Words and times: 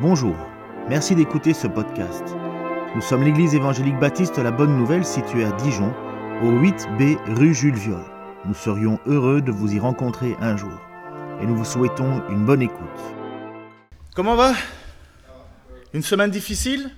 Bonjour, 0.00 0.36
merci 0.88 1.16
d'écouter 1.16 1.52
ce 1.52 1.66
podcast. 1.66 2.22
Nous 2.94 3.00
sommes 3.00 3.24
l'église 3.24 3.56
évangélique 3.56 3.98
baptiste 3.98 4.38
La 4.38 4.52
Bonne 4.52 4.76
Nouvelle 4.76 5.04
située 5.04 5.44
à 5.44 5.50
Dijon, 5.50 5.92
au 6.40 6.52
8B 6.52 7.16
rue 7.34 7.52
Jules 7.52 7.74
Viol. 7.74 8.04
Nous 8.44 8.54
serions 8.54 9.00
heureux 9.06 9.42
de 9.42 9.50
vous 9.50 9.74
y 9.74 9.80
rencontrer 9.80 10.36
un 10.40 10.56
jour 10.56 10.70
et 11.42 11.46
nous 11.46 11.56
vous 11.56 11.64
souhaitons 11.64 12.22
une 12.28 12.46
bonne 12.46 12.62
écoute. 12.62 12.78
Comment 14.14 14.36
va? 14.36 14.52
Une 15.92 16.02
semaine 16.02 16.30
difficile? 16.30 16.92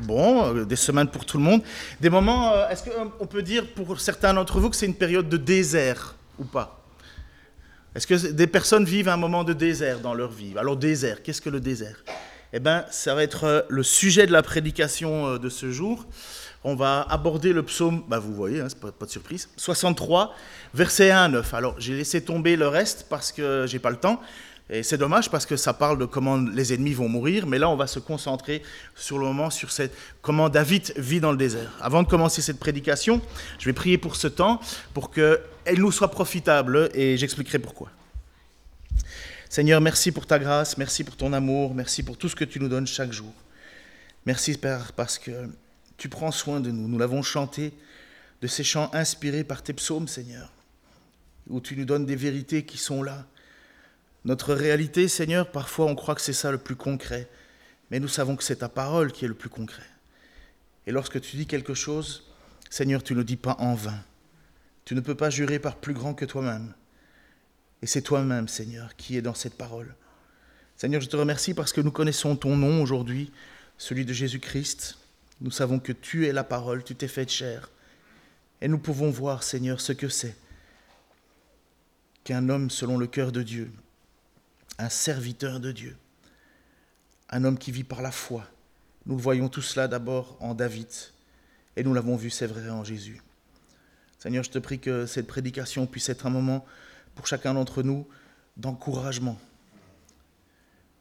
Bon, 0.00 0.54
euh, 0.54 0.66
des 0.66 0.76
semaines 0.76 1.08
pour 1.08 1.24
tout 1.24 1.38
le 1.38 1.44
monde. 1.44 1.62
Des 2.02 2.10
moments, 2.10 2.52
euh, 2.52 2.68
est-ce 2.68 2.84
qu'on 2.84 3.26
peut 3.26 3.42
dire 3.42 3.72
pour 3.72 3.98
certains 3.98 4.34
d'entre 4.34 4.60
vous 4.60 4.68
que 4.68 4.76
c'est 4.76 4.84
une 4.84 4.94
période 4.94 5.30
de 5.30 5.38
désert 5.38 6.16
ou 6.38 6.44
pas? 6.44 6.75
Est-ce 7.96 8.06
que 8.06 8.26
des 8.26 8.46
personnes 8.46 8.84
vivent 8.84 9.08
un 9.08 9.16
moment 9.16 9.42
de 9.42 9.54
désert 9.54 10.00
dans 10.00 10.12
leur 10.12 10.30
vie? 10.30 10.52
Alors 10.58 10.76
désert, 10.76 11.22
qu'est-ce 11.22 11.40
que 11.40 11.48
le 11.48 11.60
désert? 11.60 12.04
Eh 12.52 12.60
bien, 12.60 12.84
ça 12.90 13.14
va 13.14 13.22
être 13.22 13.44
euh, 13.44 13.62
le 13.70 13.82
sujet 13.82 14.26
de 14.26 14.32
la 14.32 14.42
prédication 14.42 15.38
de 15.38 15.48
ce 15.48 15.70
jour. 15.70 16.04
On 16.62 16.74
va 16.74 17.06
aborder 17.08 17.54
le 17.54 17.62
psaume, 17.62 18.02
bah 18.06 18.18
vous 18.18 18.34
voyez, 18.34 18.60
hein, 18.60 18.68
pas, 18.78 18.92
pas, 18.92 19.06
de 19.06 19.10
surprise, 19.10 19.48
63, 19.56 20.34
verset 20.74 21.10
1 21.10 21.22
à 21.22 21.28
9. 21.28 21.54
Alors 21.54 21.74
j'ai 21.78 21.94
laissé 21.94 22.22
tomber 22.22 22.56
le 22.56 22.68
reste 22.68 23.06
parce 23.08 23.32
que 23.32 23.64
j'ai 23.66 23.78
pas 23.78 23.90
le 23.90 23.96
temps. 23.96 24.20
Et 24.68 24.82
c'est 24.82 24.98
dommage 24.98 25.30
parce 25.30 25.46
que 25.46 25.56
ça 25.56 25.72
parle 25.72 25.96
de 25.98 26.06
comment 26.06 26.36
les 26.38 26.72
ennemis 26.74 26.92
vont 26.92 27.08
mourir, 27.08 27.46
mais 27.46 27.58
là 27.58 27.68
on 27.68 27.76
va 27.76 27.86
se 27.86 28.00
concentrer 28.00 28.62
sur 28.96 29.16
le 29.16 29.24
moment, 29.24 29.48
sur 29.48 29.70
cette, 29.70 29.96
comment 30.22 30.48
David 30.48 30.92
vit 30.96 31.20
dans 31.20 31.30
le 31.30 31.38
désert. 31.38 31.72
Avant 31.80 32.02
de 32.02 32.08
commencer 32.08 32.42
cette 32.42 32.58
prédication, 32.58 33.20
je 33.60 33.66
vais 33.66 33.72
prier 33.72 33.96
pour 33.96 34.16
ce 34.16 34.26
temps, 34.26 34.60
pour 34.92 35.12
qu'elle 35.12 35.40
nous 35.78 35.92
soit 35.92 36.10
profitable, 36.10 36.90
et 36.94 37.16
j'expliquerai 37.16 37.60
pourquoi. 37.60 37.90
Seigneur, 39.48 39.80
merci 39.80 40.10
pour 40.10 40.26
ta 40.26 40.40
grâce, 40.40 40.76
merci 40.76 41.04
pour 41.04 41.16
ton 41.16 41.32
amour, 41.32 41.72
merci 41.72 42.02
pour 42.02 42.18
tout 42.18 42.28
ce 42.28 42.34
que 42.34 42.44
tu 42.44 42.58
nous 42.58 42.68
donnes 42.68 42.88
chaque 42.88 43.12
jour. 43.12 43.32
Merci 44.26 44.58
Père 44.58 44.92
parce 44.92 45.20
que 45.20 45.48
tu 45.96 46.08
prends 46.08 46.32
soin 46.32 46.58
de 46.58 46.72
nous. 46.72 46.88
Nous 46.88 46.98
l'avons 46.98 47.22
chanté 47.22 47.72
de 48.42 48.48
ces 48.48 48.64
chants 48.64 48.90
inspirés 48.92 49.44
par 49.44 49.62
tes 49.62 49.72
psaumes, 49.72 50.08
Seigneur, 50.08 50.52
où 51.48 51.60
tu 51.60 51.76
nous 51.76 51.84
donnes 51.84 52.04
des 52.04 52.16
vérités 52.16 52.64
qui 52.64 52.76
sont 52.76 53.04
là 53.04 53.24
notre 54.26 54.54
réalité, 54.54 55.06
Seigneur, 55.06 55.52
parfois 55.52 55.86
on 55.86 55.94
croit 55.94 56.16
que 56.16 56.20
c'est 56.20 56.32
ça 56.32 56.50
le 56.50 56.58
plus 56.58 56.74
concret, 56.74 57.28
mais 57.92 58.00
nous 58.00 58.08
savons 58.08 58.34
que 58.34 58.42
c'est 58.42 58.56
ta 58.56 58.68
parole 58.68 59.12
qui 59.12 59.24
est 59.24 59.28
le 59.28 59.34
plus 59.34 59.48
concret. 59.48 59.86
Et 60.88 60.90
lorsque 60.90 61.20
tu 61.20 61.36
dis 61.36 61.46
quelque 61.46 61.74
chose, 61.74 62.24
Seigneur, 62.68 63.04
tu 63.04 63.12
ne 63.12 63.18
le 63.18 63.24
dis 63.24 63.36
pas 63.36 63.54
en 63.60 63.74
vain. 63.74 64.02
Tu 64.84 64.96
ne 64.96 65.00
peux 65.00 65.14
pas 65.14 65.30
jurer 65.30 65.60
par 65.60 65.76
plus 65.76 65.94
grand 65.94 66.12
que 66.12 66.24
toi-même. 66.24 66.74
Et 67.82 67.86
c'est 67.86 68.02
toi-même, 68.02 68.48
Seigneur, 68.48 68.96
qui 68.96 69.16
est 69.16 69.22
dans 69.22 69.34
cette 69.34 69.54
parole. 69.54 69.94
Seigneur, 70.76 71.00
je 71.00 71.08
te 71.08 71.16
remercie 71.16 71.54
parce 71.54 71.72
que 71.72 71.80
nous 71.80 71.92
connaissons 71.92 72.34
ton 72.34 72.56
nom 72.56 72.82
aujourd'hui, 72.82 73.30
celui 73.78 74.04
de 74.04 74.12
Jésus-Christ. 74.12 74.98
Nous 75.40 75.52
savons 75.52 75.78
que 75.78 75.92
tu 75.92 76.26
es 76.26 76.32
la 76.32 76.42
parole, 76.42 76.82
tu 76.82 76.96
t'es 76.96 77.06
fait 77.06 77.30
chair. 77.30 77.70
Et 78.60 78.66
nous 78.66 78.78
pouvons 78.78 79.10
voir, 79.10 79.44
Seigneur, 79.44 79.80
ce 79.80 79.92
que 79.92 80.08
c'est 80.08 80.34
qu'un 82.24 82.48
homme 82.48 82.70
selon 82.70 82.98
le 82.98 83.06
cœur 83.06 83.30
de 83.30 83.44
Dieu, 83.44 83.70
un 84.78 84.88
serviteur 84.88 85.60
de 85.60 85.72
Dieu, 85.72 85.96
un 87.30 87.44
homme 87.44 87.58
qui 87.58 87.72
vit 87.72 87.84
par 87.84 88.02
la 88.02 88.12
foi. 88.12 88.44
Nous 89.06 89.16
le 89.16 89.22
voyons 89.22 89.48
tout 89.48 89.62
cela 89.62 89.88
d'abord 89.88 90.36
en 90.40 90.54
David, 90.54 90.88
et 91.76 91.84
nous 91.84 91.94
l'avons 91.94 92.16
vu, 92.16 92.30
c'est 92.30 92.46
vrai, 92.46 92.68
en 92.70 92.84
Jésus. 92.84 93.20
Seigneur, 94.18 94.42
je 94.42 94.50
te 94.50 94.58
prie 94.58 94.78
que 94.78 95.06
cette 95.06 95.26
prédication 95.26 95.86
puisse 95.86 96.08
être 96.08 96.26
un 96.26 96.30
moment 96.30 96.64
pour 97.14 97.26
chacun 97.26 97.54
d'entre 97.54 97.82
nous 97.82 98.06
d'encouragement. 98.56 99.38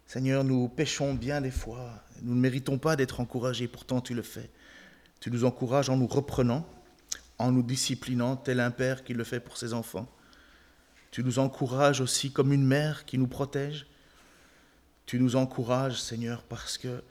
Seigneur, 0.08 0.44
nous 0.44 0.68
péchons 0.68 1.14
bien 1.14 1.42
des 1.42 1.52
fois, 1.52 2.03
nous 2.22 2.36
ne 2.36 2.40
méritons 2.40 2.78
pas 2.78 2.96
d'être 2.96 3.20
encouragés, 3.20 3.68
pourtant 3.68 4.02
tu 4.02 4.14
le 4.14 4.22
fais. 4.22 4.50
Tu 5.20 5.31
nous 5.31 5.46
encourages 5.46 5.90
en 5.90 5.97
nous 5.97 6.07
reprenant, 6.07 6.68
en 7.38 7.52
nous 7.52 7.63
disciplinant, 7.63 8.36
tel 8.36 8.59
un 8.59 8.72
père 8.72 9.03
qui 9.03 9.13
le 9.13 9.24
fait 9.24 9.40
pour 9.40 9.57
ses 9.57 9.74
enfants. 9.74 10.07
Tu 11.16 11.24
nous 11.24 11.40
encourages 11.40 12.02
aussi 12.02 12.30
comme 12.30 12.52
une 12.52 12.66
mère 12.66 13.06
qui 13.06 13.18
nous 13.18 13.28
protège. 13.28 13.88
Tu 15.06 15.18
nous 15.18 15.38
encourages, 15.38 16.02
Seigneur, 16.02 16.44
parce 16.44 16.78
que 16.78 17.02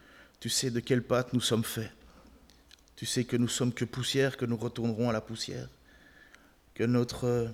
tu 0.41 0.50
sais 0.50 0.70
de 0.70 0.78
quelle 0.78 1.03
pâte 1.03 1.32
nous 1.32 1.41
sommes 1.41 1.65
faits. 1.65 1.91
Tu 2.97 3.06
sais 3.06 3.25
que 3.25 3.38
nous 3.38 3.48
sommes 3.48 3.72
que 3.72 3.87
poussière, 3.87 4.37
que 4.37 4.44
nous 4.44 4.59
retournerons 4.59 5.09
à 5.09 5.14
la 5.14 5.22
poussière. 5.22 5.70
Que 6.75 6.84
notre 6.84 7.50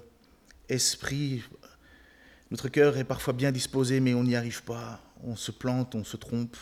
esprit, 0.68 1.44
notre 2.50 2.68
cœur 2.68 2.96
est 2.96 3.04
parfois 3.04 3.32
bien 3.32 3.52
disposé, 3.52 4.00
mais 4.00 4.14
on 4.14 4.24
n'y 4.24 4.34
arrive 4.34 4.64
pas. 4.64 5.00
On 5.22 5.36
se 5.36 5.52
plante, 5.52 5.94
on 5.94 6.02
se 6.02 6.16
trompe. 6.16 6.56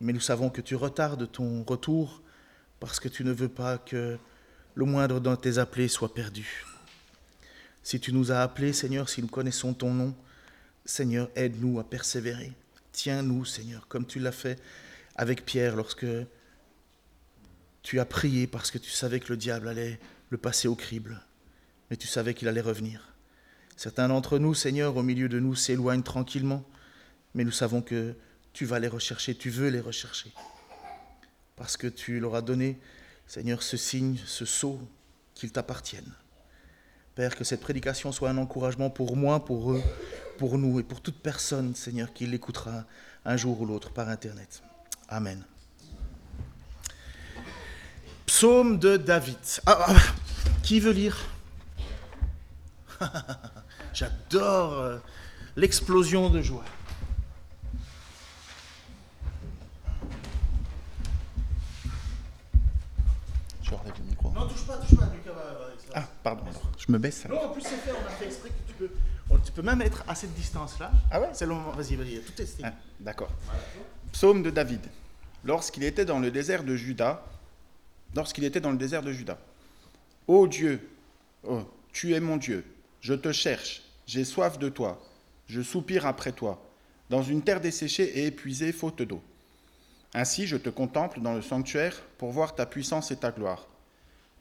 Mais 0.00 0.14
nous 0.14 0.20
savons 0.20 0.48
que 0.48 0.62
tu 0.62 0.74
retardes 0.74 1.30
ton 1.30 1.64
retour 1.64 2.22
parce 2.80 2.98
que 2.98 3.10
tu 3.10 3.24
ne 3.24 3.32
veux 3.32 3.50
pas 3.50 3.76
que 3.76 4.16
le 4.74 4.84
moindre 4.86 5.20
de 5.20 5.36
tes 5.36 5.58
appelés 5.58 5.88
soit 5.88 6.14
perdu. 6.14 6.64
Si 7.82 8.00
tu 8.00 8.12
nous 8.12 8.32
as 8.32 8.40
appelés, 8.40 8.72
Seigneur, 8.72 9.08
si 9.08 9.22
nous 9.22 9.28
connaissons 9.28 9.74
ton 9.74 9.92
nom, 9.92 10.14
Seigneur, 10.84 11.30
aide-nous 11.36 11.80
à 11.80 11.84
persévérer. 11.84 12.52
Tiens-nous, 12.92 13.44
Seigneur, 13.44 13.88
comme 13.88 14.06
tu 14.06 14.18
l'as 14.18 14.32
fait 14.32 14.60
avec 15.16 15.44
Pierre 15.44 15.76
lorsque 15.76 16.06
tu 17.82 18.00
as 18.00 18.04
prié 18.04 18.46
parce 18.46 18.70
que 18.70 18.78
tu 18.78 18.90
savais 18.90 19.20
que 19.20 19.28
le 19.28 19.36
diable 19.36 19.68
allait 19.68 19.98
le 20.30 20.38
passer 20.38 20.68
au 20.68 20.74
crible, 20.74 21.20
mais 21.90 21.96
tu 21.96 22.06
savais 22.06 22.34
qu'il 22.34 22.48
allait 22.48 22.60
revenir. 22.60 23.14
Certains 23.76 24.08
d'entre 24.08 24.38
nous, 24.38 24.54
Seigneur, 24.54 24.96
au 24.96 25.02
milieu 25.02 25.28
de 25.28 25.40
nous, 25.40 25.54
s'éloignent 25.54 26.02
tranquillement, 26.02 26.64
mais 27.34 27.44
nous 27.44 27.50
savons 27.50 27.82
que 27.82 28.14
tu 28.52 28.64
vas 28.64 28.78
les 28.78 28.88
rechercher, 28.88 29.34
tu 29.34 29.50
veux 29.50 29.68
les 29.68 29.80
rechercher, 29.80 30.32
parce 31.56 31.76
que 31.76 31.86
tu 31.86 32.20
leur 32.20 32.34
as 32.34 32.42
donné, 32.42 32.78
Seigneur, 33.26 33.62
ce 33.62 33.76
signe, 33.76 34.18
ce 34.26 34.44
sceau, 34.44 34.80
qu'ils 35.34 35.52
t'appartiennent. 35.52 36.14
Père, 37.14 37.36
que 37.36 37.44
cette 37.44 37.60
prédication 37.60 38.10
soit 38.10 38.30
un 38.30 38.38
encouragement 38.38 38.88
pour 38.88 39.16
moi, 39.16 39.44
pour 39.44 39.72
eux, 39.72 39.82
pour 40.38 40.56
nous 40.56 40.80
et 40.80 40.82
pour 40.82 41.02
toute 41.02 41.18
personne, 41.18 41.74
Seigneur, 41.74 42.12
qui 42.14 42.26
l'écoutera 42.26 42.84
un 43.26 43.36
jour 43.36 43.60
ou 43.60 43.66
l'autre 43.66 43.90
par 43.90 44.08
Internet. 44.08 44.62
Amen. 45.10 45.44
Psaume 48.24 48.78
de 48.78 48.96
David. 48.96 49.36
Ah, 49.66 49.86
ah, 49.88 49.96
qui 50.62 50.80
veut 50.80 50.92
lire? 50.92 51.18
J'adore 53.92 54.72
euh, 54.72 54.98
l'explosion 55.54 56.30
de 56.30 56.40
joie. 56.40 56.64
Je 63.62 63.74
relève 63.74 63.92
le 63.98 64.04
micro. 64.04 64.30
Non, 64.30 64.48
touche 64.48 64.66
pas, 64.66 64.78
touche 64.78 64.96
pas. 64.96 65.12
Ah, 65.94 66.08
pardon, 66.22 66.44
je 66.86 66.92
me 66.92 66.98
baisse. 66.98 67.26
Non, 67.28 67.44
en 67.44 67.48
plus 67.50 67.62
c'est 67.62 67.76
fait, 67.76 67.92
on 67.92 68.06
a 68.06 68.10
fait 68.10 68.26
exprès 68.26 68.48
que 68.48 68.68
tu 68.68 68.74
peux, 68.74 68.90
tu 69.44 69.52
peux 69.52 69.62
même 69.62 69.82
être 69.82 70.04
à 70.08 70.14
cette 70.14 70.34
distance-là. 70.34 70.90
Ah 71.10 71.20
ouais? 71.20 71.28
C'est 71.32 71.46
le 71.46 71.54
moment, 71.54 71.70
vas-y, 71.70 71.94
vas-y, 71.94 72.20
tout 72.20 72.32
testé. 72.32 72.62
Ah, 72.66 72.72
D'accord. 72.98 73.30
Psaume 74.12 74.42
de 74.42 74.50
David. 74.50 74.80
Lorsqu'il 75.44 75.84
était 75.84 76.04
dans 76.04 76.18
le 76.18 76.30
désert 76.30 76.64
de 76.64 76.74
Juda, 76.74 77.24
lorsqu'il 78.14 78.44
était 78.44 78.60
dans 78.60 78.70
le 78.70 78.76
désert 78.76 79.02
de 79.02 79.12
Juda. 79.12 79.38
Ô 80.26 80.46
Dieu, 80.46 80.88
oh, 81.44 81.62
tu 81.92 82.14
es 82.14 82.20
mon 82.20 82.36
Dieu, 82.36 82.64
je 83.00 83.14
te 83.14 83.32
cherche, 83.32 83.82
j'ai 84.06 84.24
soif 84.24 84.58
de 84.58 84.68
toi, 84.68 85.00
je 85.48 85.62
soupire 85.62 86.06
après 86.06 86.32
toi, 86.32 86.62
dans 87.10 87.22
une 87.22 87.42
terre 87.42 87.60
desséchée 87.60 88.20
et 88.20 88.26
épuisée, 88.26 88.72
faute 88.72 89.02
d'eau. 89.02 89.22
Ainsi 90.14 90.46
je 90.46 90.56
te 90.56 90.68
contemple 90.68 91.20
dans 91.20 91.34
le 91.34 91.42
sanctuaire 91.42 92.02
pour 92.18 92.30
voir 92.30 92.54
ta 92.54 92.66
puissance 92.66 93.10
et 93.10 93.16
ta 93.16 93.30
gloire. 93.30 93.66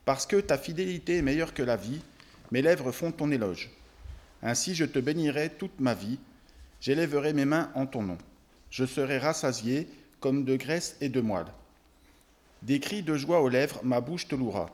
Parce 0.05 0.25
que 0.25 0.37
ta 0.37 0.57
fidélité 0.57 1.17
est 1.17 1.21
meilleure 1.21 1.53
que 1.53 1.63
la 1.63 1.77
vie, 1.77 2.01
mes 2.51 2.61
lèvres 2.61 2.91
font 2.91 3.11
ton 3.11 3.31
éloge. 3.31 3.69
Ainsi 4.43 4.75
je 4.75 4.85
te 4.85 4.99
bénirai 4.99 5.49
toute 5.49 5.79
ma 5.79 5.93
vie, 5.93 6.19
j'élèverai 6.79 7.33
mes 7.33 7.45
mains 7.45 7.71
en 7.75 7.85
ton 7.85 8.03
nom. 8.03 8.17
Je 8.69 8.85
serai 8.85 9.17
rassasié 9.17 9.87
comme 10.19 10.45
de 10.45 10.55
graisse 10.55 10.95
et 11.01 11.09
de 11.09 11.21
moelle. 11.21 11.51
Des 12.61 12.79
cris 12.79 13.01
de 13.01 13.15
joie 13.15 13.41
aux 13.41 13.49
lèvres, 13.49 13.79
ma 13.83 14.01
bouche 14.01 14.27
te 14.27 14.35
louera. 14.35 14.69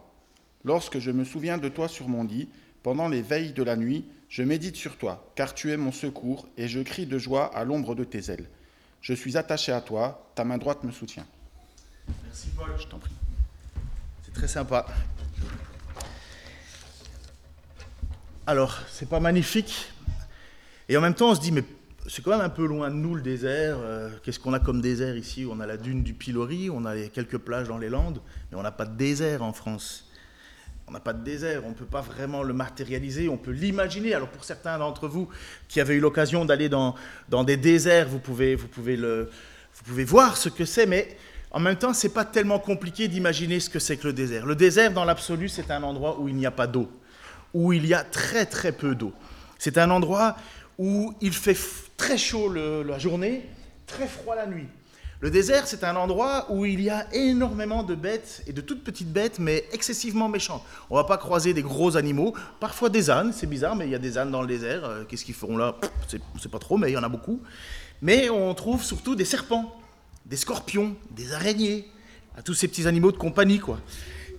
Lorsque 0.65 0.99
je 0.99 1.11
me 1.11 1.23
souviens 1.23 1.57
de 1.57 1.69
toi 1.69 1.87
sur 1.87 2.09
mon 2.09 2.23
lit, 2.23 2.49
pendant 2.83 3.07
les 3.07 3.21
veilles 3.21 3.53
de 3.53 3.63
la 3.63 3.75
nuit, 3.75 4.05
je 4.29 4.43
médite 4.43 4.75
sur 4.75 4.97
toi, 4.97 5.31
car 5.35 5.53
tu 5.53 5.71
es 5.71 5.77
mon 5.77 5.91
secours, 5.91 6.47
et 6.57 6.67
je 6.67 6.81
crie 6.81 7.05
de 7.05 7.17
joie 7.17 7.45
à 7.55 7.63
l'ombre 7.63 7.95
de 7.95 8.03
tes 8.03 8.31
ailes. 8.31 8.47
Je 9.01 9.13
suis 9.13 9.37
attaché 9.37 9.71
à 9.71 9.79
toi, 9.79 10.29
ta 10.35 10.43
main 10.43 10.57
droite 10.57 10.83
me 10.83 10.91
soutient. 10.91 11.25
Merci 12.25 12.49
Paul, 12.57 12.69
je 12.77 12.87
t'en 12.87 12.99
prie. 12.99 13.13
C'est 14.23 14.33
très 14.33 14.47
sympa. 14.47 14.85
Alors, 18.49 18.77
c'est 18.89 19.09
pas 19.09 19.19
magnifique. 19.19 19.91
Et 20.87 20.95
en 20.95 21.01
même 21.01 21.13
temps, 21.13 21.31
on 21.31 21.35
se 21.35 21.41
dit, 21.41 21.51
mais 21.51 21.65
c'est 22.07 22.23
quand 22.23 22.31
même 22.31 22.39
un 22.39 22.47
peu 22.47 22.65
loin 22.65 22.89
de 22.89 22.95
nous 22.95 23.13
le 23.13 23.21
désert. 23.21 23.75
Euh, 23.81 24.09
Qu'est-ce 24.23 24.39
qu'on 24.39 24.53
a 24.53 24.59
comme 24.61 24.79
désert 24.79 25.17
ici? 25.17 25.45
On 25.51 25.59
a 25.59 25.65
la 25.65 25.75
dune 25.75 26.01
du 26.01 26.13
Pilori, 26.13 26.69
on 26.69 26.85
a 26.85 26.97
quelques 27.09 27.39
plages 27.39 27.67
dans 27.67 27.77
les 27.77 27.89
Landes, 27.89 28.21
mais 28.49 28.57
on 28.57 28.61
n'a 28.61 28.71
pas 28.71 28.85
de 28.85 28.95
désert 28.95 29.43
en 29.43 29.51
France. 29.51 30.09
on 30.87 30.91
n'a 30.91 31.01
pas 31.01 31.11
de 31.11 31.23
désert, 31.23 31.63
on 31.65 31.69
ne 31.69 31.73
peut 31.73 31.85
pas 31.85 31.99
vraiment 31.99 32.43
le 32.43 32.53
matérialiser, 32.53 33.27
on 33.27 33.37
peut 33.37 33.51
l'imaginer. 33.51 34.13
Alors 34.13 34.29
pour 34.29 34.45
certains 34.45 34.77
d'entre 34.77 35.09
vous 35.09 35.27
qui 35.67 35.81
avaient 35.81 35.95
eu 35.95 35.99
l'occasion 35.99 36.45
d'aller 36.45 36.69
dans, 36.69 36.95
dans 37.27 37.43
des 37.43 37.57
déserts, 37.57 38.07
vous 38.07 38.19
pouvez, 38.19 38.55
vous, 38.55 38.69
pouvez 38.69 38.95
le, 38.95 39.29
vous 39.73 39.83
pouvez 39.83 40.05
voir 40.05 40.37
ce 40.37 40.47
que 40.47 40.63
c'est, 40.63 40.85
mais 40.85 41.17
en 41.51 41.59
même 41.59 41.75
temps, 41.75 41.93
ce 41.93 42.07
n'est 42.07 42.13
pas 42.13 42.23
tellement 42.23 42.59
compliqué 42.59 43.09
d'imaginer 43.09 43.59
ce 43.59 43.69
que 43.69 43.79
c'est 43.79 43.97
que 43.97 44.07
le 44.07 44.13
désert. 44.13 44.45
Le 44.45 44.55
désert, 44.55 44.93
dans 44.93 45.03
l'absolu, 45.03 45.49
c'est 45.49 45.71
un 45.71 45.83
endroit 45.83 46.19
où 46.19 46.29
il 46.29 46.35
n'y 46.35 46.45
a 46.45 46.51
pas 46.51 46.67
d'eau, 46.67 46.89
où 47.57 47.73
il 47.73 47.87
y 47.87 47.95
a 47.95 48.03
très 48.03 48.45
très 48.45 48.71
peu 48.71 48.93
d'eau. 48.93 49.11
C'est 49.57 49.79
un 49.79 49.89
endroit 49.89 50.37
où 50.77 51.15
il 51.21 51.33
fait 51.33 51.57
très 51.97 52.15
chaud 52.15 52.53
la 52.53 52.99
journée, 52.99 53.49
très 53.87 54.07
froid 54.07 54.35
la 54.35 54.45
nuit. 54.45 54.67
Le 55.21 55.31
désert, 55.31 55.65
c'est 55.65 55.83
un 55.83 55.95
endroit 55.95 56.45
où 56.51 56.65
il 56.65 56.79
y 56.81 56.91
a 56.91 57.11
énormément 57.15 57.81
de 57.81 57.95
bêtes, 57.95 58.43
et 58.45 58.53
de 58.53 58.61
toutes 58.61 58.83
petites 58.83 59.11
bêtes, 59.11 59.39
mais 59.39 59.65
excessivement 59.71 60.29
méchantes. 60.29 60.61
On 60.91 60.95
va 60.95 61.05
pas 61.05 61.17
croiser 61.17 61.55
des 61.55 61.63
gros 61.63 61.97
animaux, 61.97 62.35
parfois 62.59 62.89
des 62.89 63.09
ânes, 63.09 63.33
c'est 63.33 63.47
bizarre, 63.47 63.75
mais 63.75 63.85
il 63.85 63.91
y 63.91 63.95
a 63.95 63.99
des 63.99 64.19
ânes 64.19 64.29
dans 64.29 64.43
le 64.43 64.47
désert. 64.47 64.85
Euh, 64.85 65.03
qu'est-ce 65.05 65.25
qu'ils 65.25 65.33
feront 65.33 65.57
là? 65.57 65.75
Sait 66.07 66.49
pas 66.49 66.59
trop, 66.59 66.77
mais 66.77 66.91
il 66.91 66.93
y 66.93 66.97
en 66.97 67.01
a 67.01 67.09
beaucoup. 67.09 67.41
Mais 68.03 68.29
on 68.29 68.53
trouve 68.53 68.83
surtout 68.83 69.15
des 69.15 69.25
serpents, 69.25 69.75
des 70.27 70.37
scorpions, 70.37 70.95
des 71.09 71.33
araignées, 71.33 71.89
à 72.37 72.43
tous 72.43 72.53
ces 72.53 72.67
petits 72.67 72.85
animaux 72.85 73.11
de 73.11 73.17
compagnie, 73.17 73.57
quoi, 73.57 73.79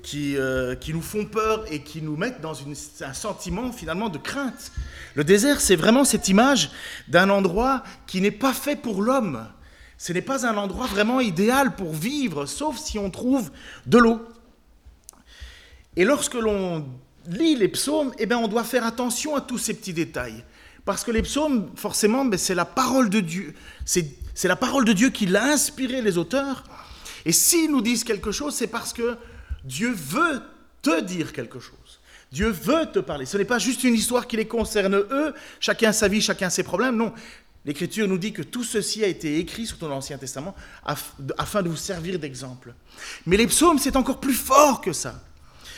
qui, 0.03 0.37
euh, 0.37 0.75
qui 0.75 0.93
nous 0.93 1.03
font 1.03 1.25
peur 1.25 1.65
et 1.71 1.83
qui 1.83 2.03
nous 2.03 2.17
mettent 2.17 2.41
dans 2.41 2.57
un 3.01 3.13
sentiment 3.13 3.73
finalement 3.73 4.09
de 4.09 4.19
crainte. 4.19 4.73
Le 5.15 5.25
désert, 5.25 5.61
c'est 5.61 5.77
vraiment 5.77 6.05
cette 6.05 6.29
image 6.29 6.71
d'un 7.09 7.31
endroit 7.31 7.83
qui 8.07 8.21
n'est 8.21 8.31
pas 8.31 8.53
fait 8.53 8.77
pour 8.77 9.03
l'homme 9.03 9.47
ce 9.99 10.13
n'est 10.13 10.23
pas 10.23 10.47
un 10.47 10.57
endroit 10.57 10.87
vraiment 10.87 11.21
idéal 11.21 11.75
pour 11.75 11.93
vivre, 11.93 12.47
sauf 12.47 12.79
si 12.79 12.99
on 12.99 13.11
trouve 13.11 13.51
de 13.87 13.99
l'eau. 13.99 14.25
Et 15.97 16.05
lorsque 16.05 16.35
l'on 16.35 16.87
lit 17.27 17.57
les 17.57 17.67
psaumes, 17.67 18.15
eh 18.19 18.27
bien, 18.27 18.39
on 18.39 18.47
doit 18.47 18.63
faire 18.63 18.87
attention 18.87 19.35
à 19.35 19.41
tous 19.41 19.59
ces 19.59 19.75
petits 19.75 19.93
détails. 19.93 20.45
Parce 20.85 21.03
que 21.03 21.11
les 21.11 21.23
psaumes, 21.23 21.69
forcément, 21.75 22.25
ben, 22.25 22.39
c'est 22.39 22.55
la 22.55 22.65
parole 22.65 23.11
de 23.11 23.19
Dieu. 23.19 23.55
C'est 23.85 24.15
la 24.45 24.55
parole 24.55 24.85
de 24.85 24.93
Dieu 24.93 25.11
qui 25.11 25.27
l'a 25.27 25.47
inspiré 25.47 26.01
les 26.01 26.17
auteurs. 26.17 26.63
Et 27.25 27.33
s'ils 27.33 27.71
nous 27.71 27.83
disent 27.83 28.05
quelque 28.05 28.31
chose, 28.31 28.55
c'est 28.55 28.69
parce 28.69 28.93
que 28.93 29.17
Dieu 29.65 29.93
veut 29.93 30.41
te 30.83 31.01
dire 31.01 31.33
quelque 31.33 31.61
chose. 31.61 32.01
Dieu 32.31 32.51
veut 32.51 32.87
te 32.93 32.99
parler. 32.99 33.25
Ce 33.27 33.37
n'est 33.39 33.45
pas 33.45 33.59
juste 33.59 33.85
une 33.85 33.95
histoire 33.95 34.27
qui 34.27 34.37
les 34.37 34.47
concerne 34.47 34.95
eux, 34.95 35.35
chacun 35.61 35.93
sa 35.93 36.09
vie, 36.09 36.21
chacun 36.21 36.51
ses 36.51 36.63
problèmes. 36.63 36.97
Non, 36.97 37.13
L'Écriture 37.69 38.09
nous 38.09 38.17
dit 38.17 38.33
que 38.33 38.41
tout 38.41 38.65
ceci 38.65 39.05
a 39.05 39.09
été 39.09 39.39
écrit, 39.39 39.67
surtout 39.67 39.85
dans 39.85 39.91
l'Ancien 39.91 40.17
Testament, 40.17 40.55
afin 41.37 41.63
de 41.63 41.69
vous 41.69 41.77
servir 41.77 42.19
d'exemple. 42.19 42.73
Mais 43.27 43.37
les 43.37 43.47
psaumes, 43.47 43.79
c'est 43.79 43.97
encore 43.97 44.21
plus 44.21 44.33
fort 44.33 44.81
que 44.81 44.95
ça. 44.95 45.21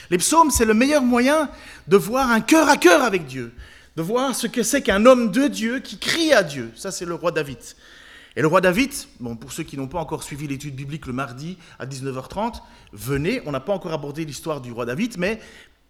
Les 0.08 0.18
psaumes, 0.18 0.52
c'est 0.52 0.64
le 0.64 0.74
meilleur 0.74 1.02
moyen 1.02 1.50
de 1.88 1.96
voir 1.96 2.30
un 2.30 2.40
cœur 2.40 2.68
à 2.68 2.76
cœur 2.76 3.02
avec 3.02 3.26
Dieu, 3.26 3.52
de 3.96 4.02
voir 4.02 4.36
ce 4.36 4.46
que 4.46 4.62
c'est 4.62 4.82
qu'un 4.82 5.04
homme 5.04 5.32
de 5.32 5.48
Dieu 5.48 5.80
qui 5.80 5.98
crie 5.98 6.32
à 6.32 6.44
Dieu. 6.44 6.70
Ça, 6.76 6.92
c'est 6.92 7.04
le 7.04 7.14
roi 7.14 7.32
David. 7.32 7.58
Et 8.36 8.42
le 8.42 8.46
roi 8.46 8.60
David, 8.60 8.92
bon, 9.18 9.36
pour 9.36 9.52
ceux 9.52 9.64
qui 9.64 9.76
n'ont 9.76 9.88
pas 9.88 9.98
encore 9.98 10.22
suivi 10.22 10.46
l'étude 10.46 10.74
biblique 10.76 11.06
le 11.06 11.12
mardi 11.12 11.58
à 11.78 11.86
19h30, 11.86 12.60
venez, 12.92 13.42
on 13.46 13.52
n'a 13.52 13.60
pas 13.60 13.72
encore 13.72 13.92
abordé 13.92 14.24
l'histoire 14.24 14.60
du 14.60 14.70
roi 14.70 14.86
David, 14.86 15.18
mais 15.18 15.40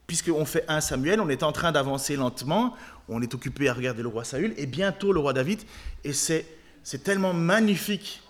puisqu'on 0.06 0.44
fait 0.44 0.64
un 0.66 0.81
Samuel, 0.81 1.20
on 1.20 1.28
est 1.28 1.42
en 1.42 1.52
train 1.52 1.70
d'avancer 1.70 2.16
lentement, 2.16 2.75
on 3.08 3.22
est 3.22 3.34
occupé 3.34 3.69
à 3.69 3.75
regarder 3.75 4.02
le 4.02 4.08
roi 4.08 4.25
Saül, 4.25 4.54
et 4.56 4.66
bientôt 4.66 5.12
le 5.12 5.20
roi 5.20 5.32
David, 5.32 5.60
et 6.02 6.12
c'est, 6.12 6.46
c'est 6.82 7.04
tellement 7.04 7.34
magnifique 7.34 8.22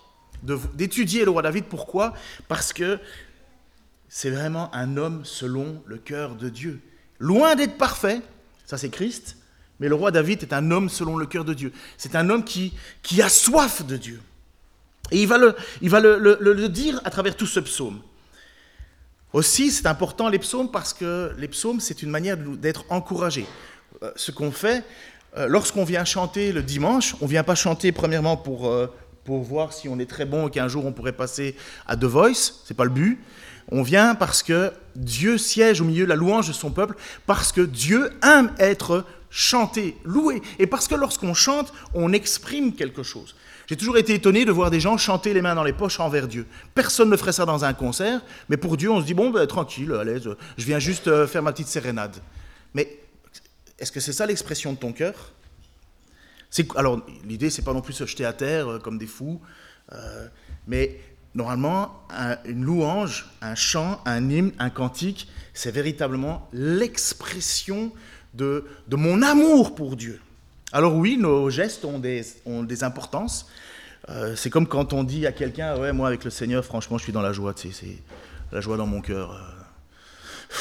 d'étudier 0.43 1.23
le 1.23 1.31
roi 1.31 1.41
David. 1.41 1.65
Pourquoi? 1.65 2.13
Parce 2.47 2.73
que 2.73 2.99
c'est 4.09 4.29
vraiment 4.29 4.73
un 4.75 4.97
homme 4.97 5.23
selon 5.23 5.81
le 5.85 5.97
cœur 5.97 6.35
de 6.35 6.49
Dieu. 6.49 6.81
Loin 7.17 7.55
d'être 7.55 7.77
parfait, 7.77 8.21
ça 8.65 8.77
c'est 8.77 8.89
Christ, 8.89 9.37
mais 9.81 9.89
le 9.89 9.95
roi 9.95 10.11
David 10.11 10.43
est 10.43 10.53
un 10.53 10.71
homme 10.71 10.87
selon 10.87 11.17
le 11.17 11.25
cœur 11.25 11.43
de 11.43 11.53
Dieu. 11.53 11.73
C'est 11.97 12.15
un 12.15 12.29
homme 12.29 12.45
qui, 12.45 12.73
qui 13.01 13.21
a 13.21 13.27
soif 13.27 13.83
de 13.85 13.97
Dieu. 13.97 14.21
Et 15.11 15.21
il 15.21 15.27
va, 15.27 15.37
le, 15.37 15.55
il 15.81 15.89
va 15.89 15.99
le, 15.99 16.17
le 16.39 16.69
dire 16.69 17.01
à 17.03 17.09
travers 17.09 17.35
tout 17.35 17.47
ce 17.47 17.59
psaume. 17.59 17.99
Aussi, 19.33 19.71
c'est 19.71 19.87
important 19.87 20.29
les 20.29 20.39
psaumes 20.39 20.69
parce 20.69 20.93
que 20.93 21.31
les 21.37 21.47
psaumes, 21.47 21.79
c'est 21.79 22.03
une 22.03 22.09
manière 22.09 22.37
d'être 22.37 22.85
encouragé. 22.89 23.45
Euh, 24.03 24.11
ce 24.15 24.31
qu'on 24.31 24.51
fait, 24.51 24.83
euh, 25.37 25.47
lorsqu'on 25.47 25.83
vient 25.83 26.05
chanter 26.05 26.51
le 26.51 26.61
dimanche, 26.61 27.15
on 27.21 27.25
ne 27.25 27.29
vient 27.29 27.43
pas 27.43 27.55
chanter 27.55 27.91
premièrement 27.91 28.37
pour, 28.37 28.67
euh, 28.67 28.87
pour 29.23 29.41
voir 29.41 29.73
si 29.73 29.89
on 29.89 29.99
est 29.99 30.09
très 30.09 30.25
bon 30.25 30.47
et 30.47 30.51
qu'un 30.51 30.67
jour 30.67 30.85
on 30.85 30.91
pourrait 30.91 31.13
passer 31.13 31.55
à 31.87 31.95
The 31.95 32.03
Voice, 32.03 32.61
c'est 32.65 32.75
pas 32.75 32.83
le 32.83 32.89
but. 32.89 33.19
On 33.71 33.83
vient 33.83 34.15
parce 34.15 34.43
que 34.43 34.73
Dieu 34.95 35.37
siège 35.37 35.79
au 35.79 35.85
milieu 35.85 36.03
de 36.03 36.09
la 36.09 36.15
louange 36.15 36.49
de 36.49 36.53
son 36.53 36.71
peuple, 36.71 36.95
parce 37.25 37.51
que 37.51 37.61
Dieu 37.61 38.11
aime 38.23 38.51
être 38.59 39.05
chanté, 39.31 39.97
loué, 40.03 40.41
et 40.59 40.67
parce 40.67 40.87
que 40.87 40.93
lorsqu'on 40.93 41.33
chante, 41.33 41.73
on 41.95 42.13
exprime 42.13 42.75
quelque 42.75 43.01
chose. 43.01 43.35
J'ai 43.71 43.77
toujours 43.77 43.97
été 43.97 44.13
étonné 44.13 44.43
de 44.43 44.51
voir 44.51 44.69
des 44.69 44.81
gens 44.81 44.97
chanter 44.97 45.33
les 45.33 45.41
mains 45.41 45.55
dans 45.55 45.63
les 45.63 45.71
poches 45.71 46.01
envers 46.01 46.27
Dieu. 46.27 46.45
Personne 46.75 47.09
ne 47.09 47.15
ferait 47.15 47.31
ça 47.31 47.45
dans 47.45 47.63
un 47.63 47.73
concert, 47.73 48.21
mais 48.49 48.57
pour 48.57 48.75
Dieu, 48.75 48.91
on 48.91 48.99
se 48.99 49.05
dit, 49.05 49.13
bon, 49.13 49.29
ben, 49.29 49.47
tranquille, 49.47 49.93
à 49.93 50.03
l'aise, 50.03 50.29
je 50.57 50.65
viens 50.65 50.79
juste 50.79 51.07
euh, 51.07 51.25
faire 51.25 51.41
ma 51.41 51.53
petite 51.53 51.69
sérénade. 51.69 52.17
Mais 52.73 52.99
est-ce 53.79 53.93
que 53.93 54.01
c'est 54.01 54.11
ça 54.11 54.25
l'expression 54.25 54.73
de 54.73 54.77
ton 54.77 54.91
cœur? 54.91 55.31
Alors, 56.75 56.99
l'idée, 57.23 57.49
c'est 57.49 57.61
pas 57.61 57.71
non 57.71 57.79
plus 57.79 57.93
se 57.93 58.05
jeter 58.05 58.25
à 58.25 58.33
terre 58.33 58.67
euh, 58.69 58.79
comme 58.79 58.97
des 58.97 59.07
fous, 59.07 59.39
euh, 59.93 60.27
mais 60.67 60.99
normalement, 61.33 62.05
une 62.43 62.65
louange, 62.65 63.29
un 63.41 63.55
chant, 63.55 64.01
un 64.05 64.29
hymne, 64.29 64.51
un 64.59 64.69
cantique, 64.69 65.29
c'est 65.53 65.71
véritablement 65.71 66.49
l'expression 66.51 67.93
de, 68.33 68.65
mon 68.91 69.21
amour 69.21 69.75
pour 69.75 69.95
Dieu. 69.95 70.19
Alors 70.71 70.95
oui, 70.95 71.17
nos 71.17 71.49
gestes 71.49 71.85
ont 71.85 71.99
des, 71.99 72.25
ont 72.45 72.63
des 72.63 72.83
importances. 72.83 73.47
Euh, 74.09 74.35
c'est 74.35 74.49
comme 74.49 74.67
quand 74.67 74.93
on 74.93 75.03
dit 75.03 75.27
à 75.27 75.31
quelqu'un, 75.31 75.77
ouais, 75.77 75.93
moi 75.93 76.07
avec 76.07 76.23
le 76.23 76.31
Seigneur, 76.31 76.65
franchement, 76.65 76.97
je 76.97 77.03
suis 77.03 77.13
dans 77.13 77.21
la 77.21 77.33
joie, 77.33 77.53
c'est 77.55 77.71
la 78.51 78.61
joie 78.61 78.77
dans 78.77 78.87
mon 78.87 79.01
cœur. 79.01 79.31
Euh. 79.33 80.55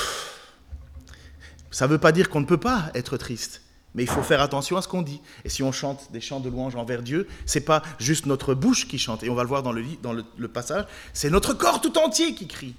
Ça 1.71 1.87
ne 1.87 1.93
veut 1.93 1.99
pas 1.99 2.13
dire 2.13 2.29
qu'on 2.29 2.41
ne 2.41 2.47
peut 2.47 2.59
pas 2.59 2.91
être 2.95 3.17
triste, 3.17 3.63
mais 3.95 4.03
il 4.03 4.09
faut 4.09 4.23
faire 4.23 4.41
attention 4.41 4.77
à 4.77 4.83
ce 4.83 4.89
qu'on 4.89 5.03
dit. 5.03 5.21
Et 5.45 5.49
si 5.49 5.63
on 5.63 5.73
chante 5.73 6.11
des 6.13 6.21
chants 6.21 6.41
de 6.41 6.51
louange 6.51 6.75
envers 6.75 7.03
Dieu, 7.03 7.29
c'est 7.47 7.61
pas 7.61 7.83
juste 7.99 8.27
notre 8.27 8.55
bouche 8.55 8.89
qui 8.89 8.99
chante, 8.99 9.23
et 9.23 9.31
on 9.31 9.35
va 9.35 9.43
le 9.43 9.49
voir 9.49 9.63
dans 9.63 9.73
le, 9.73 9.85
dans 10.03 10.13
le, 10.13 10.49
passage, 10.49 10.85
c'est 11.13 11.31
notre 11.31 11.55
corps 11.55 11.81
tout 11.81 11.97
entier 11.99 12.35
qui 12.35 12.49
crie. 12.49 12.75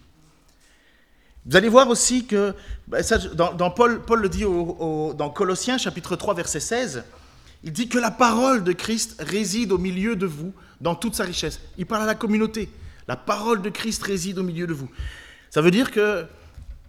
Vous 1.45 1.57
allez 1.57 1.69
voir 1.69 1.89
aussi 1.89 2.25
que, 2.25 2.53
ben, 2.87 3.03
dans, 3.33 3.71
Paul, 3.71 4.01
Paul 4.01 4.21
le 4.21 4.29
dit 4.29 4.43
dans 4.43 5.29
Colossiens 5.29 5.77
chapitre 5.77 6.15
3 6.15 6.35
verset 6.35 6.59
16, 6.59 7.03
il 7.63 7.71
dit 7.71 7.87
que 7.87 7.97
la 7.97 8.11
parole 8.11 8.63
de 8.63 8.73
Christ 8.73 9.15
réside 9.19 9.71
au 9.71 9.77
milieu 9.77 10.15
de 10.15 10.25
vous 10.25 10.53
dans 10.81 10.95
toute 10.95 11.15
sa 11.15 11.23
richesse. 11.23 11.59
Il 11.77 11.85
parle 11.85 12.03
à 12.03 12.07
la 12.07 12.15
communauté. 12.15 12.69
La 13.07 13.15
parole 13.15 13.61
de 13.61 13.69
Christ 13.69 14.03
réside 14.03 14.37
au 14.37 14.43
milieu 14.43 14.67
de 14.67 14.73
vous. 14.73 14.89
Ça 15.49 15.61
veut 15.61 15.71
dire 15.71 15.91
que, 15.91 16.25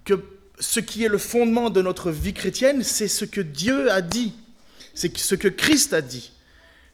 que 0.05 0.23
ce 0.59 0.81
qui 0.81 1.05
est 1.05 1.09
le 1.09 1.19
fondement 1.19 1.71
de 1.71 1.83
notre 1.83 2.11
vie 2.11 2.33
chrétienne, 2.33 2.83
c'est 2.83 3.09
ce 3.09 3.25
que 3.25 3.41
Dieu 3.41 3.91
a 3.91 4.01
dit. 4.01 4.35
C'est 4.95 5.17
ce 5.17 5.35
que 5.35 5.49
Christ 5.49 5.95
a 5.95 6.01
dit. 6.01 6.33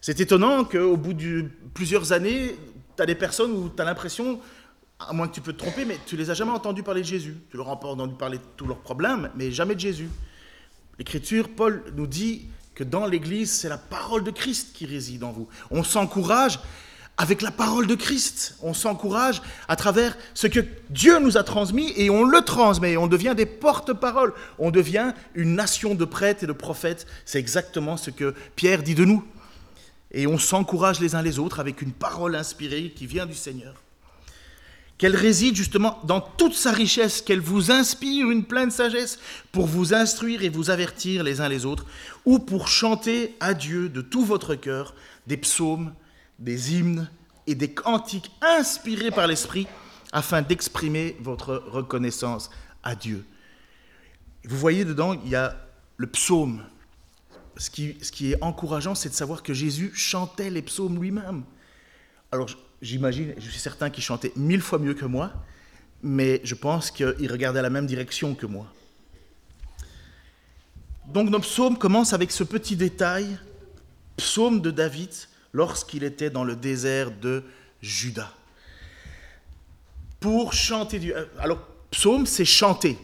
C'est 0.00 0.20
étonnant 0.20 0.64
qu'au 0.64 0.96
bout 0.96 1.12
de 1.12 1.46
plusieurs 1.74 2.12
années, 2.12 2.56
tu 2.96 3.02
as 3.02 3.06
des 3.06 3.16
personnes 3.16 3.52
où 3.52 3.68
tu 3.68 3.82
as 3.82 3.84
l'impression, 3.84 4.40
à 4.98 5.12
moins 5.12 5.28
que 5.28 5.34
tu 5.34 5.40
peux 5.40 5.52
te 5.52 5.58
tromper, 5.58 5.84
mais 5.84 5.98
tu 6.06 6.16
les 6.16 6.30
as 6.30 6.34
jamais 6.34 6.50
entendues 6.50 6.82
parler 6.82 7.02
de 7.02 7.06
Jésus. 7.06 7.36
Tu 7.50 7.56
leur 7.56 7.68
as 7.70 7.78
pas 7.78 7.88
entendu 7.88 8.14
parler 8.14 8.38
de 8.38 8.42
tous 8.56 8.66
leurs 8.66 8.80
problèmes, 8.80 9.30
mais 9.36 9.52
jamais 9.52 9.74
de 9.74 9.80
Jésus. 9.80 10.10
L'Écriture, 10.98 11.48
Paul 11.54 11.84
nous 11.94 12.06
dit 12.06 12.46
que 12.74 12.82
dans 12.82 13.06
l'Église, 13.06 13.52
c'est 13.52 13.68
la 13.68 13.78
parole 13.78 14.24
de 14.24 14.30
Christ 14.30 14.72
qui 14.74 14.86
réside 14.86 15.22
en 15.22 15.32
vous. 15.32 15.48
On 15.70 15.84
s'encourage 15.84 16.58
avec 17.16 17.42
la 17.42 17.50
parole 17.50 17.86
de 17.86 17.94
Christ. 17.94 18.56
On 18.62 18.74
s'encourage 18.74 19.42
à 19.68 19.76
travers 19.76 20.16
ce 20.34 20.46
que 20.46 20.60
Dieu 20.90 21.18
nous 21.20 21.36
a 21.36 21.44
transmis 21.44 21.92
et 21.96 22.10
on 22.10 22.24
le 22.24 22.40
transmet. 22.42 22.96
On 22.96 23.06
devient 23.06 23.34
des 23.36 23.46
porte-paroles. 23.46 24.32
On 24.58 24.70
devient 24.70 25.12
une 25.34 25.54
nation 25.54 25.94
de 25.94 26.04
prêtres 26.04 26.44
et 26.44 26.46
de 26.46 26.52
prophètes. 26.52 27.06
C'est 27.24 27.38
exactement 27.38 27.96
ce 27.96 28.10
que 28.10 28.34
Pierre 28.56 28.82
dit 28.82 28.94
de 28.94 29.04
nous. 29.04 29.24
Et 30.10 30.26
on 30.26 30.38
s'encourage 30.38 31.00
les 31.00 31.14
uns 31.14 31.22
les 31.22 31.38
autres 31.38 31.60
avec 31.60 31.82
une 31.82 31.92
parole 31.92 32.34
inspirée 32.34 32.92
qui 32.94 33.06
vient 33.06 33.26
du 33.26 33.34
Seigneur 33.34 33.74
qu'elle 34.98 35.14
réside 35.14 35.54
justement 35.54 36.00
dans 36.04 36.20
toute 36.20 36.54
sa 36.54 36.72
richesse, 36.72 37.22
qu'elle 37.22 37.40
vous 37.40 37.70
inspire 37.70 38.28
une 38.30 38.44
pleine 38.44 38.72
sagesse 38.72 39.18
pour 39.52 39.66
vous 39.66 39.94
instruire 39.94 40.42
et 40.42 40.48
vous 40.48 40.70
avertir 40.70 41.22
les 41.22 41.40
uns 41.40 41.48
les 41.48 41.64
autres, 41.64 41.86
ou 42.24 42.40
pour 42.40 42.66
chanter 42.68 43.36
à 43.38 43.54
Dieu 43.54 43.88
de 43.88 44.00
tout 44.02 44.24
votre 44.24 44.56
cœur 44.56 44.94
des 45.28 45.36
psaumes, 45.36 45.94
des 46.40 46.74
hymnes 46.74 47.08
et 47.46 47.54
des 47.54 47.72
cantiques 47.72 48.30
inspirés 48.42 49.12
par 49.12 49.28
l'Esprit, 49.28 49.68
afin 50.12 50.42
d'exprimer 50.42 51.16
votre 51.20 51.62
reconnaissance 51.66 52.50
à 52.82 52.94
Dieu. 52.94 53.24
Vous 54.44 54.56
voyez 54.56 54.84
dedans, 54.84 55.14
il 55.24 55.30
y 55.30 55.36
a 55.36 55.56
le 55.96 56.06
psaume. 56.06 56.62
Ce 57.56 57.70
qui, 57.70 57.96
ce 58.02 58.10
qui 58.10 58.32
est 58.32 58.42
encourageant, 58.42 58.94
c'est 58.94 59.08
de 59.08 59.14
savoir 59.14 59.42
que 59.42 59.52
Jésus 59.52 59.92
chantait 59.94 60.50
les 60.50 60.62
psaumes 60.62 61.00
lui-même. 61.00 61.44
Alors, 62.32 62.48
j'imagine, 62.82 63.35
je 63.37 63.50
suis 63.50 63.61
certain 63.61 63.90
qu'il 63.90 64.02
chantait 64.02 64.32
mille 64.37 64.61
fois 64.61 64.78
mieux 64.78 64.94
que 64.94 65.04
moi, 65.04 65.32
mais 66.02 66.40
je 66.44 66.54
pense 66.54 66.90
qu'il 66.90 67.30
regardait 67.30 67.62
la 67.62 67.70
même 67.70 67.87
direction 67.87 68.35
que 68.35 68.47
moi. 68.47 68.66
Donc 71.06 71.30
nos 71.30 71.40
psaumes 71.40 71.78
commencent 71.78 72.12
avec 72.12 72.30
ce 72.30 72.44
petit 72.44 72.76
détail, 72.76 73.38
psaume 74.16 74.61
de 74.61 74.70
David 74.70 75.11
lorsqu'il 75.52 76.04
était 76.04 76.30
dans 76.30 76.44
le 76.44 76.54
désert 76.54 77.11
de 77.11 77.42
Juda. 77.80 78.32
Pour 80.20 80.52
chanter 80.52 80.99
du... 80.99 81.12
Alors, 81.38 81.61
psaume, 81.90 82.26
c'est 82.26 82.44
chanter. 82.44 82.99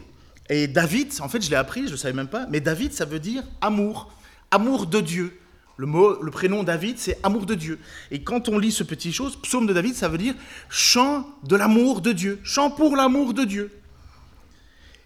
Et 0.49 0.67
David, 0.67 1.11
en 1.21 1.29
fait, 1.29 1.41
je 1.41 1.49
l'ai 1.49 1.55
appris, 1.55 1.87
je 1.87 1.93
ne 1.93 1.97
savais 1.97 2.13
même 2.13 2.27
pas, 2.27 2.45
mais 2.47 2.59
David, 2.59 2.93
ça 2.93 3.05
veut 3.05 3.19
dire 3.19 3.43
amour, 3.61 4.13
amour 4.51 4.85
de 4.85 5.01
Dieu. 5.01 5.39
Le, 5.77 6.29
prénom 6.31 6.63
David, 6.63 6.97
c'est 6.97 7.19
amour 7.23 7.45
de 7.45 7.53
Dieu. 7.53 7.79
Et 8.11 8.23
quand 8.23 8.47
on 8.49 8.57
lit 8.57 8.71
ce 8.71 8.83
petit 8.83 9.11
chose, 9.11 9.35
psaume 9.35 9.67
de 9.67 9.73
David, 9.73 9.95
ça 9.95 10.07
veut 10.07 10.17
dire 10.17 10.35
chant 10.69 11.27
de 11.43 11.55
l'amour 11.55 12.01
de 12.01 12.11
Dieu, 12.11 12.39
chant 12.43 12.69
pour 12.69 12.95
l'amour 12.95 13.33
de 13.33 13.43
Dieu. 13.43 13.71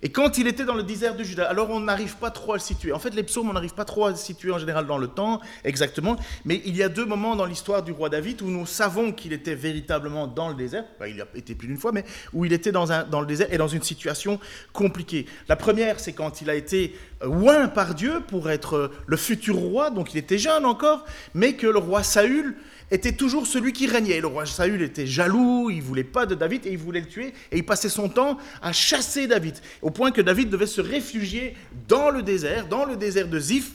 Et 0.02 0.10
quand 0.10 0.38
il 0.38 0.48
était 0.48 0.64
dans 0.64 0.76
le 0.76 0.84
désert 0.84 1.16
de 1.16 1.24
Juda, 1.24 1.50
alors 1.50 1.70
on 1.72 1.82
n'arrive 1.82 2.16
pas 2.16 2.32
trop 2.32 2.54
à 2.54 2.56
le 2.56 2.62
situer. 2.62 2.94
En 2.94 3.00
fait, 3.00 3.14
les 3.14 3.24
psaumes, 3.24 3.50
on 3.50 3.54
n'arrive 3.54 3.74
pas 3.74 3.84
trop 3.84 4.06
à 4.06 4.12
le 4.12 4.16
situer 4.16 4.52
en 4.52 4.58
général 4.58 4.86
dans 4.86 4.98
le 4.98 5.08
temps, 5.08 5.42
exactement. 5.66 6.16
Mais 6.46 6.62
il 6.66 6.78
y 6.78 6.84
a 6.84 6.88
deux 6.88 7.06
moments 7.06 7.36
dans 7.36 7.46
l'histoire 7.46 7.84
du 7.84 7.92
roi 7.92 8.08
David 8.08 8.42
où 8.42 8.50
nous 8.50 8.66
savons 8.66 9.12
qu'il 9.12 9.34
était 9.34 9.56
véritablement 9.56 10.26
dans 10.26 10.48
le 10.48 10.56
désert. 10.56 10.86
il 11.06 11.18
y 11.18 11.22
a 11.22 11.28
été 11.36 11.54
plus 11.54 11.68
d'une 11.68 11.78
fois, 11.78 11.92
mais 11.92 12.06
où 12.32 12.46
il 12.46 12.54
était 12.54 12.72
dans, 12.72 12.86
dans 13.06 13.20
le 13.20 13.28
désert 13.28 13.48
et 13.52 13.58
dans 13.58 13.68
une 13.68 13.84
situation 13.84 14.40
compliquée. 14.72 15.26
La 15.50 15.58
première, 15.58 16.00
c'est 16.00 16.14
quand 16.14 16.42
il 16.42 16.50
a 16.50 16.56
été 16.56 16.96
oint 17.22 17.68
par 17.68 17.94
Dieu 17.94 18.22
pour 18.26 18.50
être 18.50 18.92
le 19.06 19.18
futur 19.18 19.58
roi, 19.58 19.90
donc 19.90 20.14
il 20.14 20.18
était 20.18 20.38
jeune 20.38 20.66
encore, 20.66 21.04
mais 21.34 21.54
que 21.54 21.68
le 21.68 21.78
roi 21.78 22.04
Saül 22.04 22.56
était 22.92 23.12
toujours 23.12 23.48
celui 23.48 23.74
qui 23.74 23.88
régnait. 23.88 24.22
Le 24.22 24.28
roi 24.28 24.46
Saül 24.46 24.82
était 24.82 25.08
jaloux, 25.08 25.70
il 25.70 25.82
voulait 25.82 26.04
pas 26.04 26.26
de 26.26 26.36
David 26.36 26.66
et 26.66 26.72
il 26.72 26.78
voulait 26.78 27.02
le 27.02 27.08
tuer. 27.08 27.34
Et 27.52 27.58
il 27.58 27.66
passait 27.66 27.90
son 27.90 28.10
temps 28.10 28.38
à 28.62 28.72
chasser 28.72 29.28
David, 29.28 29.56
au 29.82 29.92
point 29.92 30.12
que 30.12 30.22
David 30.22 30.50
devait 30.50 30.68
se 30.68 30.82
réfugier 30.82 31.56
dans 31.88 32.10
le 32.10 32.24
désert, 32.24 32.68
dans 32.68 32.86
le 32.86 32.96
désert 32.96 33.28
de 33.28 33.40
Ziph, 33.40 33.72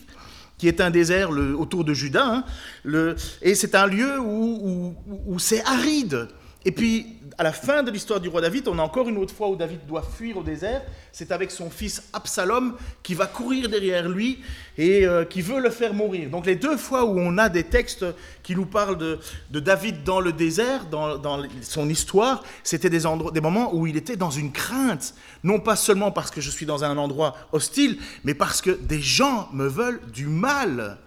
qui 0.58 0.68
est 0.68 0.80
un 0.80 0.90
désert 0.90 1.30
autour 1.30 1.84
de 1.84 1.94
Juda. 1.94 2.44
Hein. 2.84 3.14
et 3.42 3.54
c'est 3.54 3.74
un 3.74 3.86
lieu 3.86 4.18
où 4.20 5.38
c'est 5.38 5.64
aride. 5.64 6.28
Et 6.64 6.72
puis, 6.72 7.06
à 7.36 7.42
la 7.42 7.52
fin 7.52 7.82
de 7.82 7.90
l'histoire 7.90 8.20
du 8.20 8.28
roi 8.28 8.40
David, 8.40 8.68
on 8.68 8.78
a 8.78 8.82
encore 8.82 9.08
une 9.08 9.18
autre 9.18 9.34
fois 9.34 9.48
où 9.48 9.56
David 9.56 9.86
doit 9.86 10.02
fuir 10.02 10.38
au 10.38 10.42
désert. 10.42 10.82
C'est 11.12 11.32
avec 11.32 11.50
son 11.50 11.68
fils 11.68 12.02
Absalom 12.12 12.76
qui 13.02 13.14
va 13.14 13.26
courir 13.26 13.68
derrière 13.68 14.08
lui 14.08 14.40
et 14.78 15.04
euh, 15.04 15.24
qui 15.24 15.42
veut 15.42 15.60
le 15.60 15.70
faire 15.70 15.92
mourir. 15.92 16.30
Donc 16.30 16.46
les 16.46 16.56
deux 16.56 16.76
fois 16.76 17.04
où 17.04 17.18
on 17.18 17.36
a 17.38 17.48
des 17.48 17.64
textes 17.64 18.04
qui 18.42 18.54
nous 18.54 18.66
parlent 18.66 18.98
de, 18.98 19.18
David 19.50 20.04
dans 20.04 20.20
le 20.20 20.32
désert, 20.32 20.86
dans, 20.86 21.42
son 21.62 21.88
histoire, 21.88 22.42
c'était 22.62 22.90
des, 22.90 23.02
des 23.32 23.40
moments 23.40 23.74
où 23.74 23.86
il 23.86 23.96
était 23.96 24.16
dans 24.16 24.30
une 24.30 24.52
crainte. 24.52 25.14
Non 25.42 25.60
pas 25.60 25.76
seulement 25.76 26.12
parce 26.12 26.30
que 26.30 26.40
je 26.40 26.50
suis 26.50 26.66
dans 26.66 26.84
un 26.84 26.96
endroit 26.96 27.36
hostile, 27.52 27.98
mais 28.22 28.34
parce 28.34 28.62
que 28.62 28.70
des 28.70 29.00
gens 29.00 29.48
me 29.52 29.66
veulent 29.66 30.00
du 30.12 30.26
mal. 30.26 30.98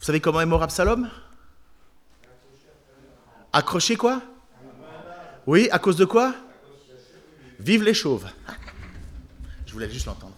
Vous 0.00 0.06
savez 0.06 0.20
comment 0.20 0.40
est 0.40 0.46
mort 0.46 0.62
Absalom? 0.62 1.08
Accroché 3.52 3.96
quoi? 3.96 4.22
Oui, 5.46 5.68
à 5.70 5.78
cause 5.78 5.96
de 5.96 6.04
quoi? 6.04 6.34
Vive 7.58 7.82
les 7.82 7.94
chauves. 7.94 8.26
Je 9.66 9.72
voulais 9.72 9.90
juste 9.90 10.06
l'entendre. 10.06 10.34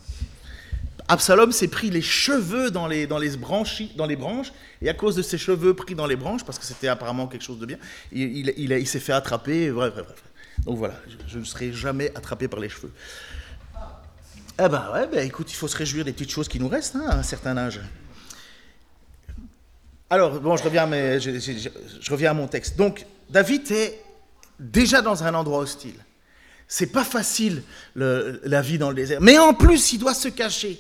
Absalom 1.07 1.53
s'est 1.53 1.69
pris 1.69 1.91
les 1.91 2.01
cheveux 2.01 2.71
dans 2.71 2.87
les, 2.87 3.07
dans, 3.07 3.19
les 3.19 3.37
branches, 3.37 3.83
dans 3.95 4.07
les 4.07 4.17
branches, 4.17 4.53
et 4.81 4.89
à 4.89 4.95
cause 4.95 5.15
de 5.15 5.23
ses 5.23 5.37
cheveux 5.37 5.75
pris 5.75 5.95
dans 5.95 6.07
les 6.07 6.17
branches, 6.17 6.45
parce 6.45 6.59
que 6.59 6.65
c'était 6.65 6.89
apparemment 6.89 7.27
quelque 7.27 7.43
chose 7.43 7.59
de 7.59 7.67
bien, 7.67 7.77
il, 8.11 8.89
s'est 8.89 9.01
fait 9.01 9.13
attraper, 9.13 9.71
bref, 9.71 9.93
bref, 9.93 10.07
bref. 10.07 10.23
Donc 10.65 10.79
voilà, 10.79 10.95
je, 11.29 11.39
ne 11.39 11.45
serai 11.45 11.73
jamais 11.73 12.11
attrapé 12.15 12.49
par 12.49 12.59
les 12.59 12.71
cheveux. 12.71 12.93
Eh 14.59 14.69
ben 14.69 14.91
ouais, 14.95 15.07
ben 15.09 15.27
écoute, 15.27 15.51
il 15.53 15.57
faut 15.57 15.69
se 15.69 15.77
réjouir 15.77 16.05
des 16.05 16.13
petites 16.13 16.31
choses 16.31 16.49
qui 16.49 16.61
nous 16.61 16.69
restent 16.69 16.97
hein, 16.97 17.07
à 17.09 17.19
un 17.19 17.23
certain 17.23 17.57
âge. 17.59 17.81
Alors, 20.11 20.41
bon, 20.41 20.57
je 20.57 20.63
reviens, 20.63 20.89
je, 21.19 22.11
reviens 22.11 22.31
à 22.31 22.35
mon 22.35 22.47
texte. 22.47 22.77
Donc, 22.77 23.05
David 23.31 23.71
est 23.73 24.01
déjà 24.59 25.03
dans 25.03 25.25
un 25.25 25.35
endroit 25.35 25.59
hostile. 25.59 25.97
C'est 26.69 26.93
pas 26.93 27.05
facile 27.05 27.63
la 27.97 28.63
vie 28.63 28.79
dans 28.79 28.91
le 28.91 28.97
désert. 28.97 29.21
Mais 29.21 29.39
en 29.39 29.55
plus, 29.55 29.93
il 29.93 29.99
doit 29.99 30.15
se 30.15 30.29
cacher. 30.29 30.79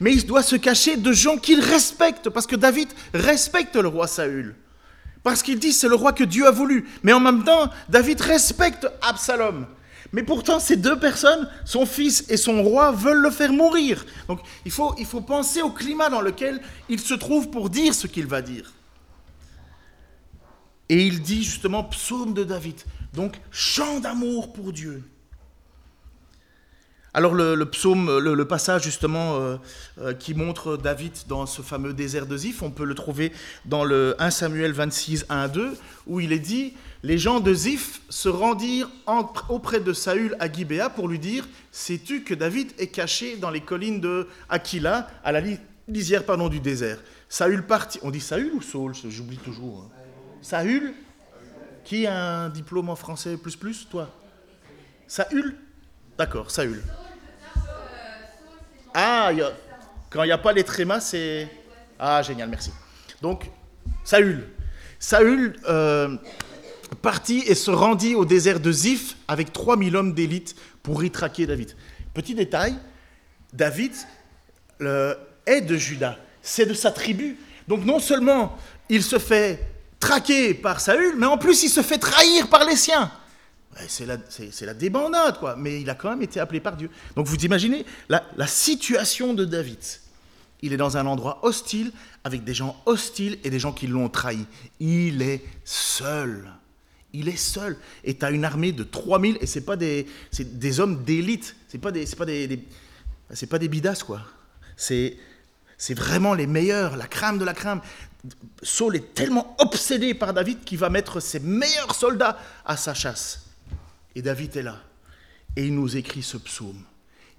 Mais 0.00 0.12
il 0.12 0.26
doit 0.26 0.42
se 0.42 0.56
cacher 0.56 0.96
de 0.96 1.12
gens 1.12 1.36
qu'il 1.36 1.60
respecte, 1.60 2.28
parce 2.30 2.46
que 2.46 2.56
David 2.56 2.88
respecte 3.14 3.76
le 3.76 3.88
roi 3.88 4.06
Saül. 4.06 4.54
Parce 5.22 5.42
qu'il 5.42 5.58
dit 5.58 5.72
c'est 5.72 5.88
le 5.88 5.94
roi 5.94 6.12
que 6.12 6.24
Dieu 6.24 6.46
a 6.46 6.50
voulu. 6.50 6.88
Mais 7.02 7.12
en 7.12 7.20
même 7.20 7.44
temps, 7.44 7.70
David 7.88 8.20
respecte 8.20 8.88
Absalom. 9.02 9.66
Mais 10.12 10.22
pourtant, 10.22 10.60
ces 10.60 10.76
deux 10.76 10.98
personnes, 10.98 11.48
son 11.64 11.86
fils 11.86 12.26
et 12.28 12.36
son 12.36 12.62
roi, 12.62 12.92
veulent 12.92 13.22
le 13.22 13.30
faire 13.30 13.52
mourir. 13.52 14.04
Donc 14.28 14.40
il 14.64 14.70
faut, 14.70 14.94
il 14.98 15.06
faut 15.06 15.22
penser 15.22 15.62
au 15.62 15.70
climat 15.70 16.10
dans 16.10 16.20
lequel 16.20 16.60
il 16.88 17.00
se 17.00 17.14
trouve 17.14 17.50
pour 17.50 17.70
dire 17.70 17.94
ce 17.94 18.06
qu'il 18.06 18.26
va 18.26 18.42
dire. 18.42 18.72
Et 20.90 21.06
il 21.06 21.22
dit 21.22 21.42
justement 21.42 21.84
psaume 21.84 22.34
de 22.34 22.44
David, 22.44 22.82
donc 23.14 23.40
chant 23.50 24.00
d'amour 24.00 24.52
pour 24.52 24.72
Dieu. 24.72 25.02
Alors 27.14 27.34
le, 27.34 27.62
psaume, 27.66 28.18
le, 28.18 28.44
passage 28.46 28.84
justement 28.84 29.36
euh, 29.36 29.56
euh, 30.00 30.14
qui 30.14 30.32
montre 30.32 30.78
David 30.78 31.12
dans 31.28 31.44
ce 31.44 31.60
fameux 31.60 31.92
désert 31.92 32.26
de 32.26 32.36
Ziph, 32.38 32.62
on 32.62 32.70
peut 32.70 32.84
le 32.84 32.94
trouver 32.94 33.32
dans 33.66 33.84
le 33.84 34.16
1 34.18 34.30
Samuel 34.30 34.72
26, 34.72 35.26
1 35.28 35.48
2, 35.48 35.76
où 36.06 36.20
il 36.20 36.32
est 36.32 36.38
dit 36.38 36.72
les 37.02 37.18
gens 37.18 37.40
de 37.40 37.52
Ziph 37.52 38.00
se 38.08 38.28
rendirent 38.28 38.88
auprès 39.48 39.80
de 39.80 39.92
Saül 39.92 40.36
à 40.38 40.50
Gibéa 40.50 40.88
pour 40.88 41.08
lui 41.08 41.18
dire 41.18 41.48
Sais-tu 41.72 42.22
que 42.22 42.34
David 42.34 42.72
est 42.78 42.88
caché 42.88 43.36
dans 43.36 43.50
les 43.50 43.60
collines 43.60 44.00
de 44.00 44.28
Aquila, 44.48 45.08
à 45.24 45.32
la 45.32 45.42
lisière 45.88 46.24
pardon, 46.24 46.48
du 46.48 46.60
désert? 46.60 46.98
Saül 47.28 47.66
partit. 47.66 47.98
On 48.02 48.10
dit 48.10 48.20
Saül 48.20 48.52
ou 48.52 48.62
Saul? 48.62 48.94
J'oublie 49.08 49.38
toujours. 49.38 49.84
Hein. 49.86 50.02
Saül? 50.42 50.94
Qui 51.84 52.06
a 52.06 52.44
un 52.44 52.48
diplôme 52.48 52.88
en 52.88 52.96
français 52.96 53.36
plus 53.36 53.56
plus 53.56 53.88
Toi? 53.88 54.08
Saül? 55.08 55.56
D'accord, 56.16 56.50
Saül. 56.50 56.82
Ah, 58.94 59.30
quand 60.10 60.22
il 60.22 60.26
n'y 60.26 60.32
a 60.32 60.38
pas 60.38 60.52
les 60.52 60.62
trémas, 60.62 61.00
c'est. 61.00 61.48
Ah, 61.98 62.22
génial, 62.22 62.48
merci. 62.48 62.70
Donc, 63.20 63.50
Saül. 64.04 64.46
Saül 64.98 65.56
euh, 65.66 66.16
partit 66.94 67.42
et 67.46 67.54
se 67.54 67.70
rendit 67.70 68.14
au 68.14 68.24
désert 68.24 68.60
de 68.60 68.72
Ziph 68.72 69.16
avec 69.28 69.52
3000 69.52 69.96
hommes 69.96 70.14
d'élite 70.14 70.54
pour 70.82 71.04
y 71.04 71.10
traquer 71.10 71.46
David. 71.46 71.74
Petit 72.14 72.34
détail, 72.34 72.74
David 73.52 73.92
est 75.46 75.60
de 75.60 75.76
Juda, 75.76 76.18
c'est 76.42 76.66
de 76.66 76.74
sa 76.74 76.90
tribu. 76.90 77.38
Donc 77.68 77.84
non 77.84 78.00
seulement 78.00 78.56
il 78.88 79.02
se 79.02 79.18
fait 79.18 79.60
traquer 80.00 80.54
par 80.54 80.80
Saül, 80.80 81.14
mais 81.16 81.26
en 81.26 81.38
plus 81.38 81.62
il 81.62 81.68
se 81.68 81.82
fait 81.82 81.98
trahir 81.98 82.48
par 82.48 82.64
les 82.64 82.76
siens. 82.76 83.10
C'est 83.88 84.04
la, 84.04 84.74
débandade, 84.74 85.38
quoi. 85.38 85.56
Mais 85.56 85.80
il 85.80 85.88
a 85.88 85.94
quand 85.94 86.10
même 86.10 86.20
été 86.20 86.38
appelé 86.40 86.60
par 86.60 86.76
Dieu. 86.76 86.90
Donc 87.16 87.26
vous 87.26 87.36
imaginez 87.36 87.86
la 88.08 88.46
situation 88.46 89.32
de 89.32 89.46
David. 89.46 89.78
Il 90.62 90.72
est 90.72 90.76
dans 90.76 90.96
un 90.96 91.06
endroit 91.06 91.40
hostile, 91.42 91.92
avec 92.22 92.44
des 92.44 92.54
gens 92.54 92.80
hostiles 92.86 93.38
et 93.42 93.50
des 93.50 93.58
gens 93.58 93.72
qui 93.72 93.88
l'ont 93.88 94.08
trahi. 94.08 94.46
Il 94.78 95.20
est 95.20 95.42
seul. 95.64 96.48
Il 97.12 97.28
est 97.28 97.36
seul. 97.36 97.76
Et 98.04 98.16
tu 98.16 98.24
as 98.24 98.30
une 98.30 98.44
armée 98.44 98.72
de 98.72 98.84
3000, 98.84 99.38
et 99.40 99.46
ce 99.46 99.58
pas 99.58 99.76
des, 99.76 100.06
des 100.38 100.80
hommes 100.80 101.04
d'élite. 101.04 101.56
Ce 101.68 101.76
pas 101.76 101.92
des, 101.92 102.06
pas 102.06 102.24
des, 102.24 102.64
c'est 103.32 103.46
pas 103.46 103.58
des 103.58 103.68
bidasses, 103.68 104.02
quoi. 104.02 104.22
C'est, 104.76 105.16
c'est 105.76 105.94
vraiment 105.94 106.34
les 106.34 106.46
meilleurs, 106.46 106.96
la 106.96 107.06
crème 107.06 107.38
de 107.38 107.44
la 107.44 107.54
crème. 107.54 107.80
Saul 108.62 108.96
est 108.96 109.14
tellement 109.14 109.56
obsédé 109.58 110.14
par 110.14 110.32
David 110.32 110.64
qu'il 110.64 110.78
va 110.78 110.90
mettre 110.90 111.20
ses 111.20 111.40
meilleurs 111.40 111.94
soldats 111.94 112.38
à 112.64 112.76
sa 112.76 112.94
chasse. 112.94 113.46
Et 114.14 114.22
David 114.22 114.56
est 114.56 114.62
là. 114.62 114.80
Et 115.56 115.66
il 115.66 115.74
nous 115.74 115.96
écrit 115.96 116.22
ce 116.22 116.36
psaume. 116.36 116.82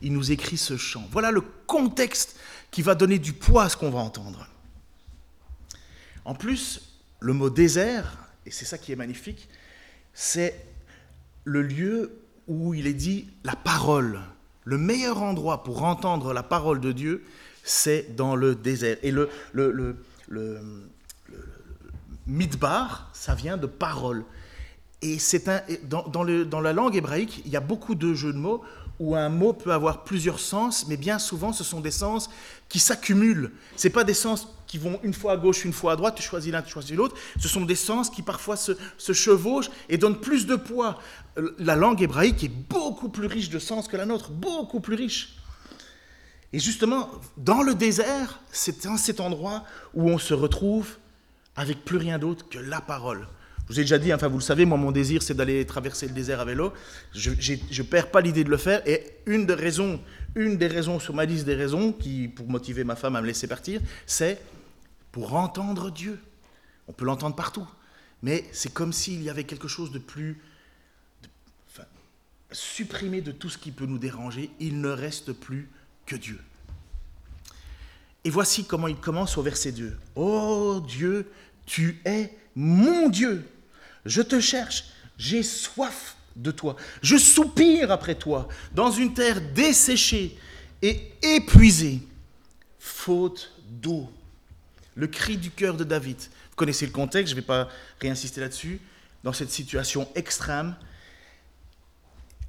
Il 0.01 0.13
nous 0.13 0.32
écrit 0.32 0.58
ce 0.58 0.77
chant. 0.77 1.08
Voilà 1.12 1.32
le 1.32 1.42
contexte 1.42 2.38
qui 2.70 2.82
va 2.82 2.96
donner 2.96 3.20
du 3.20 3.34
poids 3.34 3.63
à 3.63 3.70
ce 3.70 3.77
qu'on 3.77 3.92
va 3.92 4.00
entendre. 4.00 4.48
En 6.25 6.36
plus, 6.36 6.82
le 7.20 7.34
mot 7.34 7.50
désert, 7.50 8.18
et 8.46 8.51
c'est 8.51 8.65
ça 8.65 8.77
qui 8.77 8.92
est 8.92 8.96
magnifique, 8.96 9.48
c'est 10.13 10.65
le 11.43 11.62
lieu 11.62 12.12
où 12.48 12.74
il 12.74 12.88
est 12.88 12.93
dit 12.93 13.27
la 13.43 13.55
parole. 13.55 14.20
Le 14.65 14.77
meilleur 14.77 15.22
endroit 15.22 15.63
pour 15.63 15.84
entendre 15.84 16.34
la 16.34 16.43
parole 16.43 16.79
de 16.79 16.91
Dieu, 16.91 17.24
c'est 17.63 18.15
dans 18.15 18.36
le 18.36 18.55
désert. 18.55 18.98
Et 19.03 19.12
le, 19.12 19.29
midbar, 22.25 23.10
ça 23.13 23.36
vient 23.36 23.58
de 23.58 23.67
parole. 23.67 24.24
Et 25.01 25.20
c'est 25.20 25.50
un, 25.50 25.62
dans, 25.84 26.24
la 26.62 26.74
langue 26.74 26.96
hébraïque, 26.96 27.41
il 27.46 27.51
y 27.51 27.58
a 27.58 27.62
beaucoup 27.62 27.96
de 27.96 28.13
jeux 28.13 28.32
de 28.32 28.38
mots 28.38 28.63
où 29.00 29.15
un 29.15 29.27
mot 29.27 29.51
peut 29.51 29.74
avoir 29.74 30.03
plusieurs 30.03 30.39
sens, 30.39 30.88
mais 30.88 30.96
bien 30.96 31.20
souvent, 31.20 31.51
ce 31.51 31.63
sont 31.63 31.82
des 31.82 31.91
sens 31.91 32.29
qui 32.70 32.79
s'accumulent. 32.79 33.51
Ce 33.75 33.88
pas 33.89 34.03
des 34.05 34.13
sens 34.13 34.48
qui 34.74 34.80
vont 34.80 35.00
une 35.03 35.13
fois 35.13 35.34
à 35.34 35.38
gauche, 35.38 35.65
une 35.65 35.72
fois 35.72 35.92
à 35.92 35.96
droite, 35.96 36.15
tu 36.15 36.24
choisis 36.24 36.51
l'un, 36.51 36.63
tu 36.63 36.72
choisis 36.72 36.98
l'autre. 36.98 37.15
Ce 37.39 37.48
sont 37.48 37.62
des 37.62 37.75
sens 37.75 38.10
qui 38.10 38.24
parfois 38.24 38.58
se, 38.58 38.74
chevauchent 38.98 39.70
et 39.88 40.00
donnent 40.00 40.20
plus 40.20 40.48
de 40.48 40.56
poids. 40.56 40.98
La 41.60 41.75
langue 41.75 42.01
hébraïque 42.01 42.44
est 42.44 42.51
beaucoup 42.72 43.10
plus 43.10 43.27
riche 43.27 43.51
de 43.51 43.60
sens 43.60 43.88
que 43.88 43.98
la 43.98 44.08
nôtre, 44.08 44.32
beaucoup 44.32 44.80
plus 44.80 44.96
riche. 44.96 45.36
Et 46.53 46.60
justement, 46.60 47.12
dans 47.38 47.62
le 47.62 47.75
désert, 47.75 48.39
c'est 48.51 48.84
dans 48.86 48.98
cet 48.98 49.20
endroit 49.20 49.63
où 49.94 50.10
on 50.10 50.18
se 50.18 50.34
retrouve 50.34 50.98
avec 51.56 51.86
plus 51.86 51.98
rien 51.98 52.18
d'autre 52.18 52.50
que 52.50 52.58
la 52.58 52.82
parole. 52.82 53.27
Je 53.70 53.74
vous 53.75 53.80
ai 53.80 53.84
déjà 53.84 54.00
dit, 54.00 54.12
enfin 54.12 54.27
vous 54.27 54.39
le 54.39 54.44
savez, 54.44 54.65
moi 54.65 54.80
mon 54.80 54.92
désir 54.92 55.22
c'est 55.22 55.36
d'aller 55.36 55.63
traverser 55.68 56.08
le 56.08 56.13
désert 56.13 56.39
à 56.39 56.46
vélo. 56.46 56.74
Je 57.13 57.30
ne 57.30 57.84
perds 57.84 58.10
pas 58.10 58.22
l'idée 58.22 58.44
de 58.44 58.50
le 58.50 58.58
faire. 58.58 58.82
Et 58.88 59.03
une 59.27 59.46
des 59.46 59.53
raisons, 59.53 60.00
une 60.34 60.58
des 60.58 60.68
raisons 60.68 61.00
sur 61.00 61.13
ma 61.13 61.25
liste 61.25 61.46
des 61.46 61.53
raisons 61.53 61.94
qui, 61.94 62.27
pour 62.27 62.50
motiver 62.50 62.84
ma 62.84 62.96
femme 62.96 63.15
à 63.15 63.22
me 63.22 63.27
laisser 63.27 63.46
partir, 63.46 63.80
c'est 64.08 64.39
pour 65.13 65.36
entendre 65.36 65.91
Dieu. 65.91 66.20
On 66.89 66.91
peut 66.91 67.05
l'entendre 67.05 67.38
partout. 67.38 67.65
Mais 68.22 68.43
c'est 68.51 68.74
comme 68.74 68.91
s'il 68.91 69.24
y 69.24 69.29
avait 69.29 69.46
quelque 69.46 69.70
chose 69.70 69.91
de 69.91 70.00
plus 70.00 70.41
supprimé 72.51 73.22
de 73.22 73.32
tout 73.32 73.50
ce 73.50 73.58
qui 73.58 73.72
peut 73.72 73.86
nous 73.86 73.98
déranger. 73.98 74.50
Il 74.60 74.82
ne 74.82 74.89
reste 74.89 75.32
plus 75.32 75.70
que 76.05 76.15
Dieu. 76.15 76.39
Et 78.24 78.29
voici 78.29 78.65
comment 78.65 78.88
il 78.88 78.96
commence 78.96 79.38
au 79.38 79.41
verset 79.41 79.72
2. 79.72 79.98
Oh 80.15 80.82
Dieu, 80.86 81.32
tu 81.65 82.01
es 82.05 82.36
mon 82.55 83.10
Dieu. 83.10 83.48
Je 84.05 84.22
te 84.22 84.39
cherche, 84.39 84.86
j'ai 85.17 85.43
soif 85.43 86.15
de 86.36 86.51
toi. 86.51 86.75
Je 87.01 87.17
soupire 87.17 87.91
après 87.91 88.15
toi 88.15 88.48
dans 88.74 88.91
une 88.91 89.13
terre 89.13 89.41
desséchée 89.53 90.38
et 90.82 91.12
épuisée, 91.22 92.01
faute 92.79 93.51
d'eau. 93.70 94.10
Le 94.96 95.08
cri 95.08 95.38
du 95.38 95.52
cœur 95.52 95.76
de 95.76 95.84
David. 95.84 96.18
Vous 96.18 96.56
connaissez 96.56 96.86
le 96.86 96.92
contexte, 96.92 97.32
je 97.32 97.36
ne 97.36 97.42
vais 97.42 97.48
pas 97.48 97.70
réinsister 98.00 98.42
là-dessus. 98.42 98.80
Dans 99.24 99.34
cette 99.34 99.50
situation 99.50 100.08
extrême, 100.16 100.76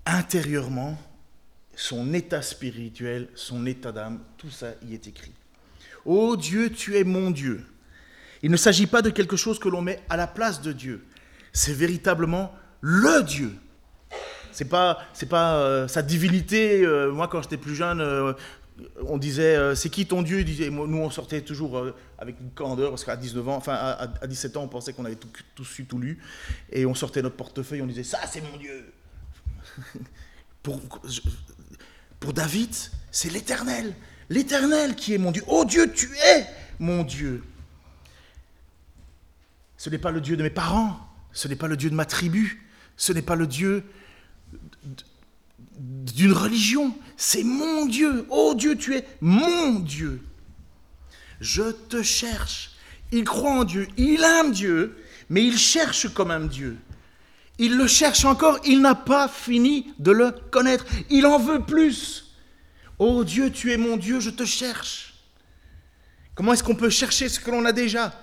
intérieurement, 0.07 0.99
son 1.77 2.13
état 2.13 2.43
spirituel, 2.43 3.29
son 3.35 3.67
état 3.67 3.93
d'âme, 3.93 4.21
tout 4.37 4.51
ça 4.51 4.73
y 4.83 4.95
est 4.95 5.07
écrit. 5.07 5.33
Ô 6.05 6.31
oh 6.31 6.37
Dieu, 6.37 6.71
tu 6.71 6.97
es 6.97 7.05
mon 7.05 7.31
Dieu. 7.31 7.65
Il 8.43 8.51
ne 8.51 8.57
s'agit 8.57 8.87
pas 8.87 9.01
de 9.01 9.11
quelque 9.11 9.37
chose 9.37 9.59
que 9.59 9.69
l'on 9.69 9.81
met 9.81 10.03
à 10.11 10.17
la 10.17 10.27
place 10.27 10.61
de 10.61 10.73
Dieu. 10.73 11.05
C'est 11.53 11.73
véritablement 11.73 12.55
le 12.81 13.23
Dieu. 13.23 13.55
C'est 14.53 14.67
pas, 14.67 14.99
pas 15.31 15.57
euh, 15.57 15.89
sa 15.89 16.03
divinité. 16.03 16.85
Euh, 16.85 17.11
moi, 17.11 17.27
quand 17.27 17.43
j'étais 17.43 17.57
plus 17.57 17.75
jeune, 17.75 18.01
euh, 18.01 18.35
on 19.07 19.19
disait 19.19 19.75
c'est 19.75 19.91
qui 19.91 20.07
ton 20.07 20.23
Dieu? 20.23 20.45
Nous, 20.71 20.99
on 20.99 21.11
sortait 21.11 21.43
toujours 21.43 21.87
avec 22.19 22.41
une 22.41 22.51
candeur 22.51 22.91
parce 22.91 23.05
qu'à 23.05 23.17
19 23.17 23.49
ans, 23.49 23.57
enfin 23.57 23.75
à, 23.75 24.27
17 24.27 24.57
ans, 24.57 24.63
on 24.65 24.69
pensait 24.69 24.93
qu'on 24.93 25.05
avait 25.05 25.15
tout, 25.17 25.29
tout 25.55 25.65
su, 25.65 25.85
tout 25.85 25.99
lu, 25.99 26.19
et 26.73 26.87
on 26.87 26.95
sortait 26.95 27.23
notre 27.23 27.37
portefeuille, 27.37 27.83
on 27.83 27.87
disait 27.87 28.03
ça, 28.03 28.21
c'est 28.31 28.41
mon 28.41 28.57
Dieu. 28.57 28.93
pour, 30.63 30.81
pour 32.21 32.33
David, 32.33 32.75
c'est 33.11 33.31
l'Éternel. 33.31 33.95
L'Éternel 34.31 34.95
qui 34.97 35.15
est 35.15 35.19
mon 35.19 35.31
Dieu. 35.31 35.45
Oh 35.47 35.65
Dieu, 35.65 35.93
tu 35.93 36.11
es 36.17 36.47
mon 36.79 37.05
Dieu. 37.05 37.45
Ce 39.77 39.91
n'est 39.91 39.99
pas 39.99 40.11
le 40.11 40.21
Dieu 40.21 40.37
de 40.37 40.43
mes 40.43 40.51
parents, 40.51 40.99
ce 41.33 41.47
n'est 41.47 41.57
pas 41.57 41.69
le 41.69 41.77
Dieu 41.77 41.91
de 41.91 41.95
ma 41.95 42.07
tribu, 42.07 42.67
ce 42.97 43.13
n'est 43.13 43.23
pas 43.23 43.37
le 43.37 43.47
Dieu 43.47 43.85
d'une 45.79 46.33
religion, 46.33 46.97
c'est 47.17 47.45
mon 47.45 47.87
Dieu. 47.87 48.27
Oh 48.31 48.55
Dieu, 48.57 48.77
tu 48.77 48.95
es 48.95 49.07
mon 49.21 49.81
Dieu. 49.81 50.21
Je 51.41 51.71
te 51.71 52.03
cherche. 52.03 52.71
Il 53.13 53.25
croit 53.25 53.53
en 53.53 53.65
Dieu, 53.65 53.87
il 53.97 54.23
aime 54.23 54.51
Dieu, 54.51 54.97
mais 55.29 55.45
il 55.45 55.57
cherche 55.57 56.13
comme 56.13 56.31
un 56.31 56.47
Dieu. 56.47 56.77
Il 57.59 57.77
le 57.77 57.87
cherche 57.87 58.25
encore, 58.25 58.59
il 58.65 58.81
n'a 58.81 58.97
pas 58.97 59.29
fini 59.29 59.93
de 59.99 60.11
le 60.11 60.33
connaître. 60.51 60.85
Il 61.11 61.27
en 61.27 61.39
veut 61.39 61.63
plus. 61.63 62.35
Oh 62.99 63.23
Dieu, 63.23 63.51
tu 63.51 63.73
es 63.73 63.77
mon 63.77 63.97
Dieu, 63.97 64.19
je 64.19 64.31
te 64.31 64.45
cherche. 64.45 65.15
Comment 66.35 66.53
est-ce 66.53 66.65
qu'on 66.65 66.75
peut 66.75 66.91
chercher 66.91 67.29
ce 67.29 67.39
que 67.39 67.51
l'on 67.51 67.65
a 67.65 67.73
déjà? 67.73 68.21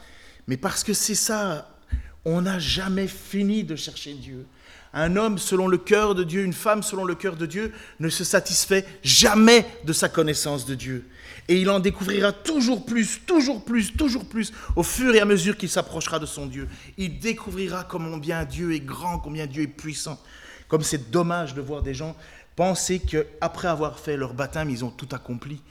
Mais 0.48 0.58
parce 0.58 0.84
que 0.84 0.94
c'est 0.94 1.16
ça, 1.16 1.80
on 2.26 2.42
n'a 2.42 2.60
jamais 2.60 3.08
fini 3.08 3.64
de 3.64 3.76
chercher 3.76 4.14
Dieu. 4.14 4.46
Un 4.94 5.16
homme 5.16 5.38
selon 5.38 5.68
le 5.68 5.78
cœur 5.78 6.16
de 6.16 6.24
Dieu, 6.24 6.44
une 6.44 6.54
femme 6.54 6.84
selon 6.84 7.06
le 7.06 7.16
cœur 7.16 7.38
de 7.38 7.46
Dieu, 7.46 7.72
ne 8.00 8.10
se 8.10 8.24
satisfait 8.24 8.86
jamais 9.04 9.66
de 9.86 9.94
sa 9.94 10.10
connaissance 10.10 10.66
de 10.66 10.76
Dieu. 10.76 11.08
Et 11.48 11.56
il 11.56 11.70
en 11.70 11.80
découvrira 11.80 12.34
toujours 12.34 12.86
plus, 12.86 13.22
toujours 13.26 13.64
plus, 13.64 13.94
toujours 13.94 14.26
plus, 14.26 14.52
au 14.76 14.84
fur 14.84 15.16
et 15.16 15.20
à 15.20 15.26
mesure 15.26 15.58
qu'il 15.58 15.70
s'approchera 15.70 16.20
de 16.20 16.26
son 16.26 16.46
Dieu. 16.46 16.68
Il 16.98 17.20
découvrira 17.20 17.86
combien 17.86 18.44
Dieu 18.44 18.74
est 18.74 18.82
grand, 18.82 19.20
combien 19.20 19.48
Dieu 19.48 19.64
est 19.64 19.68
puissant. 19.68 20.22
Comme 20.68 20.84
c'est 20.84 21.10
dommage 21.10 21.54
de 21.54 21.62
voir 21.62 21.82
des 21.82 21.94
gens 21.94 22.16
penser 22.56 23.00
qu'après 23.00 23.70
avoir 23.70 23.98
fait 24.00 24.18
leur 24.18 24.34
baptême, 24.34 24.70
ils 24.70 24.84
ont 24.84 24.92
tout 24.92 25.10
accompli. 25.12 25.62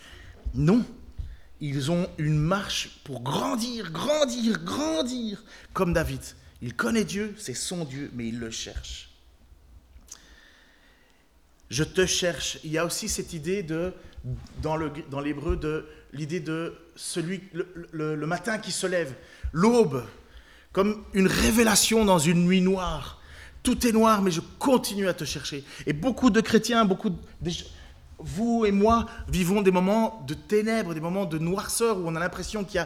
Non, 0.55 0.85
ils 1.61 1.91
ont 1.91 2.09
une 2.19 2.39
marche 2.39 3.01
pour 3.05 3.21
grandir, 3.21 3.93
grandir, 3.93 4.59
grandir, 4.65 5.45
comme 5.75 5.93
David. 5.93 6.21
Il 6.63 6.75
connaît 6.75 7.05
Dieu, 7.05 7.35
c'est 7.39 7.55
son 7.55 7.85
Dieu, 7.85 8.11
mais 8.15 8.29
il 8.29 8.39
le 8.39 8.51
cherche. 8.51 9.10
Je 11.71 11.85
te 11.85 12.05
cherche. 12.05 12.59
Il 12.65 12.73
y 12.73 12.79
a 12.79 12.85
aussi 12.85 13.09
cette 13.09 13.33
idée 13.33 13.63
de, 13.63 13.93
dans 14.61 14.77
l'hébreu, 14.77 15.57
dans 15.57 15.61
de 15.61 15.87
l'idée 16.13 16.41
de 16.41 16.75
celui, 16.97 17.43
le, 17.93 18.17
matin 18.27 18.59
qui 18.59 18.73
se 18.73 18.87
lève, 18.87 19.15
l'aube, 19.53 20.05
comme 20.73 21.05
une 21.15 21.29
révélation 21.29 22.05
dans 22.05 22.19
une 22.19 22.45
nuit 22.45 22.61
noire. 22.61 23.21
Tout 23.63 23.87
est 23.87 23.93
noir, 23.93 24.23
mais 24.23 24.31
je 24.31 24.41
continue 24.59 25.09
à 25.09 25.15
te 25.15 25.25
chercher. 25.25 25.65
Et 25.87 25.93
beaucoup 25.93 26.31
de 26.31 26.41
chrétiens, 26.41 26.85
beaucoup 26.85 27.11
de, 27.11 27.17
vous 28.19 28.65
et 28.67 28.73
moi 28.73 29.07
vivons 29.29 29.63
des 29.63 29.71
moments 29.71 30.25
de 30.27 30.35
ténèbres, 30.35 30.95
des 30.95 31.01
moments 31.01 31.25
de 31.25 31.39
noirceur 31.39 31.99
où 31.99 32.03
on 32.07 32.17
a 32.17 32.21
l'impression 32.21 32.65
qu'il 32.65 32.85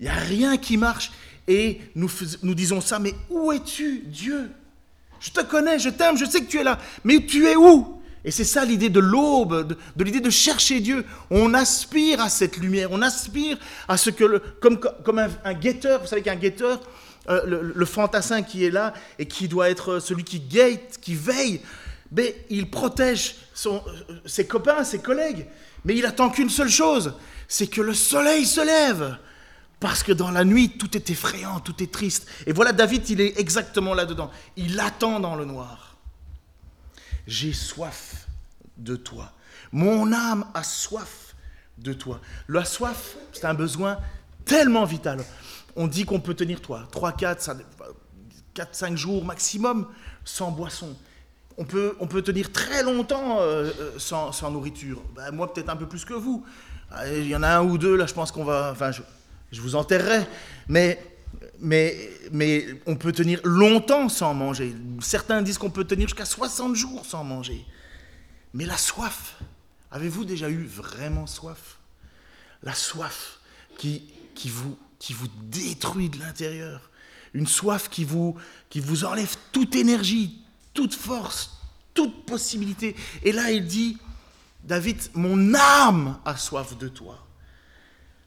n'y 0.00 0.08
a, 0.08 0.14
a, 0.14 0.18
rien 0.18 0.56
qui 0.58 0.76
marche. 0.76 1.12
Et 1.48 1.80
nous, 1.94 2.10
nous 2.42 2.54
disons 2.54 2.80
ça, 2.80 2.98
mais 2.98 3.14
où 3.30 3.52
es-tu, 3.52 4.00
Dieu? 4.06 4.50
Je 5.20 5.30
te 5.30 5.40
connais, 5.40 5.78
je 5.78 5.88
t'aime, 5.88 6.18
je 6.18 6.24
sais 6.24 6.40
que 6.40 6.50
tu 6.50 6.58
es 6.58 6.64
là, 6.64 6.78
mais 7.04 7.24
tu 7.24 7.46
es 7.46 7.56
où? 7.56 7.96
Et 8.26 8.32
c'est 8.32 8.44
ça 8.44 8.64
l'idée 8.64 8.88
de 8.88 8.98
l'aube, 8.98 9.68
de, 9.94 10.04
l'idée 10.04 10.18
de 10.18 10.30
chercher 10.30 10.80
Dieu. 10.80 11.06
On 11.30 11.54
aspire 11.54 12.20
à 12.20 12.28
cette 12.28 12.56
lumière, 12.56 12.88
on 12.90 13.00
aspire 13.00 13.56
à 13.86 13.96
ce 13.96 14.10
que, 14.10 14.42
comme, 14.60 14.80
un, 15.44 15.54
guetteur, 15.54 16.00
vous 16.00 16.08
savez 16.08 16.22
qu'un 16.22 16.34
guetteur, 16.34 16.80
euh, 17.28 17.72
le, 17.72 17.86
fantassin 17.86 18.42
qui 18.42 18.64
est 18.64 18.70
là 18.70 18.92
et 19.20 19.26
qui 19.26 19.46
doit 19.46 19.70
être 19.70 20.00
celui 20.00 20.24
qui 20.24 20.40
guette, 20.40 20.98
qui 21.00 21.14
veille, 21.14 21.60
mais 22.10 22.34
il 22.50 22.68
protège 22.68 23.36
euh, 23.66 23.78
ses 24.24 24.44
copains, 24.44 24.82
ses 24.82 24.98
collègues. 24.98 25.46
Mais 25.84 25.94
il 25.94 26.04
attend 26.04 26.28
qu'une 26.28 26.50
seule 26.50 26.68
chose, 26.68 27.14
c'est 27.46 27.68
que 27.68 27.80
le 27.80 27.94
soleil 27.94 28.44
se 28.44 28.60
lève. 28.60 29.18
Parce 29.78 30.02
que 30.02 30.10
dans 30.10 30.32
la 30.32 30.44
nuit, 30.44 30.70
tout 30.70 30.96
est 30.96 31.10
effrayant, 31.10 31.60
tout 31.60 31.80
est 31.80 31.92
triste. 31.92 32.26
Et 32.46 32.52
voilà, 32.52 32.72
David, 32.72 33.08
il 33.08 33.20
est 33.20 33.38
exactement 33.38 33.94
là-dedans. 33.94 34.32
Il 34.56 34.80
attend 34.80 35.20
dans 35.20 35.36
le 35.36 35.44
noir. 35.44 35.85
J'ai 37.26 37.52
soif 37.52 38.26
de 38.76 38.96
toi. 38.96 39.32
Mon 39.72 40.12
âme 40.12 40.46
a 40.54 40.62
soif 40.62 41.34
de 41.78 41.92
toi. 41.92 42.20
La 42.48 42.64
soif, 42.64 43.16
c'est 43.32 43.44
un 43.44 43.54
besoin 43.54 43.98
tellement 44.44 44.84
vital. 44.84 45.24
On 45.74 45.86
dit 45.86 46.04
qu'on 46.04 46.20
peut 46.20 46.34
tenir 46.34 46.60
toi, 46.60 46.88
3, 46.90 47.12
4, 47.12 47.50
4, 48.54 48.74
5 48.74 48.96
jours 48.96 49.24
maximum 49.24 49.88
sans 50.24 50.50
boisson. 50.50 50.96
On 51.58 51.64
peut, 51.64 51.96
on 52.00 52.06
peut 52.06 52.22
tenir 52.22 52.52
très 52.52 52.82
longtemps 52.82 53.40
euh, 53.40 53.70
euh, 53.80 53.98
sans, 53.98 54.32
sans, 54.32 54.50
nourriture. 54.50 55.02
Ben, 55.14 55.30
moi, 55.32 55.52
peut-être 55.52 55.70
un 55.70 55.76
peu 55.76 55.86
plus 55.86 56.04
que 56.04 56.14
vous. 56.14 56.44
Il 57.06 57.26
y 57.26 57.34
en 57.34 57.42
a 57.42 57.48
un 57.48 57.62
ou 57.62 57.78
deux, 57.78 57.96
là, 57.96 58.06
je 58.06 58.14
pense 58.14 58.30
qu'on 58.30 58.44
va. 58.44 58.70
Enfin, 58.72 58.92
je, 58.92 59.02
je 59.52 59.60
vous 59.60 59.74
enterrerai. 59.74 60.26
Mais, 60.68 61.15
mais, 61.58 62.10
mais 62.32 62.66
on 62.86 62.96
peut 62.96 63.12
tenir 63.12 63.40
longtemps 63.44 64.08
sans 64.08 64.34
manger. 64.34 64.74
Certains 65.00 65.42
disent 65.42 65.58
qu'on 65.58 65.70
peut 65.70 65.84
tenir 65.84 66.08
jusqu'à 66.08 66.24
60 66.24 66.74
jours 66.74 67.04
sans 67.06 67.24
manger. 67.24 67.64
Mais 68.54 68.66
la 68.66 68.76
soif, 68.76 69.38
avez-vous 69.90 70.24
déjà 70.24 70.48
eu 70.48 70.64
vraiment 70.64 71.26
soif? 71.26 71.78
La 72.62 72.74
soif 72.74 73.40
qui, 73.78 74.02
qui, 74.34 74.48
vous, 74.48 74.78
qui 74.98 75.12
vous 75.12 75.28
détruit 75.42 76.08
de 76.08 76.18
l'intérieur. 76.18 76.90
Une 77.34 77.46
soif 77.46 77.88
qui 77.90 78.04
vous, 78.04 78.36
qui 78.70 78.80
vous 78.80 79.04
enlève 79.04 79.36
toute 79.52 79.74
énergie, 79.76 80.38
toute 80.72 80.94
force, 80.94 81.58
toute 81.92 82.24
possibilité. 82.24 82.96
Et 83.22 83.32
là, 83.32 83.50
il 83.50 83.66
dit, 83.66 83.98
David, 84.64 84.98
mon 85.14 85.54
âme 85.54 86.18
a 86.24 86.36
soif 86.36 86.76
de 86.78 86.88
toi. 86.88 87.26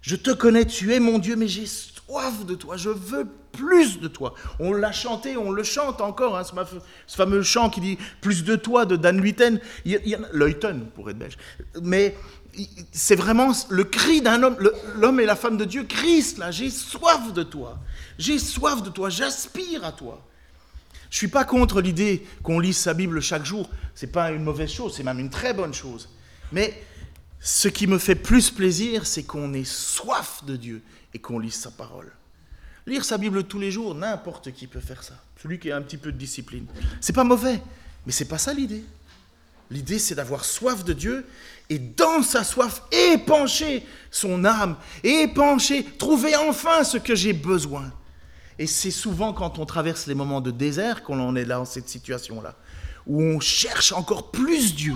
Je 0.01 0.15
te 0.15 0.31
connais, 0.31 0.65
tu 0.65 0.93
es 0.93 0.99
mon 0.99 1.19
Dieu, 1.19 1.35
mais 1.35 1.47
j'ai 1.47 1.65
soif 2.09 2.45
de 2.45 2.55
toi, 2.55 2.75
je 2.75 2.89
veux 2.89 3.27
plus 3.51 3.99
de 3.99 4.07
toi. 4.07 4.33
On 4.59 4.73
l'a 4.73 4.91
chanté, 4.91 5.37
on 5.37 5.51
le 5.51 5.63
chante 5.63 6.01
encore, 6.01 6.37
hein, 6.37 6.43
ce, 6.43 7.15
fameux 7.15 7.43
chant 7.43 7.69
qui 7.69 7.81
dit 7.81 7.97
plus 8.19 8.43
de 8.43 8.55
toi 8.55 8.85
de 8.85 8.95
Dan 8.95 9.21
Luiten, 9.21 9.59
Leuten 10.33 10.87
pour 10.95 11.09
être 11.09 11.19
belge. 11.19 11.37
Mais 11.83 12.15
c'est 12.91 13.15
vraiment 13.15 13.51
le 13.69 13.83
cri 13.83 14.21
d'un 14.21 14.41
homme, 14.41 14.57
l'homme 14.95 15.19
et 15.19 15.25
la 15.25 15.35
femme 15.35 15.57
de 15.57 15.65
Dieu, 15.65 15.83
Christ, 15.83 16.39
là, 16.39 16.49
j'ai 16.49 16.71
soif 16.71 17.31
de 17.31 17.43
toi, 17.43 17.77
j'ai 18.17 18.39
soif 18.39 18.81
de 18.81 18.89
toi, 18.89 19.09
j'aspire 19.09 19.85
à 19.85 19.91
toi. 19.91 20.25
Je 21.11 21.17
suis 21.17 21.27
pas 21.27 21.43
contre 21.43 21.79
l'idée 21.79 22.25
qu'on 22.41 22.59
lise 22.59 22.77
sa 22.77 22.95
Bible 22.95 23.21
chaque 23.21 23.45
jour, 23.45 23.69
c'est 23.93 24.11
pas 24.11 24.31
une 24.31 24.43
mauvaise 24.43 24.71
chose, 24.71 24.95
c'est 24.95 25.03
même 25.03 25.19
une 25.19 25.29
très 25.29 25.53
bonne 25.53 25.73
chose. 25.73 26.09
Mais 26.51 26.81
ce 27.39 27.67
qui 27.67 27.85
me 27.85 27.99
fait 27.99 28.15
plus 28.15 28.49
plaisir, 28.49 29.05
c'est 29.05 29.23
qu'on 29.23 29.53
ait 29.53 29.63
soif 29.63 30.43
de 30.45 30.55
Dieu 30.55 30.81
et 31.13 31.19
qu'on 31.19 31.39
lise 31.39 31.55
sa 31.55 31.71
parole. 31.71 32.11
Lire 32.85 33.05
sa 33.05 33.17
Bible 33.17 33.43
tous 33.43 33.59
les 33.59 33.71
jours, 33.71 33.93
n'importe 33.95 34.51
qui 34.51 34.67
peut 34.67 34.79
faire 34.79 35.03
ça. 35.03 35.15
Celui 35.41 35.59
qui 35.59 35.71
a 35.71 35.77
un 35.77 35.81
petit 35.81 35.97
peu 35.97 36.11
de 36.11 36.17
discipline. 36.17 36.65
C'est 37.01 37.13
pas 37.13 37.23
mauvais, 37.23 37.61
mais 38.05 38.11
c'est 38.11 38.27
pas 38.27 38.37
ça 38.37 38.53
l'idée. 38.53 38.83
L'idée, 39.71 39.99
c'est 39.99 40.15
d'avoir 40.15 40.45
soif 40.45 40.83
de 40.83 40.93
Dieu 40.93 41.25
et 41.69 41.77
dans 41.77 42.23
sa 42.23 42.43
soif, 42.43 42.81
épancher 42.91 43.85
son 44.09 44.43
âme, 44.43 44.75
épancher, 45.03 45.85
trouver 45.97 46.35
enfin 46.35 46.83
ce 46.83 46.97
que 46.97 47.13
j'ai 47.13 47.33
besoin. 47.33 47.91
Et 48.57 48.65
c'est 48.65 48.91
souvent 48.91 49.31
quand 49.31 49.59
on 49.59 49.65
traverse 49.65 50.07
les 50.07 50.15
moments 50.15 50.41
de 50.41 50.51
désert 50.51 51.03
qu'on 51.03 51.19
en 51.19 51.35
est 51.35 51.45
là, 51.45 51.57
dans 51.57 51.65
cette 51.65 51.87
situation-là, 51.87 52.55
où 53.05 53.21
on 53.21 53.39
cherche 53.39 53.91
encore 53.91 54.31
plus 54.31 54.75
Dieu. 54.75 54.95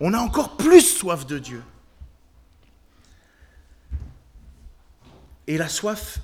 On 0.00 0.14
a 0.14 0.18
encore 0.18 0.56
plus 0.56 0.80
soif 0.80 1.26
de 1.26 1.38
Dieu. 1.38 1.62
Et 5.46 5.58
la 5.58 5.68
soif, 5.68 6.18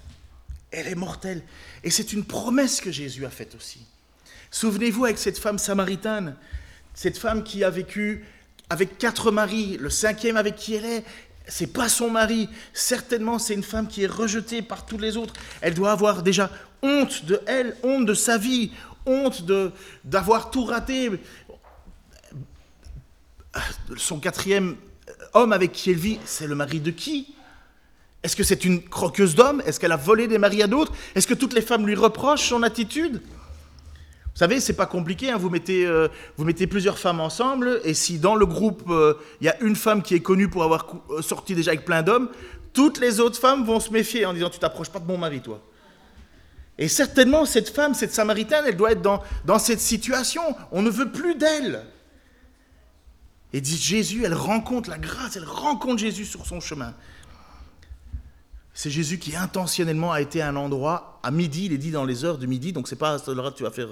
elle 0.70 0.86
est 0.86 0.94
mortelle. 0.94 1.42
Et 1.84 1.90
c'est 1.90 2.12
une 2.12 2.24
promesse 2.24 2.80
que 2.80 2.90
Jésus 2.90 3.26
a 3.26 3.30
faite 3.30 3.54
aussi. 3.54 3.80
Souvenez-vous 4.50 5.04
avec 5.04 5.18
cette 5.18 5.38
femme 5.38 5.58
samaritaine, 5.58 6.36
cette 6.94 7.18
femme 7.18 7.44
qui 7.44 7.62
a 7.64 7.70
vécu 7.70 8.24
avec 8.68 8.98
quatre 8.98 9.30
maris, 9.30 9.76
le 9.78 9.90
cinquième 9.90 10.36
avec 10.36 10.56
qui 10.56 10.74
elle 10.74 10.84
est, 10.84 11.04
c'est 11.46 11.66
pas 11.66 11.88
son 11.88 12.10
mari. 12.10 12.48
Certainement, 12.72 13.38
c'est 13.38 13.54
une 13.54 13.62
femme 13.62 13.88
qui 13.88 14.04
est 14.04 14.08
rejetée 14.08 14.62
par 14.62 14.86
tous 14.86 14.98
les 14.98 15.16
autres. 15.16 15.34
Elle 15.60 15.74
doit 15.74 15.92
avoir 15.92 16.22
déjà 16.22 16.50
honte 16.82 17.24
de 17.24 17.40
elle, 17.46 17.76
honte 17.82 18.06
de 18.06 18.14
sa 18.14 18.38
vie, 18.38 18.72
honte 19.06 19.42
de 19.42 19.72
d'avoir 20.04 20.50
tout 20.50 20.64
raté. 20.64 21.10
Son 23.96 24.20
quatrième 24.20 24.76
homme 25.34 25.52
avec 25.52 25.72
qui 25.72 25.90
elle 25.90 25.96
vit, 25.96 26.20
c'est 26.24 26.46
le 26.46 26.54
mari 26.54 26.80
de 26.80 26.90
qui? 26.90 27.34
Est-ce 28.22 28.36
que 28.36 28.42
c'est 28.42 28.64
une 28.64 28.82
croqueuse 28.82 29.34
d'hommes? 29.34 29.62
Est-ce 29.64 29.80
qu'elle 29.80 29.92
a 29.92 29.96
volé 29.96 30.28
des 30.28 30.38
maris 30.38 30.62
à 30.62 30.66
d'autres? 30.66 30.92
Est-ce 31.14 31.26
que 31.26 31.34
toutes 31.34 31.54
les 31.54 31.62
femmes 31.62 31.86
lui 31.86 31.94
reprochent 31.94 32.48
son 32.48 32.62
attitude? 32.62 33.22
Vous 33.22 34.38
savez, 34.38 34.60
c'est 34.60 34.74
pas 34.74 34.86
compliqué. 34.86 35.30
Hein. 35.30 35.38
Vous, 35.38 35.50
mettez, 35.50 35.86
euh, 35.86 36.08
vous 36.36 36.44
mettez 36.44 36.66
plusieurs 36.66 36.98
femmes 36.98 37.20
ensemble, 37.20 37.80
et 37.84 37.94
si 37.94 38.18
dans 38.18 38.34
le 38.34 38.46
groupe 38.46 38.84
euh, 38.90 39.14
il 39.40 39.46
y 39.46 39.50
a 39.50 39.60
une 39.60 39.76
femme 39.76 40.02
qui 40.02 40.14
est 40.14 40.20
connue 40.20 40.48
pour 40.48 40.62
avoir 40.62 40.86
euh, 41.10 41.22
sorti 41.22 41.54
déjà 41.54 41.72
avec 41.72 41.84
plein 41.84 42.02
d'hommes, 42.02 42.30
toutes 42.72 43.00
les 43.00 43.20
autres 43.20 43.38
femmes 43.38 43.64
vont 43.64 43.80
se 43.80 43.90
méfier 43.90 44.24
en 44.26 44.32
disant 44.32 44.50
tu 44.50 44.58
t'approches 44.58 44.90
pas 44.90 45.00
de 45.00 45.06
mon 45.06 45.18
mari, 45.18 45.40
toi. 45.40 45.60
Et 46.78 46.88
certainement, 46.88 47.44
cette 47.44 47.68
femme, 47.68 47.92
cette 47.94 48.12
samaritaine, 48.12 48.64
elle 48.66 48.76
doit 48.76 48.92
être 48.92 49.02
dans, 49.02 49.22
dans 49.44 49.58
cette 49.58 49.80
situation. 49.80 50.42
On 50.72 50.80
ne 50.80 50.88
veut 50.88 51.10
plus 51.10 51.34
d'elle. 51.34 51.84
Et 53.52 53.60
dit 53.60 53.76
Jésus, 53.76 54.24
elle 54.24 54.32
rencontre 54.34 54.88
la 54.88 54.96
grâce, 54.96 55.36
elle 55.36 55.44
rencontre 55.44 55.98
Jésus 55.98 56.24
sur 56.24 56.46
son 56.46 56.60
chemin. 56.60 56.94
C'est 58.72 58.90
Jésus 58.90 59.18
qui 59.18 59.36
intentionnellement 59.36 60.12
a 60.12 60.20
été 60.20 60.40
à 60.40 60.48
un 60.48 60.56
endroit 60.56 61.20
à 61.22 61.30
midi, 61.30 61.66
il 61.66 61.72
est 61.72 61.78
dit 61.78 61.90
dans 61.90 62.04
les 62.04 62.24
heures 62.24 62.38
de 62.38 62.46
midi, 62.46 62.72
donc 62.72 62.88
c'est 62.88 62.96
pas 62.96 63.16
là 63.16 63.52
tu 63.54 63.62
vas 63.62 63.70
faire. 63.70 63.88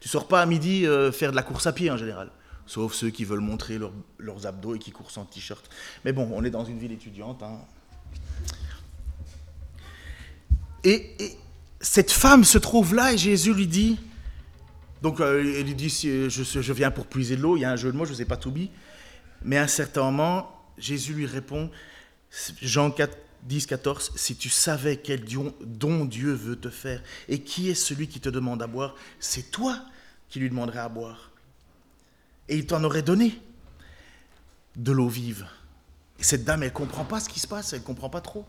Tu 0.00 0.08
sors 0.08 0.28
pas 0.28 0.42
à 0.42 0.46
midi 0.46 0.86
euh, 0.86 1.12
faire 1.12 1.30
de 1.30 1.36
la 1.36 1.42
course 1.42 1.66
à 1.66 1.72
pied 1.72 1.90
en 1.90 1.96
général, 1.96 2.30
sauf 2.66 2.94
ceux 2.94 3.10
qui 3.10 3.24
veulent 3.24 3.40
montrer 3.40 3.78
leurs 4.18 4.46
abdos 4.46 4.74
et 4.74 4.78
qui 4.78 4.90
courent 4.90 5.10
sans 5.10 5.24
t-shirt. 5.24 5.68
Mais 6.04 6.12
bon, 6.12 6.30
on 6.32 6.44
est 6.44 6.50
dans 6.50 6.64
une 6.64 6.78
ville 6.78 6.92
étudiante. 6.92 7.42
Hein. 7.42 7.58
Et, 10.84 11.16
cette 11.80 12.12
femme 12.12 12.44
se 12.44 12.56
trouve 12.56 12.94
là 12.94 13.12
et 13.12 13.18
Jésus 13.18 13.52
lui 13.52 13.66
dit, 13.66 13.98
donc 15.02 15.20
euh, 15.20 15.42
il 15.58 15.66
lui 15.66 15.74
dit, 15.74 15.90
je, 15.90 16.28
je, 16.28 16.72
viens 16.72 16.90
pour 16.90 17.06
puiser 17.06 17.36
de 17.36 17.42
l'eau, 17.42 17.58
il 17.58 17.60
y 17.60 17.64
a 17.66 17.70
un 17.70 17.76
jeu 17.76 17.92
de 17.92 17.96
mots, 17.96 18.06
je 18.06 18.12
ne 18.12 18.16
sais 18.16 18.24
pas 18.24 18.38
tout 18.38 18.50
dit, 18.50 18.70
mais 19.42 19.58
à 19.58 19.64
un 19.64 19.66
certain 19.66 20.02
moment, 20.04 20.50
Jésus 20.78 21.12
lui 21.12 21.26
répond, 21.26 21.70
Jean 22.62 22.90
4, 22.90 23.16
10, 23.44 23.66
14, 23.66 24.12
si 24.16 24.36
tu 24.36 24.48
savais 24.48 24.96
quel 24.96 25.24
don 25.60 26.04
Dieu 26.04 26.32
veut 26.32 26.56
te 26.56 26.70
faire, 26.70 27.02
et 27.28 27.40
qui 27.40 27.68
est 27.70 27.74
celui 27.74 28.08
qui 28.08 28.20
te 28.20 28.28
demande 28.28 28.62
à 28.62 28.66
boire, 28.66 28.94
c'est 29.20 29.50
toi 29.50 29.78
qui 30.28 30.40
lui 30.40 30.48
demanderais 30.48 30.80
à 30.80 30.88
boire. 30.88 31.30
Et 32.48 32.56
il 32.56 32.66
t'en 32.66 32.82
aurait 32.84 33.02
donné 33.02 33.40
de 34.76 34.92
l'eau 34.92 35.08
vive. 35.08 35.46
Et 36.18 36.22
cette 36.22 36.44
dame, 36.44 36.62
elle 36.62 36.70
ne 36.70 36.74
comprend 36.74 37.04
pas 37.04 37.20
ce 37.20 37.28
qui 37.28 37.40
se 37.40 37.46
passe, 37.46 37.72
elle 37.72 37.80
ne 37.80 37.84
comprend 37.84 38.10
pas 38.10 38.20
trop. 38.20 38.46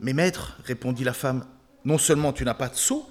Mais 0.00 0.12
maître, 0.12 0.56
répondit 0.64 1.04
la 1.04 1.12
femme, 1.12 1.44
non 1.84 1.98
seulement 1.98 2.32
tu 2.32 2.44
n'as 2.44 2.54
pas 2.54 2.68
de 2.68 2.76
seau, 2.76 3.08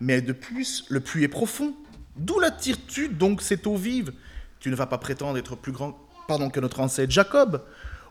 mais 0.00 0.22
de 0.22 0.32
plus, 0.32 0.84
le 0.88 1.00
puits 1.00 1.24
est 1.24 1.28
profond. 1.28 1.74
D'où 2.16 2.38
la 2.38 2.50
tires-tu 2.50 3.08
donc 3.08 3.42
cette 3.42 3.66
eau 3.66 3.76
vive? 3.76 4.12
Tu 4.58 4.70
ne 4.70 4.74
vas 4.74 4.86
pas 4.86 4.98
prétendre 4.98 5.38
être 5.38 5.56
plus 5.56 5.72
grand 5.72 5.98
pardon, 6.30 6.48
que 6.48 6.60
notre 6.60 6.78
ancêtre 6.78 7.10
Jacob, 7.10 7.60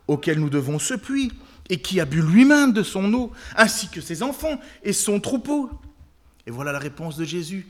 auquel 0.07 0.39
nous 0.39 0.49
devons 0.49 0.77
ce 0.77 0.93
puits 0.93 1.31
et 1.69 1.81
qui 1.81 1.99
a 1.99 2.05
bu 2.05 2.21
lui-même 2.21 2.73
de 2.73 2.83
son 2.83 3.13
eau, 3.13 3.31
ainsi 3.55 3.89
que 3.89 4.01
ses 4.01 4.23
enfants 4.23 4.59
et 4.83 4.93
son 4.93 5.19
troupeau. 5.19 5.69
Et 6.47 6.51
voilà 6.51 6.71
la 6.71 6.79
réponse 6.79 7.15
de 7.15 7.25
Jésus. 7.25 7.67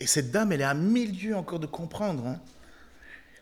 Et 0.00 0.06
cette 0.06 0.30
dame, 0.30 0.52
elle 0.52 0.60
est 0.60 0.64
à 0.64 0.74
milieu 0.74 1.36
encore 1.36 1.58
de 1.58 1.66
comprendre. 1.66 2.26
Hein. 2.26 2.40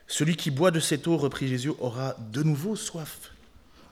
Celui 0.07 0.37
qui 0.37 0.49
boit 0.49 0.71
de 0.71 0.79
cette 0.79 1.07
eau, 1.07 1.17
reprit 1.17 1.47
Jésus, 1.47 1.71
aura 1.79 2.15
de 2.31 2.41
nouveau 2.41 2.75
soif. 2.75 3.31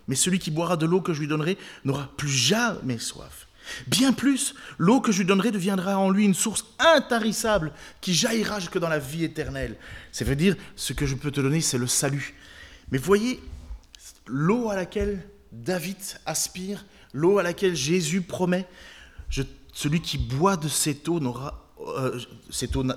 Mais 0.07 0.15
celui 0.15 0.39
qui 0.39 0.51
boira 0.51 0.77
de 0.77 0.85
l'eau 0.85 1.01
que 1.01 1.13
je 1.13 1.19
lui 1.19 1.27
donnerai 1.27 1.57
n'aura 1.83 2.09
plus 2.15 2.29
jamais 2.29 2.97
soif. 2.97 3.47
Bien 3.87 4.13
plus, 4.13 4.53
l'eau 4.77 5.01
que 5.01 5.11
je 5.11 5.19
lui 5.19 5.25
donnerai 5.25 5.51
deviendra 5.51 5.97
en 5.97 6.11
lui 6.11 6.23
une 6.23 6.35
source 6.35 6.65
intarissable 6.77 7.73
qui 7.99 8.13
jaillira 8.13 8.59
jusque 8.59 8.77
dans 8.77 8.89
la 8.89 8.99
vie 8.99 9.23
éternelle. 9.23 9.75
Ça 10.11 10.23
veut 10.23 10.35
dire, 10.35 10.55
ce 10.75 10.93
que 10.93 11.05
je 11.05 11.15
peux 11.15 11.31
te 11.31 11.41
donner, 11.41 11.61
c'est 11.61 11.79
le 11.79 11.87
salut. 11.87 12.35
Mais 12.91 12.99
voyez, 12.99 13.41
l'eau 14.27 14.69
à 14.69 14.75
laquelle 14.75 15.27
David 15.63 15.97
aspire, 16.25 16.85
l'eau 17.13 17.39
à 17.39 17.43
laquelle 17.43 17.75
Jésus 17.75 18.21
promet. 18.21 18.67
celui 19.73 20.01
qui 20.01 20.17
boit 20.17 20.57
de 20.57 20.67
cette 20.67 21.07
eau 21.09 21.19
euh, 21.87 22.19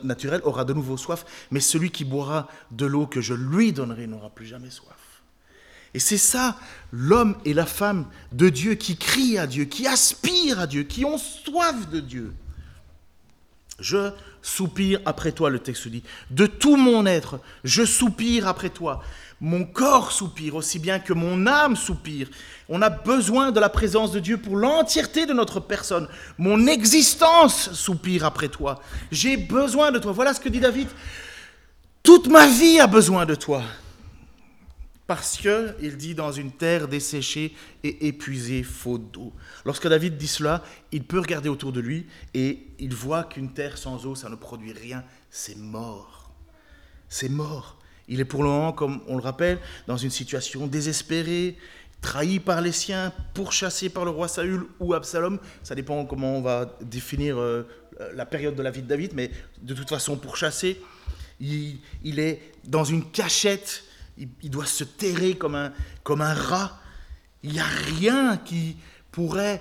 naturelle 0.02 0.40
aura 0.44 0.64
de 0.64 0.72
nouveau 0.72 0.96
soif, 0.96 1.24
mais 1.50 1.60
celui 1.60 1.90
qui 1.90 2.04
boira 2.04 2.48
de 2.70 2.86
l'eau 2.86 3.06
que 3.06 3.20
je 3.20 3.34
lui 3.34 3.72
donnerai 3.72 4.06
n'aura 4.06 4.30
plus 4.30 4.46
jamais 4.46 4.70
soif. 4.70 4.96
Et 5.94 6.00
c'est 6.00 6.18
ça, 6.18 6.58
l'homme 6.92 7.36
et 7.44 7.54
la 7.54 7.66
femme 7.66 8.06
de 8.32 8.48
Dieu 8.48 8.74
qui 8.74 8.96
crient 8.96 9.38
à 9.38 9.46
Dieu, 9.46 9.64
qui 9.64 9.86
aspirent 9.86 10.60
à 10.60 10.66
Dieu, 10.66 10.82
qui 10.82 11.04
ont 11.04 11.18
soif 11.18 11.88
de 11.88 12.00
Dieu. 12.00 12.34
Je 13.80 14.10
soupire 14.42 15.00
après 15.06 15.32
toi, 15.32 15.50
le 15.50 15.60
texte 15.60 15.88
dit. 15.88 16.02
De 16.30 16.46
tout 16.46 16.76
mon 16.76 17.06
être, 17.06 17.40
je 17.64 17.84
soupire 17.84 18.48
après 18.48 18.70
toi. 18.70 19.02
Mon 19.40 19.64
corps 19.64 20.10
soupire 20.10 20.56
aussi 20.56 20.80
bien 20.80 20.98
que 20.98 21.12
mon 21.12 21.46
âme 21.46 21.76
soupire. 21.76 22.28
On 22.68 22.82
a 22.82 22.90
besoin 22.90 23.52
de 23.52 23.60
la 23.60 23.68
présence 23.68 24.10
de 24.10 24.18
Dieu 24.18 24.36
pour 24.36 24.56
l'entièreté 24.56 25.26
de 25.26 25.32
notre 25.32 25.60
personne. 25.60 26.08
Mon 26.38 26.66
existence 26.66 27.72
soupire 27.72 28.24
après 28.24 28.48
toi. 28.48 28.82
J'ai 29.12 29.36
besoin 29.36 29.92
de 29.92 29.98
toi. 29.98 30.12
Voilà 30.12 30.34
ce 30.34 30.40
que 30.40 30.48
dit 30.48 30.60
David. 30.60 30.88
Toute 32.02 32.26
ma 32.26 32.48
vie 32.48 32.80
a 32.80 32.88
besoin 32.88 33.26
de 33.26 33.36
toi. 33.36 33.62
Parce 35.06 35.38
que, 35.38 35.74
il 35.80 35.96
dit, 35.96 36.14
dans 36.14 36.32
une 36.32 36.52
terre 36.52 36.86
desséchée 36.86 37.54
et 37.82 38.08
épuisée, 38.08 38.62
faute 38.62 39.10
d'eau. 39.10 39.32
Lorsque 39.64 39.88
David 39.88 40.18
dit 40.18 40.28
cela, 40.28 40.62
il 40.92 41.02
peut 41.02 41.18
regarder 41.18 41.48
autour 41.48 41.72
de 41.72 41.80
lui 41.80 42.06
et 42.34 42.66
il 42.78 42.94
voit 42.94 43.24
qu'une 43.24 43.54
terre 43.54 43.78
sans 43.78 44.04
eau, 44.04 44.14
ça 44.14 44.28
ne 44.28 44.34
produit 44.34 44.72
rien. 44.72 45.02
C'est 45.30 45.56
mort. 45.56 46.30
C'est 47.08 47.30
mort. 47.30 47.77
Il 48.08 48.20
est 48.20 48.24
pour 48.24 48.42
le 48.42 48.48
moment, 48.48 48.72
comme 48.72 49.00
on 49.06 49.16
le 49.16 49.22
rappelle, 49.22 49.58
dans 49.86 49.96
une 49.96 50.10
situation 50.10 50.66
désespérée, 50.66 51.56
trahi 52.00 52.40
par 52.40 52.60
les 52.60 52.72
siens, 52.72 53.12
pourchassé 53.34 53.88
par 53.88 54.04
le 54.04 54.10
roi 54.10 54.28
Saül 54.28 54.64
ou 54.80 54.94
Absalom. 54.94 55.38
Ça 55.62 55.74
dépend 55.74 56.04
comment 56.06 56.36
on 56.36 56.40
va 56.40 56.76
définir 56.80 57.38
euh, 57.38 57.68
la 58.14 58.26
période 58.26 58.54
de 58.54 58.62
la 58.62 58.70
vie 58.70 58.82
de 58.82 58.88
David, 58.88 59.12
mais 59.14 59.30
de 59.60 59.74
toute 59.74 59.88
façon 59.88 60.16
pourchassé. 60.16 60.80
Il, 61.40 61.78
il 62.02 62.18
est 62.18 62.40
dans 62.64 62.84
une 62.84 63.04
cachette, 63.10 63.84
il, 64.16 64.50
doit 64.50 64.66
se 64.66 64.84
terrer 64.84 65.34
comme 65.36 65.54
un, 65.54 65.72
comme 66.02 66.22
un 66.22 66.34
rat. 66.34 66.80
Il 67.42 67.52
n'y 67.52 67.60
a 67.60 67.64
rien 67.64 68.36
qui 68.36 68.76
pourrait 69.12 69.60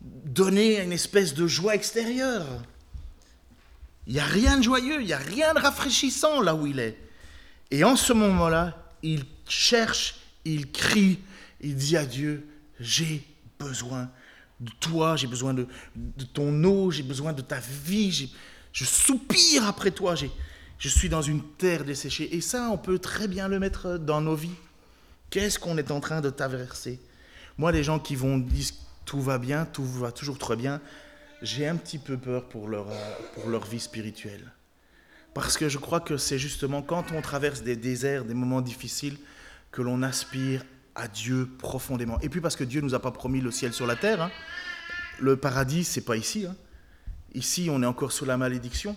donner 0.00 0.80
une 0.80 0.92
espèce 0.92 1.34
de 1.34 1.46
joie 1.46 1.74
extérieure. 1.74 2.46
Il 4.06 4.14
n'y 4.14 4.20
a 4.20 4.24
rien 4.24 4.58
de 4.58 4.62
joyeux, 4.62 5.00
il 5.00 5.06
n'y 5.06 5.12
a 5.12 5.18
rien 5.18 5.54
de 5.54 5.60
rafraîchissant 5.60 6.40
là 6.40 6.54
où 6.54 6.66
il 6.66 6.80
est. 6.80 6.98
Et 7.72 7.84
en 7.84 7.96
ce 7.96 8.12
moment-là, 8.12 8.76
il 9.02 9.24
cherche, 9.48 10.16
il 10.44 10.70
crie, 10.70 11.18
il 11.62 11.74
dit 11.74 11.96
à 11.96 12.04
Dieu, 12.04 12.46
j'ai 12.78 13.24
besoin 13.58 14.10
de 14.60 14.70
toi, 14.78 15.16
j'ai 15.16 15.26
besoin 15.26 15.54
de, 15.54 15.66
ton 16.34 16.62
eau, 16.64 16.90
j'ai 16.90 17.02
besoin 17.02 17.32
de 17.32 17.40
ta 17.40 17.60
vie, 17.60 18.30
je 18.72 18.84
soupire 18.84 19.66
après 19.66 19.90
toi, 19.90 20.14
je 20.14 20.88
suis 20.88 21.08
dans 21.08 21.22
une 21.22 21.42
terre 21.54 21.84
desséchée. 21.84 22.36
Et 22.36 22.42
ça, 22.42 22.68
on 22.70 22.76
peut 22.76 22.98
très 22.98 23.26
bien 23.26 23.48
le 23.48 23.58
mettre 23.58 23.96
dans 23.96 24.20
nos 24.20 24.36
vies. 24.36 24.50
Qu'est-ce 25.30 25.58
qu'on 25.58 25.78
est 25.78 25.90
en 25.90 26.00
train 26.00 26.20
de 26.20 26.28
traverser? 26.28 27.00
Moi, 27.56 27.72
les 27.72 27.82
gens 27.82 27.98
qui 27.98 28.16
vont 28.16 28.36
dire 28.36 28.66
tout 29.06 29.22
va 29.22 29.38
bien, 29.38 29.64
tout 29.64 29.84
va 29.84 30.12
toujours 30.12 30.36
très 30.36 30.56
bien, 30.56 30.82
j'ai 31.40 31.66
un 31.66 31.76
petit 31.76 31.98
peu 31.98 32.18
peur 32.18 32.50
pour 32.50 32.68
leur, 32.68 32.86
pour 33.34 33.48
leur 33.48 33.64
vie 33.64 33.80
spirituelle. 33.80 34.52
Parce 35.34 35.56
que 35.56 35.68
je 35.68 35.78
crois 35.78 36.00
que 36.00 36.16
c'est 36.16 36.38
justement 36.38 36.82
quand 36.82 37.12
on 37.12 37.22
traverse 37.22 37.62
des 37.62 37.76
déserts, 37.76 38.24
des 38.24 38.34
moments 38.34 38.60
difficiles, 38.60 39.16
que 39.70 39.80
l'on 39.80 40.02
aspire 40.02 40.64
à 40.94 41.08
Dieu 41.08 41.48
profondément. 41.58 42.20
Et 42.20 42.28
puis 42.28 42.40
parce 42.40 42.56
que 42.56 42.64
Dieu 42.64 42.80
ne 42.80 42.86
nous 42.86 42.94
a 42.94 43.00
pas 43.00 43.12
promis 43.12 43.40
le 43.40 43.50
ciel 43.50 43.72
sur 43.72 43.86
la 43.86 43.96
terre. 43.96 44.20
hein. 44.20 44.30
Le 45.18 45.36
paradis, 45.36 45.84
c'est 45.84 46.02
pas 46.02 46.16
ici. 46.16 46.44
hein. 46.46 46.54
Ici, 47.34 47.68
on 47.70 47.82
est 47.82 47.86
encore 47.86 48.12
sous 48.12 48.26
la 48.26 48.36
malédiction. 48.36 48.94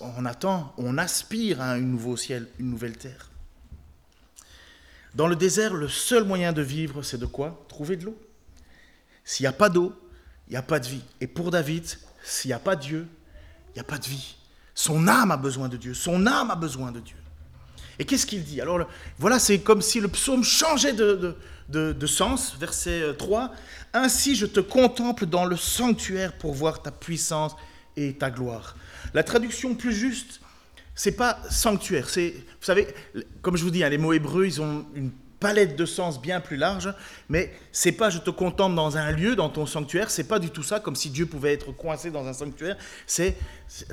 On 0.00 0.24
attend, 0.24 0.74
on 0.76 0.98
aspire 0.98 1.60
à 1.60 1.72
un 1.72 1.80
nouveau 1.80 2.16
ciel, 2.16 2.48
une 2.58 2.70
nouvelle 2.70 2.96
terre. 2.96 3.30
Dans 5.14 5.28
le 5.28 5.36
désert, 5.36 5.74
le 5.74 5.88
seul 5.88 6.24
moyen 6.24 6.52
de 6.52 6.62
vivre, 6.62 7.02
c'est 7.02 7.18
de 7.18 7.26
quoi? 7.26 7.64
Trouver 7.68 7.96
de 7.96 8.06
l'eau. 8.06 8.20
S'il 9.24 9.44
n'y 9.44 9.48
a 9.48 9.52
pas 9.52 9.68
d'eau, 9.68 9.92
il 10.48 10.50
n'y 10.50 10.56
a 10.56 10.62
pas 10.62 10.80
de 10.80 10.88
vie. 10.88 11.02
Et 11.20 11.28
pour 11.28 11.52
David, 11.52 11.84
s'il 12.24 12.48
n'y 12.48 12.52
a 12.52 12.58
pas 12.58 12.74
Dieu, 12.74 13.06
il 13.68 13.74
n'y 13.74 13.80
a 13.80 13.84
pas 13.84 13.98
de 13.98 14.06
vie. 14.06 14.36
Son 14.74 15.06
âme 15.08 15.30
a 15.30 15.36
besoin 15.36 15.68
de 15.68 15.76
Dieu. 15.76 15.94
Son 15.94 16.26
âme 16.26 16.50
a 16.50 16.56
besoin 16.56 16.90
de 16.92 17.00
Dieu. 17.00 17.16
Et 17.98 18.04
qu'est-ce 18.04 18.26
qu'il 18.26 18.42
dit 18.42 18.60
Alors 18.60 18.80
voilà, 19.18 19.38
c'est 19.38 19.60
comme 19.60 19.80
si 19.82 20.00
le 20.00 20.08
psaume 20.08 20.42
changeait 20.42 20.92
de, 20.92 21.36
de- 21.68 21.92
de- 21.92 22.06
sens. 22.06 22.56
Verset 22.58 23.02
euh, 23.02 23.12
3. 23.12 23.52
Ainsi 23.92 24.34
je 24.34 24.46
te 24.46 24.58
contemple 24.60 25.26
dans 25.26 25.44
le 25.44 25.56
sanctuaire 25.56 26.32
pour 26.36 26.54
voir 26.54 26.82
ta 26.82 26.90
puissance 26.90 27.54
et 27.96 28.14
ta 28.14 28.30
gloire. 28.30 28.76
La 29.14 29.22
traduction 29.22 29.76
plus 29.76 29.92
juste, 29.92 30.40
c'est 30.96 31.12
pas 31.16 31.38
sanctuaire. 31.50 32.08
C'est, 32.10 32.30
vous 32.32 32.64
savez, 32.66 32.88
comme 33.42 33.56
je 33.56 33.62
vous 33.62 33.70
dis, 33.70 33.84
hein, 33.84 33.88
les 33.88 33.98
mots 33.98 34.12
hébreux, 34.12 34.44
ils 34.46 34.60
ont 34.60 34.84
une 34.96 35.12
palette 35.40 35.76
de 35.76 35.84
sens 35.86 36.20
bien 36.20 36.40
plus 36.40 36.56
large, 36.56 36.92
mais 37.28 37.52
c'est 37.72 37.92
pas 37.92 38.10
je 38.10 38.18
te 38.18 38.30
contemple 38.30 38.74
dans 38.76 38.96
un 38.96 39.10
lieu, 39.12 39.36
dans 39.36 39.48
ton 39.50 39.66
sanctuaire, 39.66 40.10
c'est 40.10 40.24
pas 40.24 40.38
du 40.38 40.50
tout 40.50 40.62
ça, 40.62 40.80
comme 40.80 40.96
si 40.96 41.10
Dieu 41.10 41.26
pouvait 41.26 41.52
être 41.52 41.72
coincé 41.72 42.10
dans 42.10 42.26
un 42.26 42.32
sanctuaire. 42.32 42.76
C'est 43.06 43.36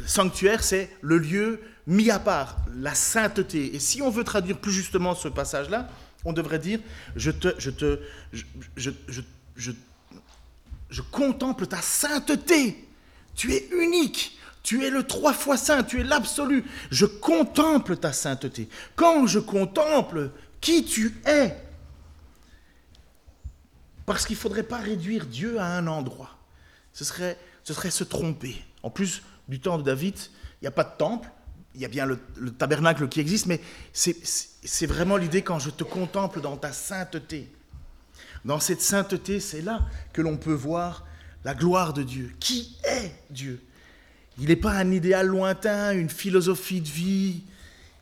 sanctuaire, 0.05 0.63
c'est 0.63 0.89
le 1.01 1.17
lieu 1.17 1.61
mis 1.87 2.09
à 2.11 2.19
part, 2.19 2.57
la 2.75 2.93
sainteté. 2.93 3.75
Et 3.75 3.79
si 3.79 4.01
on 4.01 4.09
veut 4.09 4.23
traduire 4.23 4.59
plus 4.59 4.71
justement 4.71 5.15
ce 5.15 5.27
passage-là, 5.27 5.89
on 6.23 6.33
devrait 6.33 6.59
dire 6.59 6.79
je 7.15 7.31
te, 7.31 7.49
je 7.57 7.69
te, 7.71 7.99
je, 8.31 8.43
je, 8.77 8.91
je- 9.55 9.71
je 10.89 11.01
contemple 11.01 11.67
ta 11.67 11.81
sainteté. 11.81 12.85
Tu 13.35 13.53
es 13.53 13.69
unique. 13.71 14.37
Tu 14.61 14.83
es 14.83 14.89
le 14.89 15.03
trois 15.03 15.33
fois 15.33 15.55
saint. 15.57 15.83
Tu 15.83 16.01
es 16.01 16.03
l'absolu. 16.03 16.65
Je 16.91 17.05
contemple 17.05 17.95
ta 17.97 18.11
sainteté. 18.11 18.67
Quand 18.97 19.25
je 19.25 19.39
contemple 19.39 20.31
qui 20.61 20.85
tu 20.85 21.13
es, 21.25 21.57
parce 24.05 24.25
qu'il 24.25 24.35
ne 24.35 24.41
faudrait 24.41 24.63
pas 24.63 24.77
réduire 24.77 25.25
Dieu 25.25 25.59
à 25.59 25.65
un 25.65 25.87
endroit. 25.87 26.37
Ce 26.93 27.03
serait, 27.03 27.37
ce 27.63 27.73
serait 27.73 27.91
se 27.91 28.03
tromper. 28.03 28.63
En 28.83 28.89
plus, 28.89 29.23
du 29.47 29.59
temps 29.59 29.77
de 29.77 29.83
David, 29.83 30.15
il 30.17 30.63
n'y 30.63 30.67
a 30.67 30.71
pas 30.71 30.83
de 30.83 30.95
temple. 30.97 31.29
Il 31.73 31.81
y 31.81 31.85
a 31.85 31.87
bien 31.87 32.05
le, 32.05 32.19
le 32.35 32.51
tabernacle 32.51 33.07
qui 33.07 33.21
existe, 33.21 33.45
mais 33.45 33.61
c'est 33.93 34.85
vraiment 34.85 35.15
l'idée 35.15 35.41
quand 35.41 35.57
je 35.57 35.69
te 35.69 35.83
contemple 35.83 36.41
dans 36.41 36.57
ta 36.57 36.73
sainteté. 36.73 37.49
Dans 38.43 38.59
cette 38.59 38.81
sainteté, 38.81 39.39
c'est 39.39 39.61
là 39.61 39.87
que 40.13 40.21
l'on 40.21 40.35
peut 40.35 40.53
voir 40.53 41.05
la 41.45 41.53
gloire 41.53 41.93
de 41.93 42.03
Dieu. 42.03 42.33
Qui 42.39 42.75
est 42.83 43.13
Dieu? 43.29 43.61
Il 44.37 44.47
n'est 44.47 44.55
pas 44.55 44.73
un 44.73 44.91
idéal 44.91 45.27
lointain, 45.27 45.93
une 45.93 46.09
philosophie 46.09 46.81
de 46.81 46.89
vie. 46.89 47.43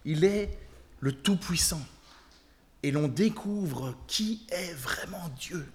Il 0.06 0.24
est 0.24 0.58
le 1.00 1.12
Tout-Puissant. 1.12 1.82
Et 2.84 2.92
l'on 2.92 3.08
découvre 3.08 3.96
qui 4.08 4.46
est 4.50 4.74
vraiment 4.74 5.30
Dieu. 5.38 5.66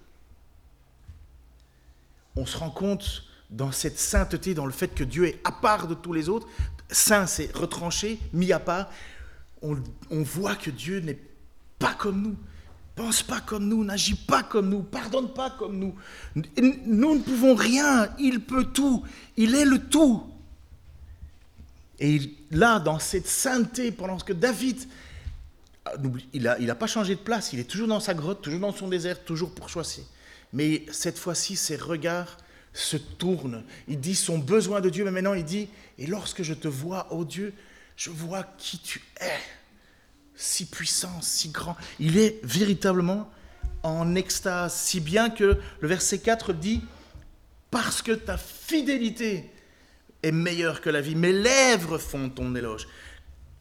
On 2.35 2.45
se 2.45 2.57
rend 2.57 2.71
compte 2.71 3.23
dans 3.49 3.71
cette 3.71 3.99
sainteté, 3.99 4.53
dans 4.53 4.65
le 4.65 4.71
fait 4.71 4.93
que 4.93 5.03
Dieu 5.03 5.25
est 5.25 5.39
à 5.43 5.51
part 5.51 5.87
de 5.87 5.93
tous 5.93 6.13
les 6.13 6.29
autres. 6.29 6.47
Saint, 6.89 7.25
c'est 7.25 7.55
retranché, 7.55 8.19
mis 8.33 8.51
à 8.51 8.59
part. 8.59 8.89
On, 9.61 9.77
voit 10.11 10.55
que 10.55 10.69
Dieu 10.69 10.99
n'est 10.99 11.19
pas 11.79 11.93
comme 11.95 12.21
nous, 12.21 12.35
pense 12.95 13.23
pas 13.23 13.41
comme 13.41 13.67
nous, 13.67 13.83
n'agit 13.83 14.15
pas 14.15 14.43
comme 14.43 14.69
nous, 14.69 14.83
pardonne 14.83 15.33
pas 15.33 15.49
comme 15.49 15.79
nous. 15.79 15.95
Nous 16.35 17.15
ne 17.15 17.21
pouvons 17.21 17.55
rien, 17.55 18.09
il 18.19 18.41
peut 18.41 18.65
tout, 18.65 19.03
il 19.37 19.55
est 19.55 19.65
le 19.65 19.79
tout. 19.79 20.23
Et 21.99 22.19
là, 22.51 22.79
dans 22.79 22.99
cette 22.99 23.27
sainteté, 23.27 23.91
pendant 23.91 24.17
que 24.17 24.33
David, 24.33 24.77
il 26.33 26.43
n'a 26.43 26.57
il 26.59 26.69
a 26.69 26.75
pas 26.75 26.87
changé 26.87 27.15
de 27.15 27.19
place, 27.19 27.53
il 27.53 27.59
est 27.59 27.69
toujours 27.69 27.87
dans 27.87 27.99
sa 27.99 28.13
grotte, 28.13 28.41
toujours 28.41 28.59
dans 28.59 28.73
son 28.73 28.87
désert, 28.87 29.23
toujours 29.23 29.53
pour 29.53 29.69
choisir. 29.69 30.03
Mais 30.53 30.85
cette 30.91 31.17
fois-ci, 31.17 31.55
ses 31.55 31.75
regards 31.75 32.37
se 32.73 32.97
tournent. 32.97 33.63
Il 33.87 33.99
dit 33.99 34.15
son 34.15 34.37
besoin 34.37 34.81
de 34.81 34.89
Dieu, 34.89 35.05
mais 35.05 35.11
maintenant 35.11 35.33
il 35.33 35.45
dit, 35.45 35.69
et 35.97 36.07
lorsque 36.07 36.43
je 36.43 36.53
te 36.53 36.67
vois, 36.67 37.11
ô 37.13 37.23
Dieu, 37.23 37.53
je 37.95 38.09
vois 38.09 38.43
qui 38.57 38.79
tu 38.79 39.01
es, 39.21 39.39
si 40.35 40.65
puissant, 40.65 41.21
si 41.21 41.49
grand. 41.49 41.77
Il 41.99 42.17
est 42.17 42.39
véritablement 42.43 43.31
en 43.83 44.15
extase, 44.15 44.73
si 44.73 44.99
bien 44.99 45.29
que 45.29 45.57
le 45.79 45.87
verset 45.87 46.19
4 46.19 46.53
dit, 46.53 46.81
parce 47.71 48.01
que 48.01 48.11
ta 48.11 48.37
fidélité 48.37 49.49
est 50.23 50.31
meilleure 50.31 50.81
que 50.81 50.89
la 50.89 51.01
vie, 51.01 51.15
mes 51.15 51.33
lèvres 51.33 51.97
font 51.97 52.29
ton 52.29 52.55
éloge. 52.55 52.87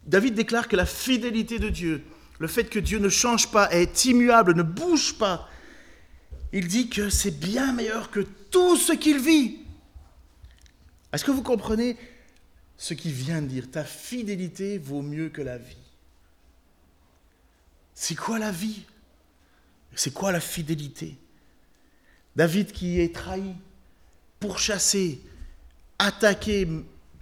David 0.07 0.35
déclare 0.35 0.69
que 0.69 0.77
la 0.77 0.87
fidélité 0.87 1.59
de 1.59 1.69
Dieu, 1.69 2.05
le 2.39 2.49
fait 2.49 2.65
que 2.65 2.79
Dieu 2.79 2.99
ne 2.99 3.09
change 3.09 3.51
pas, 3.51 3.71
est 3.73 4.05
immuable, 4.05 4.55
ne 4.55 4.63
bouge 4.63 5.15
pas, 5.15 5.49
il 6.53 6.69
dit 6.69 6.89
que 6.89 7.11
c'est 7.11 7.33
bien 7.33 7.73
meilleur 7.73 8.11
que 8.11 8.21
tout 8.21 8.77
ce 8.77 8.93
qu'il 8.93 9.19
vit. 9.19 9.59
Est-ce 11.13 11.25
que 11.25 11.33
vous 11.33 11.43
comprenez 11.43 11.97
ce 12.77 12.95
qu'il 12.95 13.13
vient 13.13 13.43
de 13.43 13.49
dire? 13.49 13.71
Ta 13.71 13.85
fidélité 13.85 14.79
vaut 14.79 15.03
mieux 15.03 15.31
que 15.31 15.43
la 15.43 15.59
vie. 15.59 15.77
C'est 17.95 18.15
quoi 18.15 18.39
la 18.39 18.51
vie? 18.51 18.83
C'est 19.95 20.13
quoi 20.13 20.33
la 20.33 20.41
fidélité? 20.41 21.17
David 22.37 22.73
qui 22.73 23.01
est 23.01 23.15
trahi, 23.15 23.55
pourchassé, 24.41 25.21
attaqué, 25.99 26.69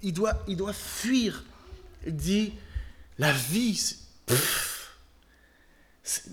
il 0.02 0.12
doit, 0.12 0.34
fuir. 0.72 1.44
Il 2.06 2.16
dit, 2.16 2.52
la 3.18 3.32
vie, 3.32 3.96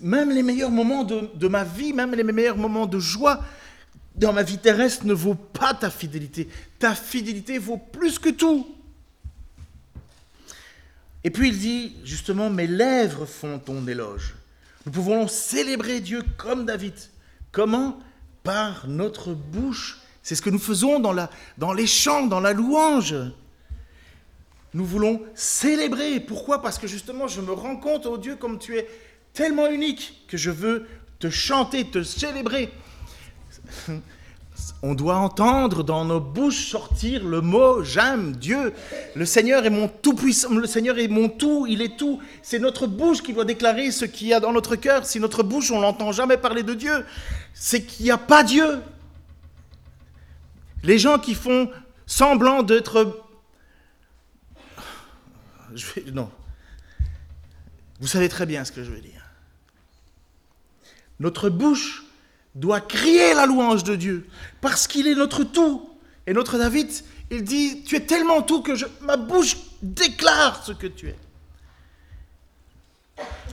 même 0.02 0.30
les 0.30 0.42
meilleurs 0.42 0.70
moments 0.70 1.04
de, 1.04 1.48
ma 1.48 1.64
vie, 1.64 1.92
même 1.92 2.14
les 2.14 2.22
meilleurs 2.22 2.56
moments 2.56 2.86
de 2.86 2.98
joie 2.98 3.40
dans 4.16 4.32
ma 4.32 4.42
vie 4.42 4.58
terrestre 4.58 5.06
ne 5.06 5.14
vaut 5.14 5.34
pas 5.36 5.74
ta 5.74 5.90
fidélité. 5.90 6.48
Ta 6.78 6.94
fidélité 6.94 7.58
vaut 7.58 7.78
plus 7.78 8.18
que 8.18 8.28
tout. 8.28 8.66
Et 11.22 11.30
puis 11.30 11.48
il 11.50 11.58
dit, 11.58 11.96
justement, 12.04 12.50
mes 12.50 12.66
lèvres 12.66 13.26
font 13.26 13.58
ton 13.58 13.86
éloge. 13.86 14.34
Nous 14.86 14.92
pouvons 14.92 15.28
célébrer 15.28 16.00
Dieu 16.00 16.22
comme 16.36 16.66
David. 16.66 16.94
Comment? 17.52 17.98
Par 18.42 18.88
notre 18.88 19.32
bouche. 19.32 20.00
C'est 20.22 20.34
ce 20.34 20.42
que 20.42 20.50
nous 20.50 20.58
faisons 20.58 20.98
dans, 20.98 21.12
la, 21.12 21.30
dans 21.58 21.72
les 21.72 21.86
chants, 21.86 22.26
dans 22.26 22.40
la 22.40 22.52
louange. 22.52 23.14
Nous 24.72 24.84
voulons 24.84 25.22
célébrer. 25.34 26.20
Pourquoi? 26.20 26.62
Parce 26.62 26.78
que 26.78 26.86
justement, 26.86 27.28
je 27.28 27.40
me 27.40 27.52
rends 27.52 27.76
compte, 27.76 28.06
oh 28.06 28.18
Dieu, 28.18 28.36
comme 28.36 28.58
tu 28.58 28.76
es 28.76 28.88
tellement 29.32 29.68
unique, 29.68 30.24
que 30.28 30.36
je 30.36 30.50
veux 30.50 30.86
te 31.18 31.30
chanter, 31.30 31.84
te 31.84 32.02
célébrer. 32.02 32.70
On 34.82 34.94
doit 34.94 35.16
entendre 35.16 35.82
dans 35.84 36.04
nos 36.04 36.20
bouches 36.20 36.70
sortir 36.70 37.24
le 37.24 37.40
mot 37.40 37.82
j'aime 37.82 38.36
Dieu. 38.36 38.72
Le 39.14 39.26
Seigneur 39.26 39.64
est 39.66 39.70
mon 39.70 39.88
tout 39.88 40.14
puissant, 40.14 40.54
le 40.54 40.66
Seigneur 40.66 40.98
est 40.98 41.08
mon 41.08 41.28
tout, 41.28 41.66
il 41.68 41.82
est 41.82 41.98
tout. 41.98 42.20
C'est 42.42 42.58
notre 42.58 42.86
bouche 42.86 43.22
qui 43.22 43.34
doit 43.34 43.44
déclarer 43.44 43.90
ce 43.90 44.06
qu'il 44.06 44.28
y 44.28 44.34
a 44.34 44.40
dans 44.40 44.52
notre 44.52 44.76
cœur. 44.76 45.04
Si 45.04 45.20
notre 45.20 45.42
bouche, 45.42 45.70
on 45.70 45.80
n'entend 45.80 46.12
jamais 46.12 46.38
parler 46.38 46.62
de 46.62 46.74
Dieu, 46.74 47.04
c'est 47.52 47.82
qu'il 47.82 48.06
n'y 48.06 48.10
a 48.10 48.18
pas 48.18 48.42
Dieu. 48.42 48.80
Les 50.82 50.98
gens 50.98 51.18
qui 51.18 51.34
font 51.34 51.70
semblant 52.06 52.62
d'être... 52.62 53.22
Je 55.74 55.86
vais... 55.94 56.10
Non. 56.10 56.30
Vous 58.00 58.06
savez 58.06 58.30
très 58.30 58.46
bien 58.46 58.64
ce 58.64 58.72
que 58.72 58.82
je 58.82 58.90
veux 58.90 59.00
dire. 59.00 59.19
Notre 61.20 61.50
bouche 61.50 62.04
doit 62.54 62.80
crier 62.80 63.34
la 63.34 63.46
louange 63.46 63.84
de 63.84 63.94
Dieu, 63.94 64.26
parce 64.60 64.88
qu'il 64.88 65.06
est 65.06 65.14
notre 65.14 65.44
tout. 65.44 65.88
Et 66.26 66.32
notre 66.32 66.58
David, 66.58 66.90
il 67.30 67.44
dit, 67.44 67.84
tu 67.84 67.94
es 67.94 68.00
tellement 68.00 68.42
tout 68.42 68.62
que 68.62 68.72
ma 69.02 69.16
bouche 69.16 69.56
déclare 69.82 70.64
ce 70.64 70.72
que 70.72 70.88
tu 70.88 71.08
es. 71.08 71.16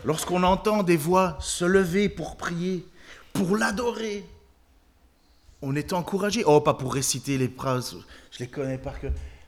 Lorsqu'on 0.03 0.43
entend 0.43 0.83
des 0.83 0.97
voix 0.97 1.37
se 1.39 1.65
lever 1.65 2.09
pour 2.09 2.37
prier, 2.37 2.85
pour 3.33 3.57
l'adorer, 3.57 4.25
on 5.61 5.75
est 5.75 5.93
encouragé. 5.93 6.43
Oh, 6.45 6.61
pas 6.61 6.73
pour 6.73 6.93
réciter 6.93 7.37
les 7.37 7.49
phrases, 7.49 7.95
je 8.31 8.39
les 8.39 8.47
connais 8.47 8.77
par 8.77 8.99
que 8.99 9.07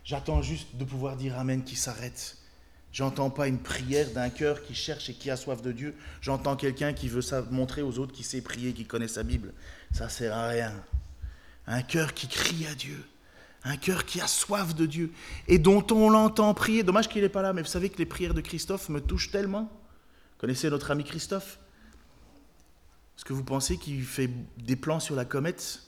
J'attends 0.09 0.41
juste 0.41 0.75
de 0.75 0.85
pouvoir 0.85 1.15
dire 1.17 1.37
Amen 1.37 1.63
qui 1.63 1.75
s'arrête. 1.75 2.38
J'entends 2.91 3.29
pas 3.29 3.47
une 3.47 3.59
prière 3.59 4.09
d'un 4.11 4.29
cœur 4.29 4.63
qui 4.63 4.73
cherche 4.73 5.09
et 5.09 5.13
qui 5.13 5.29
a 5.29 5.37
soif 5.37 5.61
de 5.61 5.71
Dieu. 5.71 5.95
J'entends 6.21 6.55
quelqu'un 6.55 6.93
qui 6.93 7.07
veut 7.07 7.21
montrer 7.51 7.81
aux 7.81 7.99
autres 7.99 8.13
qui 8.13 8.23
sait 8.23 8.41
prier, 8.41 8.73
qui 8.73 8.85
connaît 8.85 9.07
sa 9.07 9.23
Bible. 9.23 9.53
Ça 9.91 10.09
sert 10.09 10.33
à 10.33 10.47
rien. 10.47 10.73
Un 11.67 11.83
cœur 11.83 12.13
qui 12.13 12.27
crie 12.27 12.65
à 12.65 12.73
Dieu. 12.73 13.05
Un 13.63 13.77
cœur 13.77 14.05
qui 14.05 14.21
a 14.21 14.27
soif 14.27 14.73
de 14.73 14.85
Dieu 14.85 15.11
et 15.47 15.59
dont 15.59 15.85
on 15.91 16.09
l'entend 16.09 16.53
prier. 16.53 16.81
Dommage 16.81 17.09
qu'il 17.09 17.21
n'est 17.21 17.29
pas 17.29 17.41
là, 17.41 17.53
mais 17.53 17.61
vous 17.61 17.67
savez 17.67 17.89
que 17.89 17.97
les 17.97 18.05
prières 18.05 18.33
de 18.33 18.41
Christophe 18.41 18.89
me 18.89 19.01
touchent 19.01 19.31
tellement. 19.31 19.63
Vous 19.63 20.39
connaissez 20.39 20.69
notre 20.69 20.89
ami 20.89 21.03
Christophe? 21.03 21.59
Est-ce 23.17 23.25
que 23.25 23.33
vous 23.33 23.43
pensez 23.43 23.77
qu'il 23.77 24.01
fait 24.03 24.29
des 24.57 24.77
plans 24.77 25.01
sur 25.01 25.15
la 25.15 25.25
comète? 25.25 25.83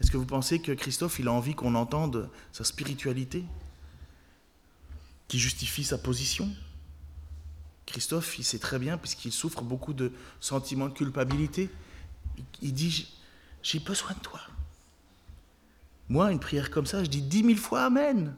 Est-ce 0.00 0.10
que 0.10 0.18
vous 0.18 0.26
pensez 0.26 0.60
que 0.60 0.72
Christophe, 0.72 1.18
a 1.20 1.30
envie 1.30 1.54
qu'on 1.54 1.74
entende 1.74 2.30
sa 2.52 2.64
spiritualité? 2.64 3.44
Qui 5.28 5.38
justifie 5.38 5.84
sa 5.84 5.98
position 5.98 6.50
Christophe, 7.86 8.38
il 8.38 8.44
sait 8.44 8.58
très 8.58 8.78
bien, 8.78 8.98
puisqu'il 8.98 9.32
souffre 9.32 9.62
beaucoup 9.62 9.94
de 9.94 10.12
sentiments 10.40 10.88
de 10.88 10.92
culpabilité, 10.92 11.70
il 12.60 12.74
dit, 12.74 13.08
j'ai 13.62 13.78
besoin 13.78 14.12
de 14.12 14.18
toi. 14.18 14.40
Moi, 16.08 16.30
une 16.32 16.40
prière 16.40 16.70
comme 16.70 16.86
ça, 16.86 17.02
je 17.02 17.08
dis 17.08 17.22
dix 17.22 17.42
mille 17.42 17.58
fois 17.58 17.84
Amen. 17.84 18.34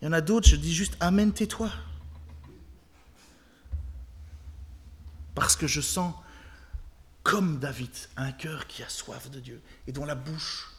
Il 0.00 0.06
y 0.06 0.08
en 0.08 0.12
a 0.12 0.20
d'autres, 0.20 0.48
je 0.48 0.56
dis 0.56 0.74
juste 0.74 0.96
Amen, 1.00 1.32
tais-toi. 1.32 1.70
Parce 5.34 5.56
que 5.56 5.66
je 5.66 5.80
sens, 5.80 6.14
comme 7.22 7.58
David, 7.58 7.90
un 8.16 8.32
cœur 8.32 8.66
qui 8.66 8.82
a 8.82 8.88
soif 8.88 9.30
de 9.30 9.40
Dieu 9.40 9.62
et 9.86 9.92
dont 9.92 10.04
la 10.04 10.14
bouche, 10.14 10.70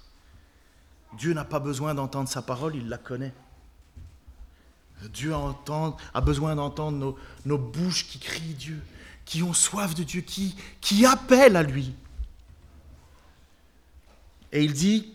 Dieu 1.17 1.34
n'a 1.34 1.45
pas 1.45 1.60
besoin 1.60 1.93
d'entendre 1.95 2.30
sa 2.30 2.41
parole, 2.41 2.76
il 2.76 2.89
la 2.89 2.98
connaît. 2.98 3.34
Dieu 5.13 5.34
a 5.34 6.21
besoin 6.21 6.55
d'entendre 6.55 7.15
nos, 7.45 7.58
bouches 7.58 8.08
qui 8.08 8.19
crient 8.19 8.53
Dieu, 8.53 8.81
qui 9.25 9.43
ont 9.43 9.53
soif 9.53 9.93
de 9.95 10.03
Dieu, 10.03 10.21
qui, 10.21 10.55
qui 10.81 11.05
appellent 11.05 11.55
à 11.55 11.63
lui. 11.63 11.93
Et 14.51 14.63
il 14.63 14.73
dit, 14.73 15.13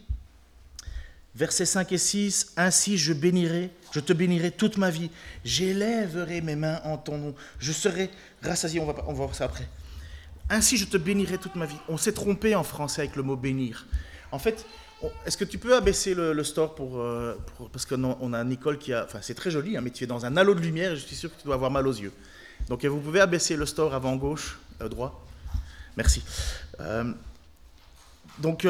versets 1.34 1.64
5 1.64 1.92
et 1.92 1.98
6, 1.98 2.52
Ainsi 2.56 2.98
je 2.98 3.12
bénirai, 3.12 3.70
je 3.92 4.00
te 4.00 4.12
bénirai 4.12 4.50
toute 4.50 4.76
ma 4.76 4.90
vie, 4.90 5.10
j'élèverai 5.44 6.40
mes 6.40 6.56
mains 6.56 6.80
en 6.84 6.98
ton 6.98 7.18
nom, 7.18 7.34
je 7.58 7.72
serai 7.72 8.10
rassasié, 8.42 8.80
on 8.80 8.86
va, 8.86 8.94
on 9.06 9.12
va 9.12 9.24
voir 9.24 9.34
ça 9.34 9.44
après. 9.46 9.68
Ainsi 10.50 10.76
je 10.76 10.84
te 10.84 10.96
bénirai 10.96 11.38
toute 11.38 11.54
ma 11.54 11.64
vie. 11.64 11.78
On 11.88 11.96
s'est 11.96 12.12
trompé 12.12 12.54
en 12.56 12.64
français 12.64 13.02
avec 13.02 13.16
le 13.16 13.22
mot 13.22 13.36
bénir. 13.36 13.86
En 14.32 14.38
fait, 14.38 14.66
est-ce 15.24 15.36
que 15.36 15.44
tu 15.44 15.58
peux 15.58 15.74
abaisser 15.74 16.14
le, 16.14 16.44
store 16.44 16.74
euh, 16.80 17.34
pour 17.56 17.70
parce 17.70 17.86
qu'on 17.86 18.16
on 18.20 18.32
a 18.32 18.44
Nicole 18.44 18.78
qui 18.78 18.92
a, 18.92 19.04
enfin 19.04 19.20
c'est 19.22 19.34
très 19.34 19.50
joli, 19.50 19.76
hein, 19.76 19.80
mais 19.80 19.90
tu 19.90 20.04
es 20.04 20.06
dans 20.06 20.26
un 20.26 20.36
halo 20.36 20.54
de 20.54 20.60
lumière 20.60 20.92
et 20.92 20.96
je 20.96 21.06
suis 21.06 21.16
sûr 21.16 21.30
que 21.30 21.40
tu 21.40 21.44
dois 21.44 21.54
avoir 21.54 21.70
mal 21.70 21.86
aux 21.86 21.92
yeux. 21.92 22.12
Donc 22.68 22.84
vous 22.84 23.00
pouvez 23.00 23.20
abaisser 23.20 23.56
le 23.56 23.64
store 23.66 23.94
avant 23.94 24.16
gauche, 24.16 24.58
euh, 24.82 24.88
droit. 24.88 25.26
Merci. 25.96 26.22
Euh, 26.80 27.12
donc 28.38 28.66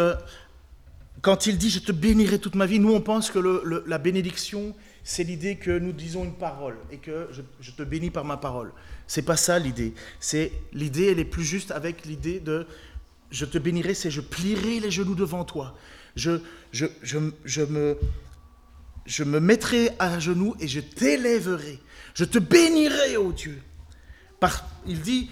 quand 1.20 1.46
il 1.46 1.58
dit 1.58 1.70
je 1.70 1.80
te 1.80 1.92
bénirai 1.92 2.38
toute 2.38 2.54
ma 2.54 2.66
vie, 2.66 2.78
nous 2.78 2.92
on 2.92 3.00
pense 3.00 3.30
que 3.30 3.38
la 3.86 3.98
bénédiction 3.98 4.74
c'est 5.02 5.24
l'idée 5.24 5.56
que 5.56 5.78
nous 5.78 5.92
disons 5.92 6.24
une 6.24 6.34
parole 6.34 6.76
et 6.92 6.98
que 6.98 7.28
je, 7.32 7.42
je 7.60 7.70
te 7.72 7.82
bénis 7.82 8.10
par 8.10 8.24
ma 8.24 8.36
parole. 8.36 8.72
C'est 9.06 9.22
pas 9.22 9.36
ça 9.36 9.58
l'idée. 9.58 9.94
C'est 10.20 10.52
l'idée 10.72 11.06
elle 11.06 11.18
est 11.18 11.24
plus 11.24 11.44
juste 11.44 11.72
avec 11.72 12.04
l'idée 12.04 12.38
de 12.38 12.66
je 13.30 13.44
te 13.44 13.58
bénirai, 13.58 13.94
c'est 13.94 14.10
je 14.10 14.20
plierai 14.20 14.80
les 14.80 14.90
genoux 14.90 15.14
devant 15.14 15.44
toi 15.44 15.76
je, 16.20 16.30
me, 19.24 19.40
mettrai 19.40 19.90
à 19.98 20.18
genoux 20.18 20.54
et 20.60 20.68
je 20.68 20.80
t'élèverai. 20.80 21.78
Je 22.14 22.24
te 22.24 22.38
bénirai, 22.38 23.16
ô 23.16 23.32
Dieu. 23.32 23.60
Il 24.86 25.00
dit, 25.00 25.30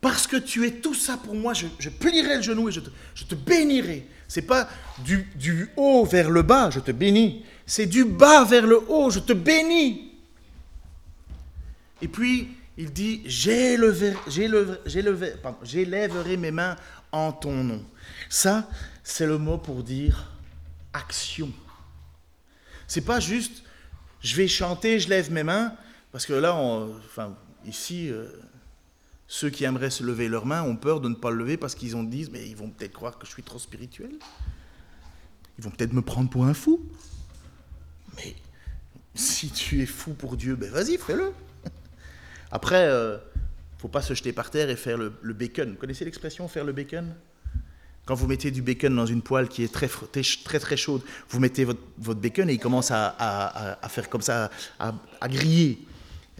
parce 0.00 0.26
que 0.26 0.36
tu 0.36 0.66
es 0.66 0.72
tout 0.72 0.94
ça 0.94 1.16
pour 1.16 1.34
moi, 1.34 1.54
je, 1.54 1.66
je 1.78 1.88
plierai 1.88 2.36
le 2.36 2.42
genou 2.42 2.68
et 2.68 2.72
je 2.72 2.80
te, 2.80 2.90
je 3.14 3.24
te 3.24 3.34
bénirai. 3.34 4.06
C'est 4.26 4.42
pas 4.42 4.68
du 5.04 5.68
haut 5.76 6.04
vers 6.04 6.30
le 6.30 6.42
bas, 6.42 6.70
je 6.70 6.80
te 6.80 6.90
bénis. 6.90 7.44
C'est 7.66 7.86
du 7.86 8.04
bas 8.04 8.44
vers 8.44 8.66
le 8.66 8.80
haut, 8.88 9.10
je 9.10 9.20
te 9.20 9.32
bénis. 9.32 10.12
Et 12.02 12.08
puis, 12.08 12.48
il 12.76 12.92
dit, 12.92 13.22
j'élèverai 13.26 14.16
mes 16.36 16.50
mains 16.50 16.76
en 17.12 17.32
ton 17.32 17.64
nom. 17.64 17.84
Ça, 18.28 18.68
c'est 19.02 19.26
le 19.26 19.38
mot 19.38 19.58
pour 19.58 19.82
dire 19.82 20.32
action. 20.92 21.52
C'est 22.86 23.04
pas 23.04 23.20
juste 23.20 23.64
je 24.24 24.34
vais 24.36 24.48
chanter, 24.48 24.98
je 24.98 25.08
lève 25.10 25.30
mes 25.30 25.42
mains, 25.44 25.74
parce 26.10 26.24
que 26.24 26.32
là, 26.32 26.54
enfin, 26.54 27.36
ici, 27.66 28.08
euh, 28.08 28.26
ceux 29.28 29.50
qui 29.50 29.64
aimeraient 29.64 29.90
se 29.90 30.02
lever 30.02 30.28
leurs 30.28 30.46
mains 30.46 30.62
ont 30.62 30.76
peur 30.76 31.02
de 31.02 31.10
ne 31.10 31.14
pas 31.14 31.30
le 31.30 31.36
lever 31.36 31.58
parce 31.58 31.74
qu'ils 31.74 31.94
ont 31.94 32.02
dit, 32.02 32.26
mais 32.32 32.48
ils 32.48 32.56
vont 32.56 32.70
peut-être 32.70 32.94
croire 32.94 33.18
que 33.18 33.26
je 33.26 33.32
suis 33.32 33.42
trop 33.42 33.58
spirituel. 33.58 34.12
Ils 35.58 35.64
vont 35.64 35.70
peut-être 35.70 35.92
me 35.92 36.00
prendre 36.00 36.30
pour 36.30 36.46
un 36.46 36.54
fou. 36.54 36.80
Mais 38.16 38.34
si 39.14 39.50
tu 39.50 39.82
es 39.82 39.86
fou 39.86 40.14
pour 40.14 40.38
Dieu, 40.38 40.56
ben 40.56 40.70
vas-y, 40.70 40.96
fais-le. 40.96 41.32
Après, 42.54 42.86
euh, 42.86 43.18
faut 43.78 43.88
pas 43.88 44.00
se 44.00 44.14
jeter 44.14 44.32
par 44.32 44.48
terre 44.48 44.70
et 44.70 44.76
faire 44.76 44.96
le, 44.96 45.10
bacon. 45.32 45.70
Vous 45.70 45.76
connaissez 45.76 46.04
l'expression 46.04 46.46
faire 46.46 46.64
le 46.64 46.72
bacon? 46.72 47.12
Quand 48.06 48.14
vous 48.14 48.28
mettez 48.28 48.52
du 48.52 48.62
bacon 48.62 48.94
dans 48.94 49.06
une 49.06 49.22
poêle 49.22 49.48
qui 49.48 49.64
est 49.64 49.72
très 49.72 49.88
très 50.60 50.76
chaude, 50.76 51.02
vous 51.30 51.40
mettez 51.40 51.64
votre, 51.64 51.80
votre 51.98 52.20
bacon 52.20 52.48
et 52.48 52.52
il 52.52 52.60
commence 52.60 52.92
à, 52.92 53.76
à, 53.82 53.88
faire 53.88 54.08
comme 54.08 54.22
ça, 54.22 54.50
à, 54.78 55.28
griller. 55.28 55.80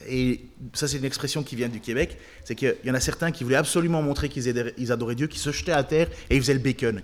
Et 0.07 0.47
ça, 0.73 0.87
c'est 0.87 0.99
une 0.99 1.05
expression 1.05 1.43
qui 1.43 1.57
vient 1.57 1.69
du 1.69 1.81
Québec. 1.81 2.17
C'est 2.45 2.55
qu'il 2.55 2.77
y 2.85 2.91
en 2.91 2.95
a 2.95 3.01
certains 3.01 3.33
qui 3.33 3.43
voulaient 3.43 3.57
absolument 3.57 4.01
montrer 4.01 4.29
qu'ils 4.29 4.93
adoraient 4.93 5.17
Dieu, 5.17 5.27
qui 5.27 5.41
se 5.41 5.51
jetaient 5.51 5.73
à 5.73 5.83
terre 5.83 6.09
et 6.31 6.37
ils 6.37 6.41
faisaient 6.41 6.55
le 6.55 6.61
bacon. 6.61 7.03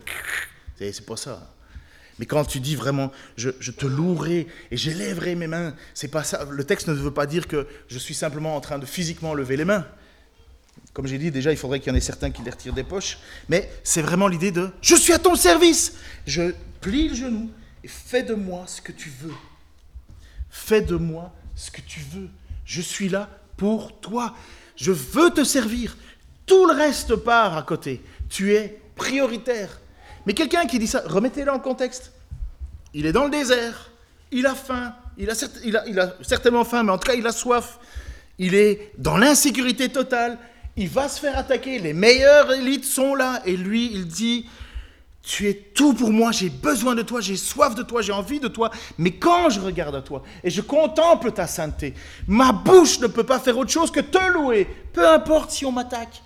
C'est 0.79 1.05
pas 1.05 1.17
ça. 1.17 1.53
Mais 2.21 2.27
quand 2.27 2.45
tu 2.45 2.61
dis 2.61 2.77
vraiment, 2.77 3.11
je, 3.39 3.49
te 3.49 3.87
louerai 3.87 4.47
et 4.71 4.77
j'élèverai 4.77 5.35
mes 5.35 5.47
mains, 5.47 5.75
c'est 5.95 6.09
pas 6.09 6.23
ça. 6.23 6.47
Le 6.51 6.65
texte 6.65 6.87
ne 6.89 6.93
veut 6.93 7.11
pas 7.11 7.25
dire 7.25 7.49
que 7.49 7.67
je 7.89 7.97
suis 7.97 8.13
simplement 8.13 8.55
en 8.55 8.61
train 8.61 8.79
de 8.79 8.85
physiquement 8.85 9.33
lever 9.33 9.57
les 9.57 9.65
mains. 9.65 9.87
Comme 10.93 11.07
j'ai 11.07 11.17
dit, 11.17 11.31
déjà, 11.31 11.51
il 11.51 11.57
faudrait 11.57 11.81
qu'il 11.81 11.91
y 11.91 11.95
en 11.95 11.97
ait 11.97 12.03
certains 12.03 12.31
qui 12.31 12.43
les 12.43 12.51
retirent 12.51 12.75
des 12.75 12.85
poches. 12.85 13.17
Mais 13.49 13.73
c'est 13.83 14.03
vraiment 14.03 14.29
l'idée 14.29 14.51
de 14.51 14.69
Je 14.83 14.97
suis 14.97 15.15
à 15.15 15.19
ton 15.19 15.35
service 15.35 15.95
Je 16.27 16.53
plie 16.83 17.09
le 17.09 17.15
genou 17.15 17.51
et 17.83 17.89
fais 17.89 18.23
de 18.23 18.35
moi 18.35 18.65
ce 18.67 18.83
que 18.83 18.93
tu 18.93 19.11
veux. 19.23 19.35
Fais 20.51 20.83
de 20.83 20.97
moi 20.97 21.35
ce 21.55 21.71
que 21.71 21.81
tu 21.81 22.01
veux. 22.13 22.29
Je 22.67 22.83
suis 22.83 23.09
là 23.09 23.31
pour 23.57 23.99
toi. 23.99 24.35
Je 24.77 24.93
veux 24.93 25.31
te 25.31 25.43
servir. 25.43 25.97
Tout 26.45 26.67
le 26.67 26.75
reste 26.75 27.17
part 27.17 27.57
à 27.57 27.63
côté. 27.63 28.03
Tu 28.29 28.53
es 28.53 28.79
prioritaire. 28.95 29.81
Mais 30.27 30.35
quelqu'un 30.35 30.67
qui 30.67 30.79
dit 30.79 30.87
ça, 30.87 31.03
remettez-le 31.07 31.51
en 31.51 31.59
contexte. 31.59 32.13
Il 32.95 33.07
est 33.07 33.13
dans 33.13 33.25
le 33.25 33.31
désert, 33.31 33.91
il 34.33 34.47
a 34.47 34.55
faim, 34.55 34.95
il 35.17 35.31
a, 35.31 36.15
certainement 36.23 36.65
faim, 36.65 36.83
mais 36.83 36.93
en 36.93 36.99
tout 36.99 37.09
cas 37.09 37.17
il 37.17 37.27
a 37.27 37.33
soif. 37.33 37.79
Il 38.39 38.55
est 38.55 38.93
dans 38.97 39.19
l'insécurité 39.19 39.91
totale, 39.91 40.39
il 40.77 40.89
va 40.89 41.09
se 41.09 41.21
faire 41.21 41.37
attaquer, 41.37 41.79
les 41.79 41.93
meilleures 41.93 42.53
élites 42.53 42.87
sont 42.87 43.15
là, 43.15 43.43
et 43.45 43.57
lui, 43.57 43.91
il 43.93 44.07
dit, 44.07 44.47
tu 45.23 45.49
es 45.49 45.55
tout 45.55 45.93
pour 45.93 46.11
moi, 46.11 46.33
j'ai 46.33 46.49
besoin 46.49 46.95
de 46.95 47.03
toi, 47.03 47.21
j'ai 47.21 47.37
soif 47.37 47.75
de 47.75 47.83
toi, 47.83 48.01
j'ai 48.01 48.13
envie 48.13 48.41
de 48.41 48.49
toi, 48.49 48.71
mais 48.97 49.13
quand 49.13 49.51
je 49.51 49.61
regarde 49.61 49.95
à 49.95 50.01
toi 50.01 50.23
et 50.43 50.49
je 50.49 50.63
contemple 50.63 51.33
ta 51.33 51.47
sainteté, 51.47 51.95
ma 52.27 52.53
bouche 52.53 52.99
ne 53.01 53.07
peut 53.07 53.25
pas 53.25 53.39
faire 53.39 53.59
autre 53.59 53.71
chose 53.71 53.91
que 53.91 54.01
te 54.01 54.33
louer, 54.33 54.67
peu 54.93 55.07
importe 55.07 55.51
si 55.51 55.67
on 55.67 55.73
m'attaque. 55.73 56.23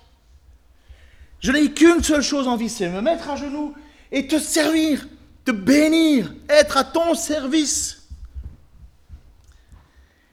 Je 1.41 1.51
n'ai 1.51 1.73
qu'une 1.73 2.03
seule 2.03 2.23
chose 2.23 2.47
en 2.47 2.57
vie, 2.57 2.69
c'est 2.69 2.89
me 2.89 3.01
mettre 3.01 3.29
à 3.29 3.37
genoux 3.37 3.75
et 4.15 4.29
te 4.29 4.39
servir, 4.39 5.09
te 5.45 5.51
bénir, 5.51 6.33
être 6.49 6.77
à 6.77 6.85
ton 6.85 7.17
service. 7.17 8.07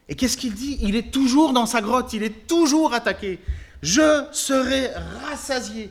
Et 0.07 0.15
qu'est-ce 0.15 0.37
qu'il 0.37 0.53
dit? 0.53 0.77
Il 0.81 0.95
est 0.95 1.11
toujours 1.11 1.51
dans 1.51 1.65
sa 1.65 1.81
grotte, 1.81 2.13
il 2.13 2.21
est 2.21 2.47
toujours 2.47 2.93
attaqué. 2.93 3.39
Je 3.81 4.27
serai 4.31 4.89
rassasié 5.25 5.89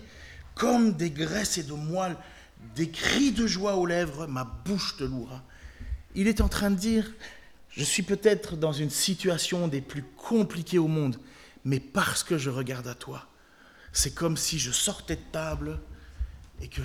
comme 0.55 0.92
des 0.92 1.11
graisses 1.11 1.59
et 1.59 1.64
de 1.64 1.72
moelle, 1.72 2.16
des 2.76 2.90
cris 2.90 3.33
de 3.33 3.48
joie 3.48 3.74
aux 3.74 3.87
lèvres, 3.87 4.29
ma 4.29 4.44
bouche 4.44 4.96
te 4.96 5.03
louera. 5.03 5.42
Il 6.14 6.29
est 6.29 6.40
en 6.40 6.48
train 6.48 6.70
de 6.70 6.76
dire, 6.76 7.11
je 7.70 7.83
suis 7.83 8.05
peut-être 8.05 8.57
dans 8.57 8.72
une 8.72 8.90
situation 8.90 9.66
des 9.66 9.81
plus 9.81 10.05
compliquées 10.16 10.79
au 10.79 10.87
monde, 10.87 11.16
mais 11.64 11.81
parce 11.81 12.22
que 12.22 12.38
je 12.38 12.50
regarde 12.50 12.87
à 12.87 12.94
toi, 12.94 13.27
c'est 13.92 14.15
comme 14.15 14.37
si 14.37 14.60
je 14.60 14.71
sortais 14.71 15.17
de 15.17 15.33
table 15.33 15.81
et 16.60 16.69
que 16.69 16.83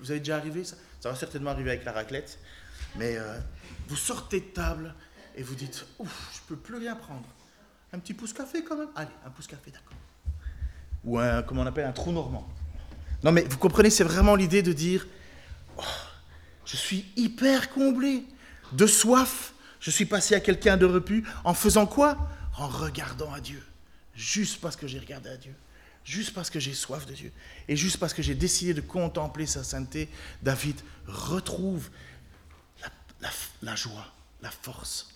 Vous 0.00 0.10
avez 0.10 0.20
déjà 0.20 0.36
arrivé 0.36 0.64
ça? 0.64 0.76
Ça 1.00 1.10
va 1.10 1.16
certainement 1.16 1.50
arriver 1.50 1.70
avec 1.70 1.84
la 1.84 1.92
raclette, 1.92 2.38
mais 2.96 3.16
euh, 3.16 3.38
vous 3.88 3.96
sortez 3.96 4.40
de 4.40 4.46
table 4.46 4.94
et 5.36 5.42
vous 5.42 5.54
dites, 5.54 5.86
ouf, 5.98 6.30
je 6.34 6.40
peux 6.48 6.56
plus 6.56 6.76
rien 6.76 6.94
prendre. 6.94 7.26
Un 7.92 7.98
petit 7.98 8.14
pouce 8.14 8.32
café 8.32 8.64
quand 8.64 8.76
même? 8.76 8.88
Allez, 8.96 9.10
un 9.26 9.30
pouce 9.30 9.46
café, 9.46 9.70
d'accord. 9.70 9.96
Ou 11.04 11.18
un, 11.18 11.42
comment 11.42 11.62
on 11.62 11.66
appelle, 11.66 11.86
un 11.86 11.92
trou 11.92 12.12
normand. 12.12 12.48
Non 13.22 13.32
mais 13.32 13.42
vous 13.42 13.58
comprenez, 13.58 13.90
c'est 13.90 14.04
vraiment 14.04 14.34
l'idée 14.34 14.62
de 14.62 14.72
dire, 14.72 15.06
oh, 15.78 15.82
je 16.64 16.76
suis 16.76 17.12
hyper 17.16 17.70
comblé. 17.70 18.24
De 18.72 18.86
soif, 18.86 19.52
je 19.80 19.90
suis 19.90 20.06
passé 20.06 20.34
à 20.34 20.40
quelqu'un 20.40 20.78
de 20.78 20.86
repu, 20.86 21.26
en 21.44 21.52
faisant 21.52 21.86
quoi? 21.86 22.16
En 22.56 22.68
regardant 22.68 23.32
à 23.32 23.40
Dieu, 23.40 23.62
juste 24.14 24.60
parce 24.60 24.76
que 24.76 24.86
j'ai 24.86 24.98
regardé 24.98 25.28
à 25.28 25.36
Dieu, 25.36 25.54
juste 26.04 26.34
parce 26.34 26.50
que 26.50 26.60
j'ai 26.60 26.74
soif 26.74 27.06
de 27.06 27.14
Dieu, 27.14 27.32
et 27.68 27.76
juste 27.76 27.98
parce 27.98 28.14
que 28.14 28.22
j'ai 28.22 28.34
décidé 28.34 28.74
de 28.74 28.80
contempler 28.80 29.46
sa 29.46 29.64
sainteté, 29.64 30.08
David 30.42 30.80
retrouve 31.06 31.88
la, 33.62 33.74
joie, 33.76 34.06
la 34.42 34.50
force. 34.50 35.08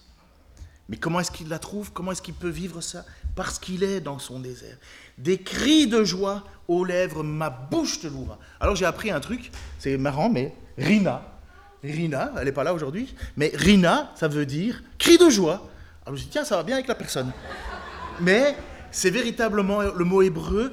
Mais 0.88 0.96
comment 0.96 1.18
est-ce 1.20 1.32
qu'il 1.32 1.48
la 1.48 1.58
trouve? 1.58 1.92
Comment 1.92 2.12
est-ce 2.12 2.22
qu'il 2.22 2.34
peut 2.34 2.48
vivre 2.48 2.80
ça? 2.80 3.04
Parce 3.34 3.58
qu'il 3.58 3.82
est 3.82 4.00
dans 4.00 4.20
son 4.20 4.38
désert. 4.38 4.76
Des 5.18 5.38
cris 5.38 5.88
de 5.88 6.04
joie 6.04 6.44
aux 6.68 6.84
lèvres, 6.84 7.24
ma 7.24 7.50
bouche 7.50 8.00
te 8.00 8.06
louera. 8.06 8.38
Alors 8.60 8.76
j'ai 8.76 8.84
appris 8.84 9.10
un 9.10 9.20
truc, 9.20 9.50
c'est 9.78 9.96
marrant, 9.96 10.28
mais 10.28 10.54
Rina, 10.78 11.22
Rina, 11.82 12.32
elle 12.36 12.44
n'est 12.44 12.52
pas 12.52 12.64
là 12.64 12.74
aujourd'hui, 12.74 13.14
mais 13.36 13.50
Rina, 13.54 14.12
ça 14.14 14.28
veut 14.28 14.46
dire 14.46 14.82
cri 14.98 15.18
de 15.18 15.28
joie. 15.28 15.68
Alors 16.04 16.16
je 16.16 16.22
dit, 16.22 16.28
tiens, 16.28 16.44
ça 16.44 16.56
va 16.56 16.62
bien 16.62 16.76
avec 16.76 16.86
la 16.86 16.94
personne. 16.94 17.32
Mais 18.20 18.56
c'est 18.96 19.10
véritablement 19.10 19.82
le 19.82 20.04
mot 20.04 20.22
hébreu, 20.22 20.72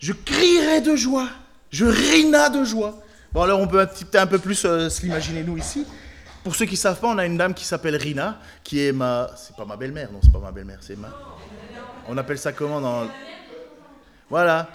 je 0.00 0.12
crierai 0.12 0.80
de 0.80 0.96
joie, 0.96 1.28
je 1.70 1.84
rina 1.84 2.48
de 2.48 2.64
joie. 2.64 3.00
Bon 3.32 3.42
alors 3.42 3.60
on 3.60 3.68
peut 3.68 3.80
un, 3.80 3.86
petit, 3.86 4.04
un 4.18 4.26
peu 4.26 4.40
plus 4.40 4.64
euh, 4.64 4.88
se 4.88 5.02
l'imaginer 5.02 5.44
nous 5.44 5.56
ici. 5.56 5.86
Pour 6.42 6.56
ceux 6.56 6.64
qui 6.64 6.72
ne 6.72 6.78
savent 6.78 6.98
pas, 6.98 7.06
on 7.06 7.18
a 7.18 7.24
une 7.24 7.38
dame 7.38 7.54
qui 7.54 7.64
s'appelle 7.64 7.96
Rina, 7.96 8.40
qui 8.62 8.84
est 8.84 8.92
ma... 8.92 9.30
C'est 9.36 9.54
pas 9.56 9.64
ma 9.64 9.76
belle-mère, 9.76 10.12
non, 10.12 10.20
c'est 10.22 10.32
pas 10.32 10.38
ma 10.38 10.52
belle-mère, 10.52 10.78
c'est 10.80 10.96
ma... 10.96 11.08
On 12.08 12.16
appelle 12.18 12.38
ça 12.38 12.52
comment 12.52 12.80
dans... 12.80 13.08
Voilà. 14.28 14.68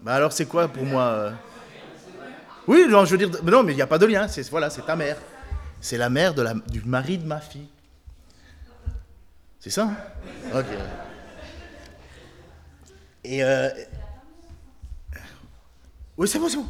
Bah 0.00 0.14
alors 0.14 0.32
c'est 0.32 0.46
quoi 0.46 0.66
pour 0.66 0.84
moi 0.84 1.02
euh? 1.02 1.30
Oui, 2.66 2.86
je 2.88 2.96
veux 2.96 3.18
dire... 3.18 3.30
Non, 3.42 3.62
mais 3.62 3.72
il 3.72 3.76
n'y 3.76 3.82
a 3.82 3.88
pas 3.88 3.98
de 3.98 4.06
lien, 4.06 4.26
c'est 4.26 4.48
voilà, 4.50 4.68
c'est 4.68 4.82
ta 4.82 4.96
mère. 4.96 5.16
C'est 5.80 5.96
la 5.96 6.10
mère 6.10 6.34
du 6.34 6.82
mari 6.84 7.18
de 7.18 7.26
ma 7.26 7.40
fille. 7.40 7.68
C'est 9.60 9.70
ça 9.70 9.84
hein? 9.84 10.58
Ok. 10.58 10.66
Et... 13.24 13.42
Euh... 13.42 13.68
Oui, 16.16 16.28
c'est 16.28 16.38
bon, 16.38 16.48
c'est 16.48 16.56
bon. 16.56 16.66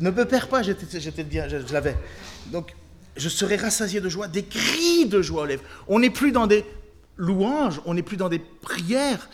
Ne 0.00 0.10
me 0.10 0.24
perds 0.24 0.48
pas, 0.48 0.62
j'étais 0.62 1.24
bien, 1.24 1.48
je, 1.48 1.66
je 1.66 1.72
l'avais. 1.72 1.96
Donc, 2.46 2.74
je 3.16 3.28
serai 3.28 3.56
rassasié 3.56 4.00
de 4.00 4.08
joie, 4.08 4.28
des 4.28 4.44
cris 4.44 5.06
de 5.06 5.20
joie 5.20 5.42
aux 5.42 5.46
lèvres. 5.46 5.64
On 5.88 5.98
n'est 5.98 6.10
plus 6.10 6.32
dans 6.32 6.46
des 6.46 6.64
louanges, 7.16 7.80
on 7.84 7.94
n'est 7.94 8.02
plus 8.02 8.16
dans 8.16 8.28
des 8.28 8.38
prières, 8.38 9.28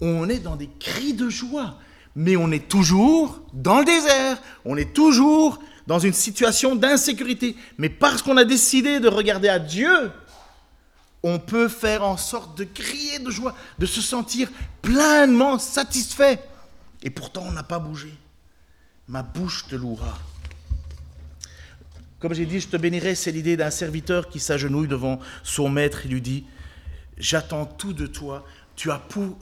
on 0.00 0.28
est 0.28 0.38
dans 0.38 0.56
des 0.56 0.70
cris 0.80 1.12
de 1.12 1.28
joie. 1.28 1.78
Mais 2.16 2.36
on 2.36 2.50
est 2.50 2.68
toujours 2.68 3.42
dans 3.52 3.78
le 3.78 3.84
désert, 3.84 4.40
on 4.64 4.76
est 4.76 4.92
toujours 4.94 5.60
dans 5.86 5.98
une 5.98 6.12
situation 6.12 6.74
d'insécurité. 6.74 7.54
Mais 7.76 7.88
parce 7.88 8.22
qu'on 8.22 8.36
a 8.36 8.44
décidé 8.44 8.98
de 8.98 9.08
regarder 9.08 9.48
à 9.48 9.58
Dieu, 9.58 10.10
on 11.22 11.38
peut 11.38 11.68
faire 11.68 12.04
en 12.04 12.16
sorte 12.16 12.56
de 12.58 12.64
crier 12.64 13.18
de 13.18 13.30
joie, 13.30 13.54
de 13.78 13.86
se 13.86 14.00
sentir 14.00 14.50
pleinement 14.82 15.58
satisfait. 15.58 16.40
Et 17.02 17.10
pourtant, 17.10 17.44
on 17.46 17.52
n'a 17.52 17.62
pas 17.62 17.78
bougé. 17.78 18.14
Ma 19.08 19.22
bouche 19.22 19.66
te 19.68 19.74
louera. 19.74 20.18
Comme 22.20 22.34
j'ai 22.34 22.46
dit, 22.46 22.60
je 22.60 22.68
te 22.68 22.76
bénirai, 22.76 23.14
c'est 23.14 23.30
l'idée 23.30 23.56
d'un 23.56 23.70
serviteur 23.70 24.28
qui 24.28 24.40
s'agenouille 24.40 24.88
devant 24.88 25.20
son 25.44 25.68
maître 25.68 26.04
et 26.04 26.08
lui 26.08 26.20
dit, 26.20 26.44
j'attends 27.16 27.64
tout 27.64 27.92
de 27.92 28.06
toi, 28.06 28.44
tu 28.74 28.90
as 28.90 29.00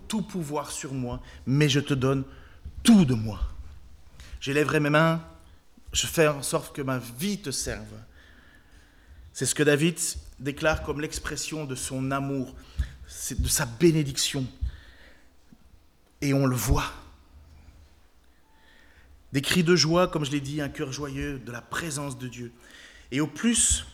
tout 0.08 0.22
pouvoir 0.22 0.70
sur 0.70 0.92
moi, 0.92 1.20
mais 1.46 1.68
je 1.68 1.80
te 1.80 1.94
donne 1.94 2.24
tout 2.82 3.04
de 3.04 3.14
moi. 3.14 3.40
J'élèverai 4.40 4.80
mes 4.80 4.90
mains, 4.90 5.22
je 5.92 6.06
fais 6.06 6.28
en 6.28 6.42
sorte 6.42 6.74
que 6.76 6.82
ma 6.82 6.98
vie 6.98 7.38
te 7.38 7.50
serve. 7.50 7.84
C'est 9.32 9.46
ce 9.46 9.54
que 9.54 9.62
David 9.62 9.98
déclare 10.38 10.82
comme 10.82 11.00
l'expression 11.00 11.64
de 11.64 11.74
son 11.74 12.10
amour, 12.10 12.54
de 13.30 13.48
sa 13.48 13.66
bénédiction. 13.66 14.46
Et 16.20 16.32
on 16.34 16.46
le 16.46 16.56
voit. 16.56 16.92
Des 19.32 19.42
cris 19.42 19.64
de 19.64 19.76
joie, 19.76 20.08
comme 20.08 20.24
je 20.24 20.30
l'ai 20.30 20.40
dit, 20.40 20.60
un 20.60 20.68
cœur 20.68 20.92
joyeux, 20.92 21.38
de 21.38 21.52
la 21.52 21.60
présence 21.60 22.18
de 22.18 22.28
Dieu. 22.28 22.52
Et 23.10 23.20
au 23.20 23.26
plus 23.26 23.84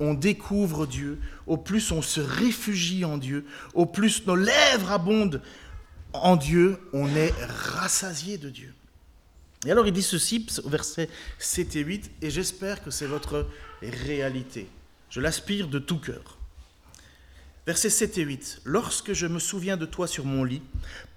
on 0.00 0.14
découvre 0.14 0.86
Dieu, 0.86 1.20
au 1.46 1.58
plus 1.58 1.92
on 1.92 2.00
se 2.00 2.20
réfugie 2.20 3.04
en 3.04 3.18
Dieu, 3.18 3.44
au 3.74 3.84
plus 3.84 4.26
nos 4.26 4.34
lèvres 4.34 4.90
abondent 4.90 5.42
en 6.14 6.36
Dieu, 6.36 6.78
on 6.92 7.06
est 7.14 7.32
rassasié 7.44 8.38
de 8.38 8.48
Dieu. 8.48 8.72
Et 9.66 9.70
alors 9.70 9.86
il 9.86 9.92
dit 9.92 10.02
ceci, 10.02 10.46
versets 10.64 11.10
7 11.38 11.76
et 11.76 11.80
8, 11.80 12.10
et 12.22 12.30
j'espère 12.30 12.82
que 12.82 12.90
c'est 12.90 13.06
votre 13.06 13.46
réalité. 13.82 14.68
Je 15.10 15.20
l'aspire 15.20 15.68
de 15.68 15.78
tout 15.78 15.98
cœur. 15.98 16.38
Versets 17.66 17.90
7 17.90 18.18
et 18.18 18.22
8. 18.22 18.62
Lorsque 18.64 19.12
je 19.12 19.26
me 19.26 19.38
souviens 19.38 19.76
de 19.76 19.86
toi 19.86 20.06
sur 20.06 20.24
mon 20.24 20.44
lit, 20.44 20.62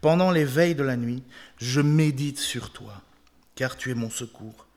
pendant 0.02 0.32
les 0.32 0.46
veilles 0.46 0.76
de 0.76 0.84
la 0.84 0.98
nuit, 0.98 1.24
je 1.58 1.80
médite 1.80 2.40
sur 2.40 2.72
toi, 2.72 3.02
car 3.56 3.78
tu 3.78 3.92
es 3.92 3.96
mon 3.96 4.10
secours, 4.10 4.68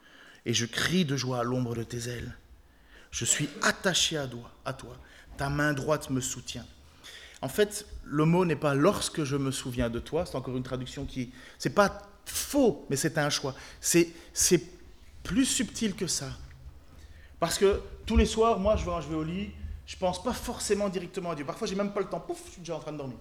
et 0.44 0.54
je 0.54 0.66
crie 0.66 1.04
de 1.04 1.16
joie 1.16 1.40
à 1.40 1.44
l'ombre 1.44 1.74
de 1.74 1.82
tes 1.82 2.08
ailes. 2.08 2.36
Je 3.10 3.24
suis 3.24 3.48
attaché 3.62 4.16
à 4.16 4.26
toi, 4.26 4.50
à 4.64 4.72
toi. 4.72 4.96
Ta 5.38 5.48
main 5.48 5.72
droite 5.72 6.10
me 6.10 6.20
soutient. 6.20 6.66
En 7.42 7.48
fait, 7.48 7.86
le 8.04 8.24
mot 8.24 8.44
n'est 8.44 8.56
pas 8.56 8.74
lorsque 8.74 9.24
je 9.24 9.36
me 9.36 9.50
souviens 9.50 9.90
de 9.90 9.98
toi, 9.98 10.24
c'est 10.26 10.36
encore 10.36 10.56
une 10.56 10.62
traduction 10.62 11.04
qui. 11.04 11.30
C'est 11.58 11.74
pas 11.74 12.02
faux, 12.26 12.86
mais 12.90 12.96
c'est 12.96 13.18
un 13.18 13.30
choix. 13.30 13.54
C'est, 13.80 14.08
c'est 14.32 14.62
plus 15.22 15.44
subtil 15.44 15.94
que 15.94 16.06
ça. 16.06 16.30
Parce 17.38 17.58
que 17.58 17.80
tous 18.06 18.16
les 18.16 18.26
soirs, 18.26 18.58
moi, 18.58 18.76
je 18.76 18.84
vais, 18.84 19.02
je 19.02 19.08
vais 19.08 19.14
au 19.14 19.24
lit, 19.24 19.50
je 19.86 19.96
pense 19.96 20.22
pas 20.22 20.32
forcément 20.32 20.88
directement 20.88 21.32
à 21.32 21.34
Dieu. 21.34 21.44
Parfois, 21.44 21.66
j'ai 21.66 21.74
même 21.74 21.92
pas 21.92 22.00
le 22.00 22.06
temps, 22.06 22.20
pouf, 22.20 22.40
je 22.46 22.52
suis 22.52 22.60
déjà 22.60 22.76
en 22.76 22.80
train 22.80 22.92
de 22.92 22.98
dormir. 22.98 23.18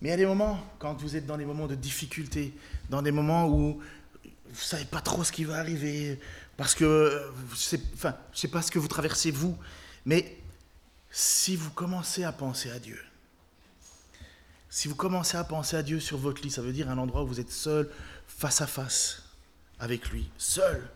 Mais 0.00 0.08
il 0.08 0.10
y 0.10 0.14
a 0.14 0.16
des 0.16 0.26
moments, 0.26 0.58
quand 0.78 0.94
vous 1.00 1.16
êtes 1.16 1.26
dans 1.26 1.38
des 1.38 1.46
moments 1.46 1.66
de 1.66 1.74
difficulté, 1.74 2.52
dans 2.90 3.00
des 3.00 3.12
moments 3.12 3.48
où 3.48 3.80
vous 4.48 4.62
savez 4.62 4.84
pas 4.84 5.00
trop 5.00 5.24
ce 5.24 5.32
qui 5.32 5.44
va 5.44 5.56
arriver, 5.56 6.20
parce 6.56 6.74
que, 6.74 7.30
enfin, 7.94 8.14
je 8.32 8.38
sais 8.38 8.48
pas 8.48 8.62
ce 8.62 8.70
que 8.70 8.78
vous 8.78 8.88
traversez 8.88 9.30
vous, 9.30 9.56
mais 10.04 10.36
si 11.10 11.56
vous 11.56 11.70
commencez 11.70 12.24
à 12.24 12.32
penser 12.32 12.70
à 12.70 12.78
Dieu, 12.78 13.00
si 14.68 14.88
vous 14.88 14.94
commencez 14.94 15.36
à 15.36 15.44
penser 15.44 15.76
à 15.76 15.82
Dieu 15.82 16.00
sur 16.00 16.18
votre 16.18 16.42
lit, 16.42 16.50
ça 16.50 16.60
veut 16.60 16.72
dire 16.72 16.90
un 16.90 16.98
endroit 16.98 17.22
où 17.22 17.26
vous 17.26 17.40
êtes 17.40 17.50
seul, 17.50 17.90
face 18.26 18.60
à 18.60 18.66
face 18.66 19.22
avec 19.78 20.10
lui, 20.10 20.28
seul, 20.36 20.88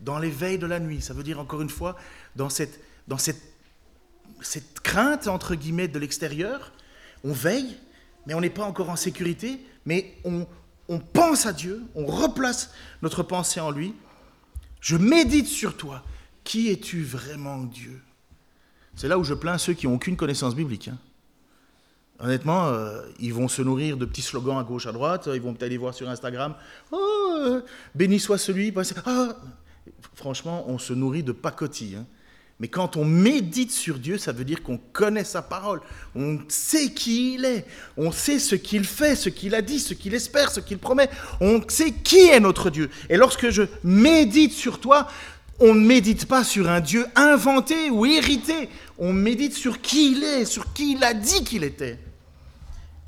dans 0.00 0.18
les 0.18 0.30
veilles 0.30 0.58
de 0.58 0.66
la 0.66 0.80
nuit, 0.80 1.00
ça 1.00 1.14
veut 1.14 1.22
dire 1.22 1.40
encore 1.40 1.62
une 1.62 1.70
fois, 1.70 1.96
dans 2.34 2.48
cette, 2.48 2.80
dans 3.08 3.18
cette, 3.18 3.42
cette 4.40 4.80
crainte, 4.80 5.26
entre 5.26 5.54
guillemets, 5.54 5.88
de 5.88 5.98
l'extérieur, 5.98 6.72
on 7.24 7.32
veille, 7.32 7.76
mais 8.26 8.34
on 8.34 8.40
n'est 8.40 8.50
pas 8.50 8.64
encore 8.64 8.90
en 8.90 8.96
sécurité, 8.96 9.60
mais 9.84 10.14
on, 10.24 10.46
on 10.88 10.98
pense 10.98 11.46
à 11.46 11.52
Dieu, 11.52 11.82
on 11.94 12.06
replace 12.06 12.70
notre 13.02 13.22
pensée 13.22 13.60
en 13.60 13.70
lui, 13.70 13.94
je 14.80 14.96
médite 14.96 15.46
sur 15.46 15.76
toi. 15.76 16.04
Qui 16.44 16.70
es-tu 16.70 17.02
vraiment, 17.02 17.64
Dieu? 17.64 18.00
C'est 18.94 19.08
là 19.08 19.18
où 19.18 19.24
je 19.24 19.34
plains 19.34 19.58
ceux 19.58 19.72
qui 19.72 19.86
n'ont 19.86 19.94
aucune 19.94 20.16
connaissance 20.16 20.54
biblique. 20.54 20.88
Hein. 20.88 20.98
Honnêtement, 22.20 22.66
euh, 22.66 23.02
ils 23.18 23.34
vont 23.34 23.48
se 23.48 23.62
nourrir 23.62 23.96
de 23.96 24.04
petits 24.04 24.22
slogans 24.22 24.58
à 24.58 24.62
gauche, 24.62 24.86
à 24.86 24.92
droite. 24.92 25.28
Ils 25.32 25.40
vont 25.40 25.52
peut-être 25.52 25.64
aller 25.64 25.76
voir 25.76 25.92
sur 25.92 26.08
Instagram. 26.08 26.54
Oh, 26.92 27.36
euh, 27.40 27.62
béni 27.94 28.20
soit 28.20 28.38
celui. 28.38 28.72
Ah. 29.04 29.36
Franchement, 30.14 30.64
on 30.68 30.78
se 30.78 30.92
nourrit 30.92 31.22
de 31.22 31.32
pacotilles. 31.32 31.96
Hein. 31.96 32.06
Mais 32.58 32.68
quand 32.68 32.96
on 32.96 33.04
médite 33.04 33.70
sur 33.70 33.98
Dieu, 33.98 34.16
ça 34.16 34.32
veut 34.32 34.44
dire 34.44 34.62
qu'on 34.62 34.78
connaît 34.78 35.24
sa 35.24 35.42
parole. 35.42 35.80
On 36.14 36.38
sait 36.48 36.90
qui 36.90 37.34
il 37.34 37.44
est. 37.44 37.66
On 37.98 38.10
sait 38.10 38.38
ce 38.38 38.54
qu'il 38.54 38.84
fait, 38.84 39.14
ce 39.14 39.28
qu'il 39.28 39.54
a 39.54 39.60
dit, 39.60 39.78
ce 39.78 39.92
qu'il 39.92 40.14
espère, 40.14 40.50
ce 40.50 40.60
qu'il 40.60 40.78
promet. 40.78 41.10
On 41.40 41.60
sait 41.68 41.92
qui 41.92 42.28
est 42.28 42.40
notre 42.40 42.70
Dieu. 42.70 42.88
Et 43.10 43.18
lorsque 43.18 43.50
je 43.50 43.64
médite 43.84 44.52
sur 44.52 44.80
toi, 44.80 45.06
on 45.60 45.74
ne 45.74 45.86
médite 45.86 46.26
pas 46.26 46.44
sur 46.44 46.70
un 46.70 46.80
Dieu 46.80 47.06
inventé 47.14 47.90
ou 47.90 48.06
hérité. 48.06 48.70
On 48.96 49.12
médite 49.12 49.54
sur 49.54 49.82
qui 49.82 50.12
il 50.12 50.24
est, 50.24 50.46
sur 50.46 50.72
qui 50.72 50.92
il 50.92 51.04
a 51.04 51.12
dit 51.12 51.44
qu'il 51.44 51.62
était. 51.62 51.98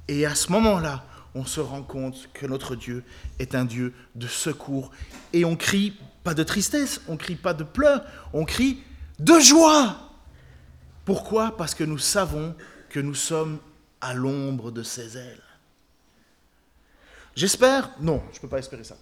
Et 0.08 0.26
à 0.26 0.34
ce 0.34 0.52
moment-là, 0.52 1.04
on 1.34 1.46
se 1.46 1.60
rend 1.60 1.82
compte 1.82 2.28
que 2.34 2.46
notre 2.46 2.76
Dieu 2.76 3.02
est 3.38 3.54
un 3.54 3.64
Dieu 3.64 3.94
de 4.14 4.26
secours. 4.26 4.90
Et 5.32 5.46
on 5.46 5.56
crie 5.56 5.94
pas 6.24 6.34
de 6.34 6.42
tristesse, 6.42 7.00
on 7.08 7.16
crie 7.16 7.36
pas 7.36 7.54
de 7.54 7.64
pleurs, 7.64 8.04
on 8.32 8.44
crie 8.44 8.82
de 9.18 9.38
joie. 9.38 9.96
Pourquoi? 11.04 11.56
Parce 11.56 11.74
que 11.74 11.84
nous 11.84 11.98
savons 11.98 12.54
que 12.90 13.00
nous 13.00 13.14
sommes 13.14 13.58
à 14.00 14.14
l'ombre 14.14 14.70
de 14.70 14.82
ses 14.82 15.16
ailes. 15.16 15.42
J'espère, 17.34 17.90
non, 18.00 18.22
je 18.32 18.38
ne 18.38 18.42
peux 18.42 18.48
pas 18.48 18.58
espérer 18.58 18.84
ça. 18.84 18.96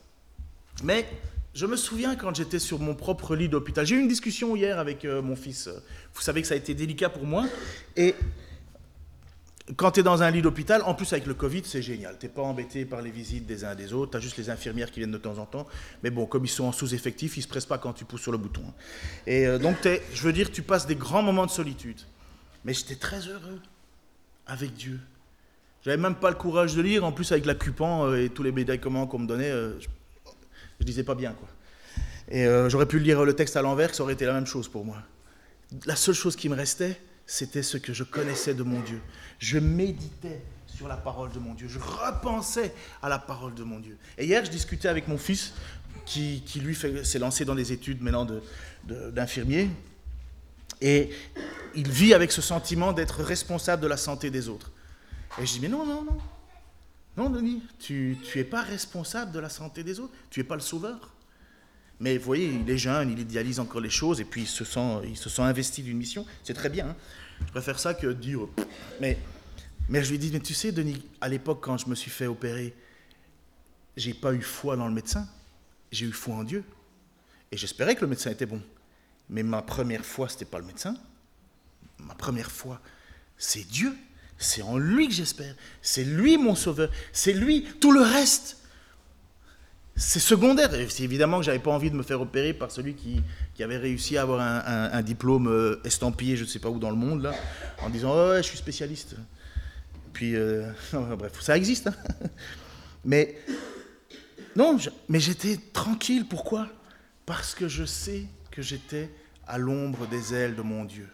Mais 0.85 1.09
je 1.55 1.65
me 1.65 1.77
souviens 1.77 2.17
quand 2.17 2.35
j'étais 2.35 2.59
sur 2.59 2.81
mon 2.81 2.95
propre 2.95 3.35
lit 3.35 3.49
d'hôpital, 3.49 3.87
j'ai 3.87 3.97
eu 3.97 4.01
une 4.01 4.09
discussion 4.09 4.55
hier 4.57 4.79
avec 4.79 5.05
euh, 5.05 5.23
mon 5.23 5.37
fils. 5.37 5.71
Vous 6.13 6.21
savez 6.21 6.43
que 6.43 6.49
ça 6.49 6.55
a 6.55 6.59
été 6.59 6.75
délicat 6.75 7.09
pour 7.09 7.25
moi. 7.25 7.47
Et 7.97 8.15
quand 9.75 9.91
tu 9.91 10.01
es 10.01 10.03
dans 10.03 10.23
un 10.23 10.31
lit 10.31 10.43
d'hôpital, 10.43 10.83
en 10.83 10.95
plus 10.95 11.13
avec 11.13 11.27
le 11.27 11.35
Covid, 11.35 11.63
c'est 11.65 11.83
génial. 11.83 12.17
Tu 12.21 12.27
n'es 12.27 12.33
pas 12.33 12.43
embêté 12.43 12.85
par 12.85 13.03
les 13.03 13.11
visites 13.11 13.47
des 13.47 13.65
uns 13.65 13.73
et 13.73 13.77
des 13.77 13.93
autres. 13.93 14.13
Tu 14.13 14.17
as 14.17 14.21
juste 14.21 14.37
les 14.37 14.49
infirmières 14.49 14.93
qui 14.93 15.01
viennent 15.01 15.11
de 15.11 15.19
temps 15.19 15.39
en 15.39 15.47
temps. 15.47 15.67
Mais 16.05 16.11
bon, 16.11 16.27
comme 16.27 16.45
ils 16.45 16.51
sont 16.51 16.65
en 16.65 16.73
sous-effectif, 16.73 17.37
ils 17.37 17.41
ne 17.41 17.45
se 17.45 17.49
pressent 17.49 17.67
pas 17.67 17.79
quand 17.79 17.93
tu 17.93 18.05
pousses 18.05 18.21
sur 18.21 18.31
le 18.31 18.39
bouton. 18.39 18.63
Et 19.27 19.47
euh, 19.47 19.59
donc, 19.59 19.77
je 19.85 20.23
veux 20.23 20.33
dire, 20.33 20.53
tu 20.53 20.63
passes 20.63 20.87
des 20.87 20.95
grands 20.95 21.23
moments 21.23 21.47
de 21.47 21.51
solitude. 21.51 22.01
Mais 22.65 22.75
j'étais 22.75 22.95
très 22.95 23.19
heureux 23.27 23.61
avec 24.47 24.73
Dieu. 24.75 25.01
J'avais 25.85 25.97
même 25.97 26.15
pas 26.15 26.31
le 26.31 26.37
courage 26.37 26.77
de 26.77 26.83
lire. 26.83 27.05
En 27.05 27.11
plus, 27.11 27.33
avec 27.33 27.45
la 27.45 27.57
cupan 27.57 28.07
euh, 28.07 28.25
et 28.25 28.29
tous 28.29 28.45
les 28.45 28.53
médicaments 28.53 29.09
qu'on 29.09 29.19
me 29.19 29.27
donnait, 29.27 29.51
euh, 29.51 29.81
je, 29.81 29.89
ne 30.81 30.85
disais 30.85 31.03
pas 31.03 31.17
bien. 31.17 31.33
quoi. 31.33 31.49
Et 32.29 32.45
j'aurais 32.69 32.87
pu 32.87 32.99
lire 32.99 33.25
le 33.25 33.35
texte 33.35 33.57
à 33.57 33.63
l'envers, 33.63 33.95
ça 33.95 34.03
aurait 34.03 34.15
été 34.15 34.27
la 34.27 34.33
même 34.33 34.47
chose 34.47 34.67
pour 34.67 34.85
moi. 34.85 34.97
La 35.87 35.95
seule 35.95 36.17
chose 36.17 36.35
qui 36.35 36.49
me 36.49 36.57
restait, 36.57 37.01
c'était 37.27 37.63
ce 37.63 37.77
que 37.77 37.93
je 37.93 38.05
connaissais 38.05 38.55
de 38.55 38.63
mon 38.63 38.81
Dieu. 38.81 39.01
Je 39.39 39.59
méditais 39.59 40.43
sur 40.67 40.89
la 40.89 40.97
parole 40.97 41.31
de 41.33 41.39
mon 41.39 41.55
Dieu. 41.55 41.69
Je 41.69 41.79
repensais 41.79 42.73
à 43.03 43.09
la 43.09 43.19
parole 43.19 43.55
de 43.55 43.65
mon 43.65 43.81
Dieu. 43.81 43.97
Et 44.19 44.27
hier, 44.27 44.45
je 44.45 44.51
discutais 44.51 44.89
avec 44.89 45.09
mon 45.09 45.19
fils, 45.19 45.53
qui, 46.05 46.43
lui 46.57 46.77
s'est 46.77 47.19
lancé 47.19 47.45
dans 47.45 47.55
des 47.55 47.73
études 47.73 48.01
maintenant 48.01 48.27
d'infirmier. 48.85 49.71
et 50.81 51.11
il 51.75 51.91
vit 51.91 52.15
avec 52.15 52.33
ce 52.33 52.41
sentiment 52.41 52.93
d'être 52.93 53.23
responsable 53.23 53.83
de 53.83 53.87
la 53.87 53.97
santé 53.97 54.31
des 54.31 54.49
autres. 54.49 54.71
Et 55.39 55.45
je 55.45 55.53
dis, 55.53 55.61
mais 55.61 55.69
non, 55.69 55.85
non, 55.85 56.03
non. 56.05 56.19
Non, 57.17 57.31
Denis, 57.31 57.63
tu 57.79 58.19
n'es 58.35 58.45
pas 58.45 58.63
responsable 58.63 59.33
de 59.33 59.39
la 59.39 59.49
santé 59.49 59.83
des 59.83 60.01
autres. 60.01 60.13
Tu 60.31 60.41
n'es 60.41 60.45
pas 60.45 60.55
le 60.55 60.61
sauveur. 60.61 61.16
Mais 61.99 62.19
vous 62.19 62.25
voyez, 62.25 62.49
il 62.49 62.69
est 62.69 62.79
jeune, 62.79 63.11
il 63.11 63.19
idéalise 63.19 63.59
encore 63.59 63.81
les 63.81 63.91
choses, 63.91 64.21
et 64.21 64.25
puis 64.25 64.43
il 64.43 64.47
se 64.47 64.65
sent, 64.65 65.01
il 65.05 65.17
se 65.17 65.29
sent 65.29 65.43
investi 65.43 65.83
d'une 65.83 65.97
mission. 65.97 66.27
C'est 66.45 66.55
très 66.55 66.69
bien. 66.69 66.89
Hein. 66.89 66.97
je 67.47 67.51
préfère 67.53 67.79
ça 67.79 67.95
que 67.95 68.09
dire. 68.09 68.41
Mais, 69.01 69.19
je 69.91 70.11
lui 70.11 70.19
dis, 70.19 70.31
mais 70.33 70.41
tu 70.41 70.53
sais, 70.53 70.73
Denis, 70.73 71.03
à 71.21 71.29
l'époque, 71.29 71.61
quand 71.63 71.79
je 71.79 71.89
me 71.89 71.95
suis 71.95 72.11
fait 72.11 72.27
opérer, 72.27 72.75
j'ai 73.97 74.13
pas 74.13 74.35
eu 74.35 74.43
foi 74.43 74.77
dans 74.77 74.89
le 74.89 74.95
médecin. 74.95 75.27
J'ai 75.91 76.07
eu 76.07 76.13
foi 76.13 76.35
en 76.35 76.45
Dieu. 76.45 76.65
Et 77.51 77.57
j'espérais 77.57 77.95
que 77.95 78.03
le 78.03 78.09
médecin 78.09 78.31
était 78.31 78.47
bon. 78.47 78.61
Mais 79.31 79.43
ma 79.43 79.63
première 79.63 80.05
foi, 80.05 80.29
c'était 80.29 80.45
pas 80.45 80.59
le 80.59 80.67
médecin. 80.67 80.97
Ma 81.99 82.15
première 82.15 82.51
foi, 82.51 82.81
c'est 83.39 83.67
Dieu. 83.67 83.97
C'est 84.39 84.61
en 84.61 84.77
lui 84.77 85.09
que 85.09 85.15
j'espère. 85.15 85.55
C'est 85.81 86.05
lui 86.05 86.37
mon 86.37 86.55
sauveur. 86.55 86.91
C'est 87.13 87.33
lui. 87.33 87.67
Tout 87.81 87.93
le 87.93 88.03
reste, 88.03 88.56
c'est 89.97 90.21
secondaire. 90.21 90.71
C'est 90.91 91.03
évidemment 91.03 91.39
que 91.39 91.45
j'avais 91.45 91.59
pas 91.59 91.71
envie 91.71 91.91
de 91.91 91.97
me 91.97 92.03
faire 92.03 92.21
opérer 92.21 92.53
par 92.53 92.71
celui 92.71 92.95
qui, 92.95 93.23
avait 93.63 93.79
réussi 93.79 94.19
à 94.19 94.23
avoir 94.23 94.41
un, 94.41 95.03
diplôme 95.03 95.49
euh, 95.49 95.81
estampillé, 95.85 96.37
je 96.37 96.45
ne 96.45 96.49
sais 96.49 96.59
pas 96.59 96.69
où 96.69 96.79
dans 96.79 96.91
le 96.91 96.97
monde, 96.97 97.33
en 97.83 97.89
disant 97.89 98.13
oh, 98.15 98.31
ouais, 98.31 98.43
je 98.43 98.49
suis 98.49 98.59
spécialiste. 98.59 99.17
Puis, 100.13 100.37
euh, 100.37 100.71
bref, 101.19 101.41
ça 101.41 101.57
existe. 101.57 101.87
Hein. 101.87 101.95
mais 103.05 103.39
non, 104.55 104.79
mais 105.09 105.21
j'étais 105.21 105.59
tranquille. 105.73 106.27
Pourquoi? 106.29 106.69
Parce 107.25 107.55
que 107.55 107.67
je 107.67 107.85
sais 107.85 108.25
que 108.51 108.63
j'étais 108.63 109.11
à 109.47 109.59
l'ombre 109.59 110.07
des 110.07 110.35
ailes 110.35 110.57
de 110.57 110.63
mon 110.63 110.85
Dieu. 110.85 111.09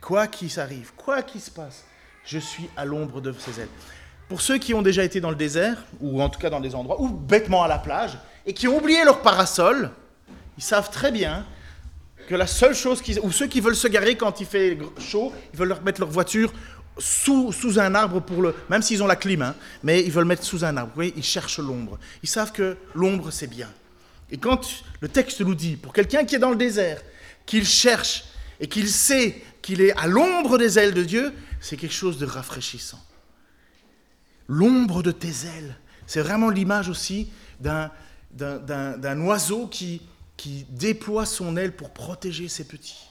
Quoi 0.00 0.26
qu'il 0.26 0.50
s'arrive, 0.50 0.92
quoi 0.96 1.22
qu'il 1.22 1.40
se 1.40 1.50
passe, 1.50 1.84
je 2.24 2.38
suis 2.38 2.68
à 2.76 2.84
l'ombre 2.84 3.20
de 3.20 3.32
ses 3.32 3.60
ailes. 3.60 3.68
Pour 4.28 4.42
ceux 4.42 4.58
qui 4.58 4.74
ont 4.74 4.82
déjà 4.82 5.04
été 5.04 5.20
dans 5.20 5.30
le 5.30 5.36
désert, 5.36 5.78
ou 6.00 6.22
en 6.22 6.28
tout 6.28 6.38
cas 6.38 6.50
dans 6.50 6.60
des 6.60 6.74
endroits, 6.74 7.00
ou 7.00 7.08
bêtement 7.08 7.62
à 7.62 7.68
la 7.68 7.78
plage, 7.78 8.18
et 8.44 8.52
qui 8.52 8.68
ont 8.68 8.76
oublié 8.76 9.02
leur 9.04 9.22
parasol, 9.22 9.90
ils 10.58 10.62
savent 10.62 10.90
très 10.90 11.10
bien 11.10 11.46
que 12.28 12.34
la 12.34 12.46
seule 12.46 12.74
chose 12.74 13.00
qu'ils... 13.00 13.18
Ou 13.20 13.32
ceux 13.32 13.46
qui 13.46 13.60
veulent 13.60 13.76
se 13.76 13.88
garer 13.88 14.16
quand 14.16 14.40
il 14.40 14.46
fait 14.46 14.78
chaud, 14.98 15.32
ils 15.54 15.58
veulent 15.58 15.76
mettre 15.82 16.00
leur 16.00 16.10
voiture 16.10 16.52
sous, 16.98 17.52
sous 17.52 17.78
un 17.78 17.94
arbre 17.94 18.20
pour 18.20 18.42
le... 18.42 18.54
Même 18.68 18.82
s'ils 18.82 19.02
ont 19.02 19.06
la 19.06 19.16
clim, 19.16 19.40
hein, 19.40 19.54
mais 19.82 20.04
ils 20.04 20.12
veulent 20.12 20.26
mettre 20.26 20.44
sous 20.44 20.62
un 20.62 20.76
arbre. 20.76 20.90
Vous 20.90 20.96
voyez, 20.96 21.14
ils 21.16 21.24
cherchent 21.24 21.58
l'ombre. 21.58 21.98
Ils 22.22 22.28
savent 22.28 22.52
que 22.52 22.76
l'ombre, 22.94 23.30
c'est 23.30 23.46
bien. 23.46 23.70
Et 24.30 24.36
quand 24.36 24.60
le 25.00 25.08
texte 25.08 25.40
nous 25.40 25.54
dit, 25.54 25.76
pour 25.76 25.94
quelqu'un 25.94 26.26
qui 26.26 26.34
est 26.34 26.38
dans 26.38 26.50
le 26.50 26.56
désert, 26.56 27.00
qu'il 27.46 27.66
cherche 27.66 28.24
et 28.60 28.66
qu'il 28.66 28.88
sait 28.88 29.42
qu'il 29.62 29.80
est 29.80 29.96
à 29.96 30.06
l'ombre 30.06 30.58
des 30.58 30.78
ailes 30.78 30.92
de 30.92 31.02
Dieu, 31.02 31.32
c'est 31.60 31.78
quelque 31.78 31.94
chose 31.94 32.18
de 32.18 32.26
rafraîchissant 32.26 33.00
l'ombre 34.48 35.02
de 35.02 35.10
tes 35.10 35.28
ailes. 35.28 35.76
C'est 36.06 36.20
vraiment 36.20 36.50
l'image 36.50 36.88
aussi 36.88 37.30
d'un, 37.60 37.90
oiseau 39.20 39.66
qui, 39.66 40.02
qui 40.36 40.66
déploie 40.70 41.26
son 41.26 41.56
aile 41.56 41.72
pour 41.72 41.90
protéger 41.90 42.48
ses 42.48 42.64
petits. 42.64 43.06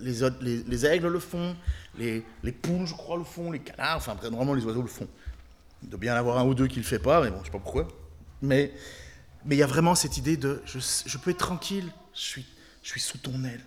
Les, 0.00 0.22
les, 0.66 0.86
aigles 0.86 1.08
le 1.08 1.20
font, 1.20 1.54
les, 1.98 2.22
poules, 2.62 2.86
je 2.86 2.94
crois, 2.94 3.18
le 3.18 3.24
font, 3.24 3.52
les 3.52 3.60
canards, 3.60 3.98
enfin, 3.98 4.14
vraiment, 4.14 4.54
les 4.54 4.64
oiseaux 4.64 4.82
le 4.82 4.88
font. 4.88 5.08
Il 5.82 5.90
doit 5.90 6.00
bien 6.00 6.14
y 6.14 6.16
avoir 6.16 6.38
un 6.38 6.44
ou 6.44 6.54
deux 6.54 6.66
qui 6.66 6.78
ne 6.78 6.82
le 6.82 6.88
fait 6.88 6.98
pas, 6.98 7.22
mais 7.22 7.30
bon, 7.30 7.38
je 7.40 7.46
sais 7.46 7.50
pas 7.50 7.58
pourquoi. 7.58 7.86
Mais 8.42 8.72
mais 9.46 9.54
il 9.54 9.58
y 9.58 9.62
a 9.62 9.66
vraiment 9.66 9.94
cette 9.94 10.16
idée 10.16 10.36
de 10.36 10.60
je, 10.66 10.78
je 10.80 11.18
peux 11.18 11.30
être 11.30 11.38
tranquille, 11.38 11.90
je 12.14 12.20
suis, 12.20 12.46
je 12.82 12.90
suis 12.90 13.00
sous 13.00 13.18
ton 13.18 13.44
aile. 13.44 13.64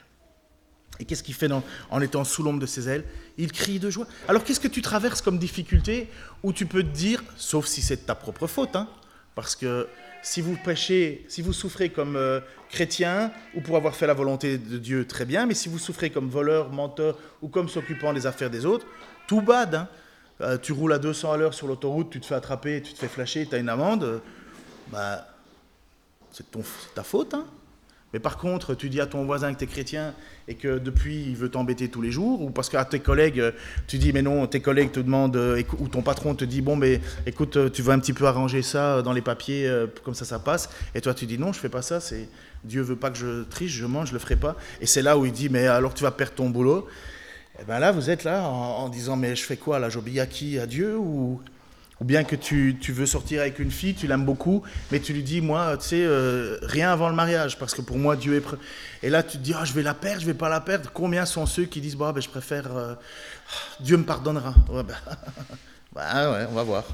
Et 0.99 1.05
qu'est-ce 1.05 1.23
qu'il 1.23 1.33
fait 1.33 1.49
en 1.89 2.01
étant 2.01 2.23
sous 2.23 2.43
l'ombre 2.43 2.59
de 2.59 2.65
ses 2.65 2.89
ailes? 2.89 3.05
Il 3.37 3.51
crie 3.51 3.79
de 3.79 3.89
joie. 3.89 4.05
Alors 4.27 4.43
qu'est-ce 4.43 4.59
que 4.59 4.67
tu 4.67 4.81
traverses 4.81 5.21
comme 5.21 5.39
difficulté 5.39 6.09
où 6.43 6.51
tu 6.51 6.65
peux 6.65 6.83
te 6.83 6.89
dire, 6.89 7.23
sauf 7.37 7.65
si 7.67 7.81
c'est 7.81 8.05
ta 8.05 8.15
propre 8.15 8.47
faute, 8.47 8.75
hein, 8.75 8.87
parce 9.35 9.55
que 9.55 9.87
si 10.21 10.41
vous 10.41 10.57
péchez, 10.57 11.25
si 11.29 11.41
vous 11.41 11.53
souffrez 11.53 11.89
comme 11.89 12.17
euh, 12.17 12.41
chrétien 12.69 13.31
ou 13.55 13.61
pour 13.61 13.77
avoir 13.77 13.95
fait 13.95 14.07
la 14.07 14.13
volonté 14.13 14.57
de 14.57 14.77
Dieu, 14.77 15.07
très 15.07 15.23
bien, 15.23 15.45
mais 15.45 15.53
si 15.53 15.69
vous 15.69 15.79
souffrez 15.79 16.09
comme 16.09 16.29
voleur, 16.29 16.71
menteur 16.71 17.17
ou 17.41 17.47
comme 17.47 17.69
s'occupant 17.69 18.11
des 18.11 18.27
affaires 18.27 18.49
des 18.49 18.65
autres, 18.65 18.85
tout 19.27 19.41
bad. 19.41 19.75
Hein. 19.75 19.87
Euh, 20.41 20.57
tu 20.57 20.73
roules 20.73 20.93
à 20.93 20.99
200 20.99 21.31
à 21.31 21.37
l'heure 21.37 21.53
sur 21.53 21.67
l'autoroute, 21.67 22.09
tu 22.09 22.19
te 22.19 22.25
fais 22.25 22.35
attraper, 22.35 22.81
tu 22.81 22.93
te 22.93 22.99
fais 22.99 23.07
flasher, 23.07 23.45
tu 23.45 23.55
as 23.55 23.57
une 23.57 23.69
amende, 23.69 24.21
bah, 24.87 25.27
c'est 26.31 26.45
ta 26.93 27.03
faute. 27.03 27.33
Hein. 27.33 27.45
Mais 28.13 28.19
par 28.19 28.37
contre, 28.37 28.73
tu 28.73 28.89
dis 28.89 28.99
à 28.99 29.05
ton 29.05 29.25
voisin 29.25 29.53
que 29.53 29.59
tu 29.59 29.65
es 29.65 29.67
chrétien 29.67 30.13
et 30.47 30.55
que 30.55 30.79
depuis 30.79 31.23
il 31.27 31.35
veut 31.35 31.49
t'embêter 31.49 31.89
tous 31.89 32.01
les 32.01 32.11
jours, 32.11 32.41
ou 32.41 32.49
parce 32.49 32.69
qu'à 32.69 32.83
tes 32.83 32.99
collègues, 32.99 33.53
tu 33.87 33.99
dis 33.99 34.11
mais 34.13 34.23
non, 34.23 34.47
tes 34.47 34.61
collègues 34.61 34.91
te 34.91 34.99
demandent, 34.99 35.35
euh, 35.35 35.61
ou 35.77 35.87
ton 35.87 36.01
patron 36.01 36.33
te 36.33 36.43
dit 36.43 36.61
bon, 36.61 36.75
mais 36.75 37.01
écoute, 37.27 37.57
euh, 37.57 37.69
tu 37.69 37.83
veux 37.83 37.91
un 37.91 37.99
petit 37.99 38.13
peu 38.13 38.25
arranger 38.25 38.63
ça 38.63 39.03
dans 39.03 39.13
les 39.13 39.21
papiers, 39.21 39.67
euh, 39.67 39.85
comme 40.03 40.15
ça 40.15 40.25
ça 40.25 40.39
passe, 40.39 40.69
et 40.95 41.01
toi 41.01 41.13
tu 41.13 41.27
dis 41.27 41.37
non, 41.37 41.53
je 41.53 41.59
fais 41.59 41.69
pas 41.69 41.83
ça, 41.83 41.99
c'est 41.99 42.27
Dieu 42.63 42.81
veut 42.81 42.95
pas 42.95 43.11
que 43.11 43.17
je 43.17 43.43
triche, 43.43 43.73
je 43.73 43.85
mange, 43.85 44.09
je 44.09 44.13
le 44.13 44.19
ferai 44.19 44.35
pas. 44.35 44.55
Et 44.81 44.87
c'est 44.87 45.03
là 45.03 45.17
où 45.17 45.25
il 45.25 45.31
dit 45.31 45.49
mais 45.49 45.67
alors 45.67 45.93
tu 45.93 46.03
vas 46.03 46.11
perdre 46.11 46.33
ton 46.33 46.49
boulot. 46.49 46.87
Et 47.61 47.65
bien 47.65 47.79
là, 47.79 47.91
vous 47.91 48.09
êtes 48.09 48.23
là 48.23 48.43
en, 48.43 48.85
en 48.85 48.89
disant 48.89 49.17
mais 49.17 49.35
je 49.35 49.43
fais 49.43 49.57
quoi 49.57 49.77
là, 49.79 49.89
j'obéis 49.89 50.19
à 50.19 50.25
qui? 50.25 50.57
À 50.57 50.65
Dieu 50.65 50.97
ou 50.97 51.41
ou 52.01 52.05
bien 52.05 52.23
que 52.23 52.35
tu, 52.35 52.77
veux 52.89 53.05
sortir 53.05 53.41
avec 53.41 53.59
une 53.59 53.71
fille, 53.71 53.93
tu 53.93 54.07
l'aimes 54.07 54.23
beaucoup, 54.23 54.63
mais 54.91 54.99
tu 54.99 55.13
lui 55.13 55.23
dis, 55.23 55.41
moi, 55.41 55.75
tu 55.77 55.87
sais, 55.87 56.01
euh, 56.01 56.57
rien 56.61 56.91
avant 56.91 57.09
le 57.09 57.15
mariage, 57.15 57.57
parce 57.57 57.73
que 57.73 57.81
pour 57.81 57.97
moi, 57.97 58.15
Dieu 58.15 58.35
est... 58.35 59.05
Et 59.05 59.09
là, 59.09 59.21
tu 59.21 59.37
te 59.37 59.43
dis, 59.43 59.53
ah, 59.53 59.65
je 59.65 59.73
vais 59.73 59.83
la 59.83 59.93
perdre, 59.93 60.21
je 60.21 60.25
vais 60.25 60.33
pas 60.33 60.49
la 60.49 60.61
perdre. 60.61 60.89
Combien 60.93 61.25
sont 61.25 61.45
ceux 61.45 61.65
qui 61.65 61.81
disent, 61.81 61.97
bah, 61.97 62.13
ben, 62.13 62.21
je 62.21 62.29
préfère... 62.29 62.75
Euh, 62.75 62.95
Dieu 63.81 63.97
me 63.97 64.03
pardonnera. 64.03 64.53
Ouais, 64.69 64.83
ben, 64.83 64.95
bah, 65.93 66.31
ouais, 66.31 66.45
on 66.49 66.53
va 66.53 66.63
voir. 66.63 66.85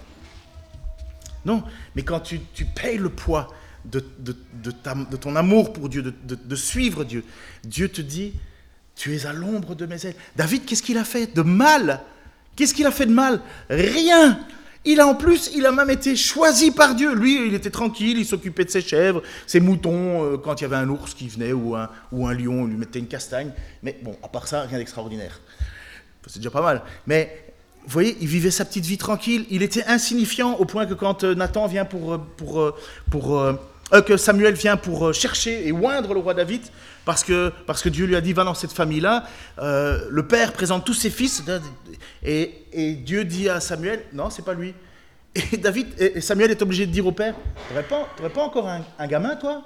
Non, 1.45 1.63
mais 1.95 2.01
quand 2.01 2.21
tu, 2.21 2.39
payes 2.75 2.97
le 2.97 3.09
poids 3.09 3.53
de, 3.85 4.03
de, 4.17 4.35
de, 4.63 5.17
ton 5.17 5.35
amour 5.35 5.71
pour 5.71 5.89
Dieu, 5.89 6.01
de, 6.01 6.55
suivre 6.55 7.03
Dieu, 7.03 7.23
Dieu 7.63 7.89
te 7.89 8.01
dit, 8.01 8.33
tu 8.95 9.15
es 9.15 9.27
à 9.27 9.33
l'ombre 9.33 9.75
de 9.75 9.85
mes 9.85 10.03
ailes. 10.07 10.15
David, 10.35 10.65
qu'est-ce 10.65 10.81
qu'il 10.81 10.97
a 10.97 11.03
fait 11.03 11.35
de 11.35 11.43
mal? 11.43 12.01
Qu'est-ce 12.55 12.73
qu'il 12.73 12.87
a 12.87 12.91
fait 12.91 13.05
de 13.05 13.13
mal? 13.13 13.41
Rien 13.69 14.39
il 14.85 14.99
a 14.99 15.07
en 15.07 15.15
plus, 15.15 15.51
il 15.55 15.65
a 15.65 15.71
même 15.71 15.89
été 15.89 16.15
choisi 16.15 16.71
par 16.71 16.95
Dieu. 16.95 17.13
Lui, 17.13 17.47
il 17.47 17.53
était 17.53 17.71
tranquille, 17.71 18.17
il 18.17 18.25
s'occupait 18.25 18.65
de 18.65 18.69
ses 18.69 18.81
chèvres, 18.81 19.21
ses 19.47 19.59
moutons, 19.59 20.23
euh, 20.23 20.37
quand 20.37 20.61
il 20.61 20.63
y 20.63 20.65
avait 20.65 20.75
un 20.75 20.87
ours 20.89 21.13
qui 21.13 21.27
venait 21.27 21.53
ou 21.53 21.75
un, 21.75 21.89
lion, 22.33 22.61
on 22.61 22.65
lui 22.65 22.77
mettait 22.77 22.99
une 22.99 23.07
castagne. 23.07 23.51
Mais 23.81 23.97
bon, 24.03 24.15
à 24.23 24.27
part 24.27 24.47
ça, 24.47 24.61
rien 24.61 24.77
d'extraordinaire. 24.77 25.39
C'est 26.27 26.39
déjà 26.39 26.51
pas 26.51 26.61
mal. 26.61 26.83
Mais 27.07 27.53
vous 27.85 27.91
voyez, 27.91 28.15
il 28.21 28.27
vivait 28.27 28.51
sa 28.51 28.65
petite 28.65 28.85
vie 28.85 28.97
tranquille. 28.97 29.45
Il 29.49 29.63
était 29.63 29.85
insignifiant 29.85 30.53
au 30.53 30.65
point 30.65 30.85
que 30.85 30.93
quand 30.93 31.23
euh, 31.23 31.35
Nathan 31.35 31.67
vient 31.67 31.85
pour, 31.85 32.13
euh, 32.13 32.21
pour, 32.37 32.73
pour, 33.09 33.41
que 34.05 34.17
Samuel 34.17 34.53
vient 34.55 34.77
pour 34.77 35.13
chercher 35.13 35.67
et 35.67 35.71
oindre 35.71 36.13
le 36.13 36.19
roi 36.19 36.33
David, 36.33 36.61
parce 37.05 37.23
que, 37.23 37.53
parce 37.67 37.81
que 37.81 37.89
Dieu 37.89 38.05
lui 38.05 38.15
a 38.15 38.21
dit, 38.21 38.33
va 38.33 38.43
dans 38.43 38.55
cette 38.55 38.73
famille-là. 38.73 39.25
Euh, 39.59 40.07
le 40.09 40.27
père 40.27 40.51
présente 40.51 40.83
tous 40.85 40.95
ses 40.95 41.11
fils, 41.11 41.43
et, 42.23 42.95
Dieu 43.05 43.23
dit 43.23 43.47
à 43.47 43.59
Samuel, 43.59 44.03
non, 44.11 44.29
c'est 44.29 44.43
pas 44.43 44.53
lui. 44.53 44.73
Et 45.53 45.57
David, 45.57 45.87
et 45.99 46.21
Samuel 46.21 46.51
est 46.51 46.61
obligé 46.61 46.85
de 46.85 46.91
dire 46.91 47.05
au 47.05 47.11
père, 47.11 47.35
tu 47.67 47.83
pas, 47.83 48.29
pas 48.29 48.41
encore 48.41 48.67
un, 48.67 49.07
gamin, 49.07 49.35
toi? 49.35 49.63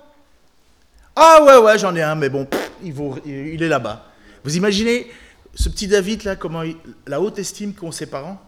Ah 1.16 1.44
ouais, 1.46 1.58
ouais, 1.58 1.80
j'en 1.80 1.96
ai 1.96 2.02
un, 2.02 2.16
mais 2.16 2.30
bon, 2.30 2.48
il, 2.84 3.64
est 3.64 3.68
là-bas. 3.68 4.06
Vous 4.44 4.58
imaginez 4.58 5.08
ce 5.54 5.70
petit 5.70 5.88
David, 5.88 6.24
là, 6.24 6.36
comment 6.36 6.64
la 7.08 7.22
haute 7.22 7.40
estime 7.40 7.74
qu'ont 7.74 7.92
ses 7.92 8.08
parents? 8.08 8.42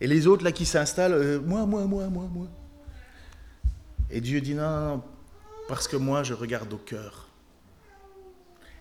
Et 0.00 0.06
les 0.06 0.26
autres, 0.26 0.44
là, 0.44 0.52
qui 0.52 0.64
s'installent, 0.64 1.14
euh, 1.14 1.40
moi, 1.40 1.66
moi, 1.66 1.84
moi, 1.84 2.06
moi, 2.06 2.24
moi. 2.32 2.46
Et 4.10 4.20
Dieu 4.20 4.40
dit, 4.40 4.54
non, 4.54 4.62
non, 4.62 4.86
non 4.86 5.02
parce 5.68 5.86
que 5.86 5.96
moi, 5.96 6.22
je 6.22 6.34
regarde 6.34 6.72
au 6.72 6.78
cœur. 6.78 7.28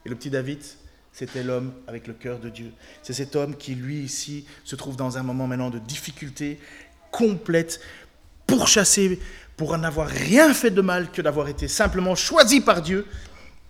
Et 0.05 0.09
le 0.09 0.15
petit 0.15 0.29
David, 0.29 0.63
c'était 1.11 1.43
l'homme 1.43 1.73
avec 1.85 2.07
le 2.07 2.13
cœur 2.13 2.39
de 2.39 2.49
Dieu. 2.49 2.71
C'est 3.03 3.13
cet 3.13 3.35
homme 3.35 3.55
qui, 3.57 3.75
lui, 3.75 3.99
ici, 3.99 4.45
se 4.63 4.75
trouve 4.75 4.95
dans 4.95 5.17
un 5.17 5.23
moment 5.23 5.47
maintenant 5.47 5.69
de 5.69 5.79
difficulté 5.79 6.59
complète, 7.11 7.81
pourchassé 8.47 9.19
pour 9.57 9.77
n'avoir 9.77 10.07
rien 10.07 10.53
fait 10.53 10.71
de 10.71 10.81
mal 10.81 11.11
que 11.11 11.21
d'avoir 11.21 11.49
été 11.49 11.67
simplement 11.67 12.15
choisi 12.15 12.61
par 12.61 12.81
Dieu. 12.81 13.05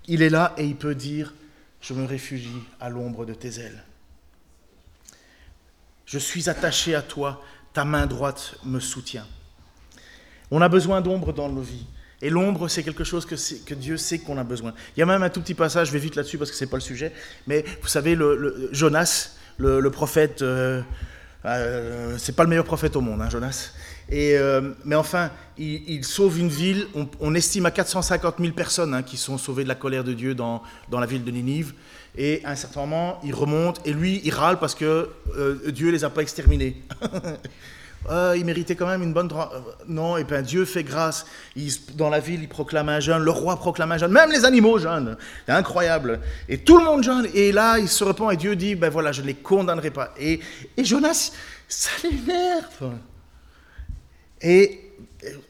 Il 0.08 0.22
est 0.22 0.30
là 0.30 0.54
et 0.58 0.66
il 0.66 0.76
peut 0.76 0.96
dire, 0.96 1.34
je 1.82 1.94
me 1.94 2.06
réfugie 2.06 2.64
à 2.80 2.90
l'ombre 2.90 3.26
de 3.26 3.34
tes 3.34 3.60
ailes. 3.60 3.84
Je 6.06 6.20
suis 6.20 6.50
attaché 6.50 6.94
à 6.94 7.02
toi, 7.02 7.42
ta 7.74 7.84
main 7.84 8.06
droite 8.06 8.56
me 8.64 8.80
soutient. 8.80 9.28
On 10.52 10.62
a 10.62 10.70
besoin 10.70 11.02
d'ombre 11.02 11.34
dans 11.34 11.50
nos 11.50 11.62
vies. 11.62 11.86
Et 12.22 12.30
l'ombre, 12.30 12.68
c'est 12.68 12.84
quelque 12.84 13.04
chose 13.04 13.26
que, 13.26 13.74
Dieu 13.76 13.98
sait 13.98 14.20
qu'on 14.20 14.38
a 14.38 14.44
besoin. 14.44 14.74
Il 14.96 15.00
y 15.00 15.04
a 15.04 15.06
même 15.06 15.22
un 15.22 15.30
tout 15.30 15.42
petit 15.42 15.54
passage, 15.54 15.88
je 15.88 15.94
vais 15.94 16.00
vite 16.00 16.16
là-dessus 16.16 16.38
parce 16.38 16.50
que 16.50 16.58
ce 16.58 16.64
n'est 16.64 16.70
pas 16.70 16.78
le 16.78 16.82
sujet, 16.82 17.12
mais 17.46 17.64
vous 17.82 17.88
savez, 17.88 18.18
Jonas, 18.72 19.36
le, 19.58 19.90
prophète, 19.90 20.42
euh, 20.42 20.82
euh, 21.46 22.16
c'est 22.18 22.36
pas 22.36 22.44
le 22.44 22.50
meilleur 22.50 22.66
prophète 22.66 22.96
au 22.96 23.02
monde, 23.02 23.22
hein, 23.22 23.30
Jonas. 23.30 23.72
Et, 24.10 24.36
euh, 24.38 24.74
mais 24.84 24.96
enfin, 24.96 25.30
il, 25.60 26.04
sauve 26.06 26.40
une 26.40 26.50
ville, 26.50 26.88
on, 27.20 27.36
estime 27.36 27.66
à 27.68 27.72
450 27.72 28.36
000 28.40 28.54
personnes 28.54 28.94
hein, 28.94 29.04
qui 29.04 29.18
sont 29.18 29.38
sauvées 29.38 29.64
de 29.64 29.70
la 29.70 29.76
colère 29.76 30.04
de 30.04 30.14
Dieu 30.14 30.34
dans, 30.34 30.64
dans, 30.90 31.00
la 31.00 31.06
ville 31.06 31.24
de 31.24 31.32
Ninive. 31.32 31.74
Et 32.18 32.42
à 32.46 32.52
un 32.52 32.56
certain 32.56 32.80
moment, 32.80 33.20
il 33.24 33.36
remonte 33.36 33.86
et 33.86 33.94
lui, 33.94 34.22
il 34.24 34.34
râle 34.34 34.58
parce 34.58 34.74
que 34.74 35.10
Dieu 35.68 35.92
les 35.92 36.04
a 36.04 36.10
pas 36.10 36.22
exterminés. 36.22 36.82
Euh, 38.10 38.36
il 38.38 38.46
méritait 38.46 38.76
quand 38.76 38.88
même 38.88 39.04
une 39.04 39.14
bonne. 39.14 39.30
Euh, 39.32 39.60
non, 39.88 40.18
et 40.18 40.24
bien 40.24 40.42
Dieu 40.42 40.66
fait 40.66 40.84
grâce. 40.84 41.26
dans 41.96 42.10
la 42.10 42.20
ville, 42.20 42.42
il 42.42 42.48
proclame 42.48 42.90
un 42.90 43.00
jeûne, 43.00 43.22
le 43.22 43.32
roi 43.32 43.58
proclame 43.58 43.92
un 43.92 43.98
jeûne, 43.98 44.12
même 44.12 44.32
les 44.32 44.46
animaux 44.46 44.80
jeûnent. 44.80 45.18
C'est 45.46 45.52
incroyable. 45.52 46.22
Et 46.48 46.60
tout 46.60 46.78
le 46.78 46.86
monde 46.86 47.04
jeûne. 47.04 47.28
Et 47.34 47.52
là, 47.52 47.80
il 47.80 47.90
se 47.90 48.04
repent 48.04 48.32
et 48.32 48.38
Dieu 48.38 48.56
dit, 48.56 48.76
ben 48.76 48.90
voilà, 48.90 49.12
je 49.12 49.22
ne 49.22 49.28
les 49.28 49.34
condamnerai 49.34 49.92
pas. 49.92 50.14
Et, 50.20 50.40
et 50.78 50.86
Jonas, 50.86 51.32
ça 51.68 51.90
l'énerve. 52.04 52.94
Et 54.42 54.82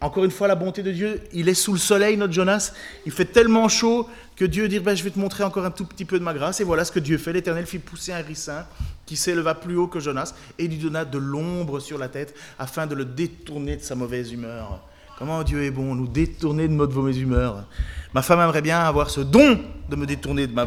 encore 0.01 0.23
une 0.23 0.31
fois, 0.31 0.47
la 0.47 0.55
bonté 0.55 0.81
de 0.81 0.91
Dieu, 0.91 1.21
il 1.33 1.49
est 1.49 1.53
sous 1.53 1.73
le 1.73 1.79
soleil, 1.79 2.17
notre 2.17 2.33
Jonas. 2.33 2.73
Il 3.05 3.11
fait 3.11 3.25
tellement 3.25 3.67
chaud 3.67 4.09
que 4.35 4.45
Dieu 4.45 4.67
dit, 4.67 4.79
ben, 4.79 4.95
je 4.95 5.03
vais 5.03 5.09
te 5.09 5.19
montrer 5.19 5.43
encore 5.43 5.65
un 5.65 5.71
tout 5.71 5.85
petit 5.85 6.05
peu 6.05 6.17
de 6.17 6.23
ma 6.23 6.33
grâce. 6.33 6.59
Et 6.59 6.63
voilà 6.63 6.85
ce 6.85 6.91
que 6.91 6.99
Dieu 6.99 7.17
fait. 7.17 7.33
L'Éternel 7.33 7.65
fit 7.65 7.79
pousser 7.79 8.13
un 8.13 8.21
ricin 8.21 8.65
qui 9.07 9.15
s'éleva 9.15 9.55
plus 9.55 9.75
haut 9.75 9.87
que 9.87 9.99
Jonas 9.99 10.35
et 10.59 10.67
lui 10.67 10.77
donna 10.77 11.05
de 11.05 11.17
l'ombre 11.17 11.79
sur 11.79 11.97
la 11.97 12.09
tête 12.09 12.35
afin 12.59 12.85
de 12.85 12.93
le 12.93 13.05
détourner 13.05 13.77
de 13.77 13.81
sa 13.81 13.95
mauvaise 13.95 14.31
humeur. 14.31 14.83
Comment 15.17 15.41
Dieu 15.41 15.63
est 15.63 15.71
bon, 15.71 15.95
nous 15.95 16.07
détourner 16.07 16.67
de 16.67 16.73
notre 16.73 16.93
mauvaise 16.93 17.17
humeur? 17.17 17.65
Ma 18.13 18.21
femme 18.21 18.39
aimerait 18.41 18.61
bien 18.61 18.79
avoir 18.79 19.09
ce 19.09 19.21
don 19.21 19.59
de 19.89 19.95
me 19.95 20.05
détourner 20.05 20.45
de 20.45 20.53
ma, 20.53 20.65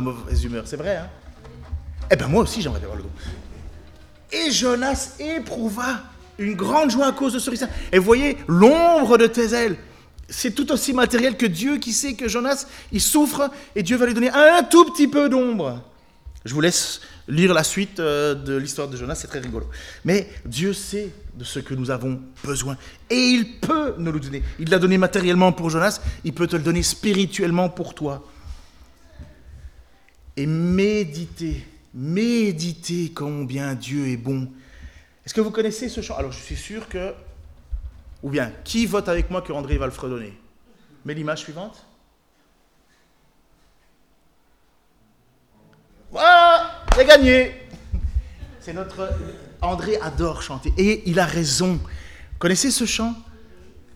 mauvaise 0.00 0.44
humeur. 0.44 0.64
C'est 0.66 0.76
vrai, 0.76 0.96
hein? 0.96 1.08
Eh 2.10 2.16
bien, 2.16 2.26
moi 2.26 2.42
aussi, 2.42 2.62
j'aimerais 2.62 2.82
avoir 2.82 2.96
le 2.96 3.04
don. 3.04 3.10
Et 4.32 4.50
Jonas 4.50 5.14
éprouva 5.20 6.00
une 6.38 6.54
grande 6.54 6.90
joie 6.90 7.06
à 7.06 7.12
cause 7.12 7.34
de 7.34 7.38
ce 7.38 7.50
ricin. 7.50 7.68
Et 7.92 7.98
voyez, 7.98 8.38
l'ombre 8.48 9.18
de 9.18 9.26
tes 9.26 9.52
ailes, 9.52 9.76
c'est 10.28 10.52
tout 10.52 10.72
aussi 10.72 10.92
matériel 10.92 11.36
que 11.36 11.46
Dieu 11.46 11.78
qui 11.78 11.92
sait 11.92 12.14
que 12.14 12.28
Jonas, 12.28 12.66
il 12.90 13.00
souffre 13.00 13.50
et 13.74 13.82
Dieu 13.82 13.96
va 13.96 14.06
lui 14.06 14.14
donner 14.14 14.30
un 14.30 14.62
tout 14.64 14.84
petit 14.86 15.06
peu 15.06 15.28
d'ombre. 15.28 15.82
Je 16.44 16.54
vous 16.54 16.60
laisse 16.60 17.00
lire 17.28 17.52
la 17.54 17.64
suite 17.64 18.00
euh, 18.00 18.34
de 18.34 18.56
l'histoire 18.56 18.88
de 18.88 18.96
Jonas, 18.96 19.16
c'est 19.16 19.26
très 19.26 19.40
rigolo. 19.40 19.68
Mais 20.04 20.28
Dieu 20.44 20.72
sait 20.72 21.10
de 21.34 21.44
ce 21.44 21.58
que 21.58 21.74
nous 21.74 21.90
avons 21.90 22.20
besoin 22.44 22.76
et 23.10 23.16
il 23.16 23.58
peut 23.60 23.94
nous 23.98 24.12
le 24.12 24.20
donner. 24.20 24.42
Il 24.58 24.70
l'a 24.70 24.78
donné 24.78 24.98
matériellement 24.98 25.52
pour 25.52 25.70
Jonas, 25.70 26.00
il 26.24 26.32
peut 26.32 26.46
te 26.46 26.56
le 26.56 26.62
donner 26.62 26.82
spirituellement 26.82 27.68
pour 27.68 27.94
toi. 27.94 28.26
Et 30.36 30.46
méditez, 30.46 31.66
méditez 31.94 33.12
combien 33.14 33.74
Dieu 33.74 34.08
est 34.08 34.18
bon. 34.18 34.48
Est-ce 35.24 35.34
que 35.34 35.40
vous 35.40 35.50
connaissez 35.50 35.88
ce 35.88 36.00
chant? 36.00 36.16
Alors 36.16 36.32
je 36.32 36.40
suis 36.40 36.56
sûr 36.56 36.88
que... 36.88 37.12
Ou 38.22 38.30
bien, 38.30 38.52
qui 38.64 38.86
vote 38.86 39.08
avec 39.08 39.30
moi 39.30 39.42
que 39.42 39.52
André 39.52 39.76
va 39.78 39.86
le 39.86 39.92
fredonner? 39.92 40.32
Mets 41.04 41.14
l'image 41.14 41.40
suivante? 41.40 41.85
Voilà, 46.16 46.82
c'est 46.94 47.04
gagné. 47.04 47.52
C'est 48.58 48.72
notre. 48.72 49.10
André 49.60 49.98
adore 50.00 50.40
chanter 50.40 50.72
et 50.78 51.02
il 51.10 51.20
a 51.20 51.26
raison. 51.26 51.78
Connaissez 52.38 52.70
ce 52.70 52.86
chant? 52.86 53.14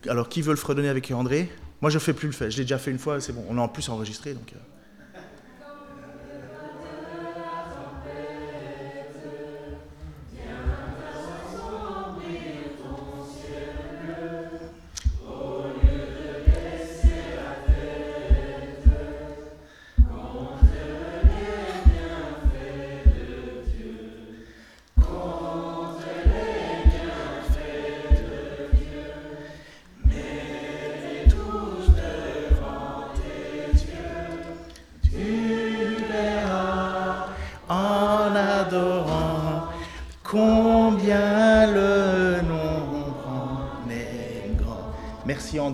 Alors, 0.07 0.29
qui 0.29 0.43
veut 0.43 0.51
le 0.51 0.59
fredonner 0.59 0.91
avec 0.91 1.11
André? 1.13 1.51
Moi, 1.81 1.91
je 1.91 1.97
ne 1.97 2.01
fais 2.01 2.13
plus 2.13 2.27
le 2.27 2.35
fait. 2.35 2.51
Je 2.51 2.59
l'ai 2.59 2.65
déjà 2.65 2.77
fait 2.77 2.91
une 2.91 2.99
fois, 2.99 3.23
c'est 3.23 3.33
bon. 3.33 3.43
On 3.49 3.55
l'a 3.55 3.63
en 3.63 3.69
plus 3.69 3.89
enregistré, 3.89 4.35
donc. 4.35 4.53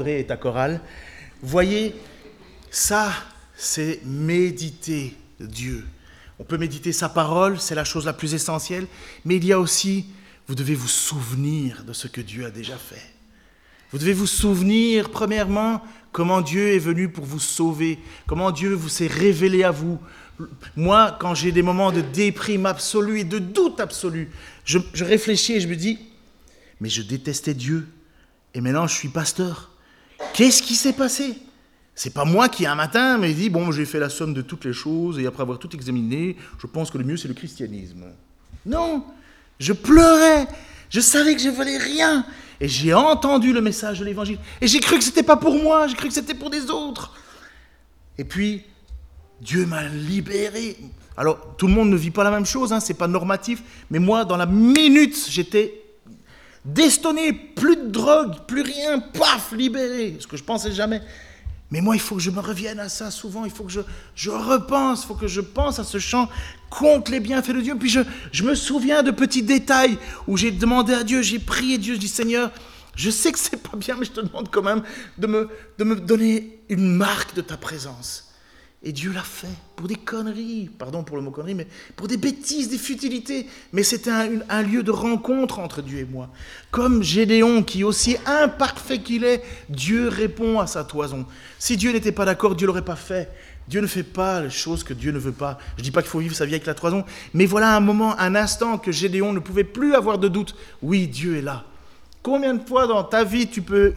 André 0.06 0.20
et 0.20 0.26
ta 0.26 0.36
chorale. 0.36 0.80
Voyez, 1.42 1.92
ça, 2.70 3.12
c'est 3.56 4.00
méditer 4.04 5.16
Dieu. 5.40 5.84
On 6.38 6.44
peut 6.44 6.58
méditer 6.58 6.92
sa 6.92 7.08
parole, 7.08 7.58
c'est 7.58 7.74
la 7.74 7.82
chose 7.82 8.06
la 8.06 8.12
plus 8.12 8.32
essentielle, 8.32 8.86
mais 9.24 9.36
il 9.36 9.44
y 9.44 9.52
a 9.52 9.58
aussi, 9.58 10.06
vous 10.46 10.54
devez 10.54 10.76
vous 10.76 10.86
souvenir 10.86 11.82
de 11.82 11.92
ce 11.92 12.06
que 12.06 12.20
Dieu 12.20 12.46
a 12.46 12.50
déjà 12.50 12.76
fait. 12.76 13.02
Vous 13.90 13.98
devez 13.98 14.12
vous 14.12 14.28
souvenir, 14.28 15.10
premièrement, 15.10 15.82
comment 16.12 16.40
Dieu 16.40 16.74
est 16.74 16.78
venu 16.78 17.08
pour 17.08 17.24
vous 17.24 17.40
sauver, 17.40 17.98
comment 18.28 18.52
Dieu 18.52 18.74
vous 18.74 18.88
s'est 18.88 19.08
révélé 19.08 19.64
à 19.64 19.72
vous. 19.72 19.98
Moi, 20.76 21.16
quand 21.18 21.34
j'ai 21.34 21.50
des 21.50 21.62
moments 21.62 21.90
de 21.90 22.00
déprime 22.00 22.66
absolue 22.66 23.20
et 23.20 23.24
de 23.24 23.40
doute 23.40 23.80
absolu, 23.80 24.30
je, 24.64 24.78
je 24.94 25.04
réfléchis 25.04 25.54
et 25.54 25.60
je 25.60 25.66
me 25.66 25.74
dis, 25.74 25.98
mais 26.80 26.90
je 26.90 27.02
détestais 27.02 27.54
Dieu, 27.54 27.88
et 28.54 28.60
maintenant 28.60 28.86
je 28.86 28.94
suis 28.94 29.08
pasteur. 29.08 29.72
Qu'est-ce 30.32 30.62
qui 30.62 30.74
s'est 30.74 30.92
passé? 30.92 31.38
C'est 31.94 32.12
pas 32.12 32.26
moi 32.26 32.50
qui 32.50 32.66
un 32.66 32.74
matin 32.74 33.16
m'ai 33.16 33.32
dit 33.32 33.48
bon, 33.48 33.72
j'ai 33.72 33.86
fait 33.86 33.98
la 33.98 34.10
somme 34.10 34.34
de 34.34 34.42
toutes 34.42 34.66
les 34.66 34.74
choses 34.74 35.18
et 35.18 35.26
après 35.26 35.42
avoir 35.42 35.58
tout 35.58 35.74
examiné, 35.74 36.36
je 36.58 36.66
pense 36.66 36.90
que 36.90 36.98
le 36.98 37.04
mieux 37.04 37.16
c'est 37.16 37.26
le 37.26 37.32
christianisme. 37.34 38.04
Non, 38.66 39.02
je 39.58 39.72
pleurais, 39.72 40.46
je 40.90 41.00
savais 41.00 41.34
que 41.34 41.40
je 41.40 41.48
valais 41.48 41.78
rien 41.78 42.26
et 42.60 42.68
j'ai 42.68 42.92
entendu 42.92 43.54
le 43.54 43.62
message 43.62 44.00
de 44.00 44.04
l'évangile 44.04 44.38
et 44.60 44.66
j'ai 44.66 44.80
cru 44.80 44.98
que 44.98 45.04
c'était 45.04 45.22
pas 45.22 45.36
pour 45.36 45.54
moi, 45.54 45.86
j'ai 45.86 45.96
cru 45.96 46.08
que 46.08 46.14
c'était 46.14 46.34
pour 46.34 46.50
des 46.50 46.70
autres. 46.70 47.14
Et 48.18 48.24
puis 48.24 48.62
Dieu 49.40 49.64
m'a 49.64 49.88
libéré. 49.88 50.76
Alors 51.16 51.56
tout 51.56 51.66
le 51.66 51.72
monde 51.72 51.88
ne 51.88 51.96
vit 51.96 52.10
pas 52.10 52.24
la 52.24 52.30
même 52.30 52.44
chose, 52.44 52.74
hein, 52.74 52.80
c'est 52.80 52.92
pas 52.92 53.08
normatif, 53.08 53.62
mais 53.90 54.00
moi 54.00 54.26
dans 54.26 54.36
la 54.36 54.44
minute 54.44 55.16
j'étais 55.30 55.85
Destonné, 56.66 57.32
plus 57.32 57.76
de 57.76 57.86
drogue, 57.90 58.44
plus 58.48 58.62
rien, 58.62 58.98
paf, 58.98 59.52
libéré. 59.52 60.16
Ce 60.18 60.26
que 60.26 60.36
je 60.36 60.42
pensais 60.42 60.72
jamais. 60.72 61.00
Mais 61.70 61.80
moi, 61.80 61.94
il 61.94 62.00
faut 62.00 62.16
que 62.16 62.20
je 62.20 62.30
me 62.30 62.40
revienne 62.40 62.80
à 62.80 62.88
ça 62.88 63.12
souvent. 63.12 63.44
Il 63.44 63.52
faut 63.52 63.62
que 63.62 63.70
je, 63.70 63.80
je 64.16 64.30
repense, 64.30 65.04
il 65.04 65.06
faut 65.06 65.14
que 65.14 65.28
je 65.28 65.40
pense 65.40 65.78
à 65.78 65.84
ce 65.84 65.98
chant 65.98 66.28
contre 66.68 67.12
les 67.12 67.20
bienfaits 67.20 67.52
de 67.52 67.60
Dieu. 67.60 67.76
Puis 67.78 67.88
je, 67.88 68.00
je 68.32 68.42
me 68.42 68.56
souviens 68.56 69.04
de 69.04 69.12
petits 69.12 69.44
détails 69.44 69.96
où 70.26 70.36
j'ai 70.36 70.50
demandé 70.50 70.92
à 70.92 71.04
Dieu, 71.04 71.22
j'ai 71.22 71.38
prié 71.38 71.78
Dieu, 71.78 71.94
je 71.94 72.00
dis 72.00 72.08
Seigneur, 72.08 72.50
je 72.96 73.10
sais 73.10 73.30
que 73.30 73.38
c'est 73.38 73.62
pas 73.62 73.76
bien, 73.76 73.94
mais 73.96 74.04
je 74.04 74.12
te 74.12 74.20
demande 74.20 74.48
quand 74.50 74.62
même 74.62 74.82
de 75.18 75.26
me, 75.28 75.48
de 75.78 75.84
me 75.84 75.96
donner 75.96 76.60
une 76.68 76.96
marque 76.96 77.36
de 77.36 77.42
ta 77.42 77.56
présence. 77.56 78.25
Et 78.86 78.92
Dieu 78.92 79.12
l'a 79.12 79.22
fait 79.22 79.48
pour 79.74 79.88
des 79.88 79.96
conneries, 79.96 80.70
pardon 80.78 81.02
pour 81.02 81.16
le 81.16 81.22
mot 81.22 81.32
conneries, 81.32 81.56
mais 81.56 81.66
pour 81.96 82.06
des 82.06 82.16
bêtises, 82.16 82.68
des 82.68 82.78
futilités. 82.78 83.48
Mais 83.72 83.82
c'était 83.82 84.12
un, 84.12 84.62
lieu 84.62 84.84
de 84.84 84.92
rencontre 84.92 85.58
entre 85.58 85.82
Dieu 85.82 85.98
et 85.98 86.04
moi. 86.04 86.30
Comme 86.70 87.02
Gédéon, 87.02 87.64
qui 87.64 87.82
aussi 87.82 88.16
imparfait 88.26 89.00
qu'il 89.00 89.24
est, 89.24 89.42
Dieu 89.68 90.06
répond 90.06 90.60
à 90.60 90.68
sa 90.68 90.84
toison. 90.84 91.26
Si 91.58 91.76
Dieu 91.76 91.90
n'était 91.90 92.12
pas 92.12 92.24
d'accord, 92.24 92.54
Dieu 92.54 92.68
l'aurait 92.68 92.84
pas 92.84 92.94
fait. 92.94 93.28
Dieu 93.66 93.80
ne 93.80 93.88
fait 93.88 94.04
pas 94.04 94.42
les 94.42 94.50
choses 94.50 94.84
que 94.84 94.94
Dieu 94.94 95.10
ne 95.10 95.18
veut 95.18 95.32
pas. 95.32 95.58
Je 95.78 95.82
dis 95.82 95.90
pas 95.90 96.00
qu'il 96.00 96.10
faut 96.12 96.20
vivre 96.20 96.36
sa 96.36 96.46
vie 96.46 96.54
avec 96.54 96.66
la 96.66 96.74
toison, 96.74 97.04
mais 97.34 97.46
voilà 97.46 97.74
un 97.74 97.80
moment, 97.80 98.16
un 98.20 98.36
instant 98.36 98.78
que 98.78 98.92
Gédéon 98.92 99.32
ne 99.32 99.40
pouvait 99.40 99.64
plus 99.64 99.96
avoir 99.96 100.18
de 100.18 100.28
doute. 100.28 100.54
Oui, 100.80 101.08
Dieu 101.08 101.38
est 101.38 101.42
là. 101.42 101.64
Combien 102.22 102.54
de 102.54 102.64
fois 102.64 102.86
dans 102.86 103.02
ta 103.02 103.24
vie 103.24 103.48
tu 103.48 103.62
peux, 103.62 103.94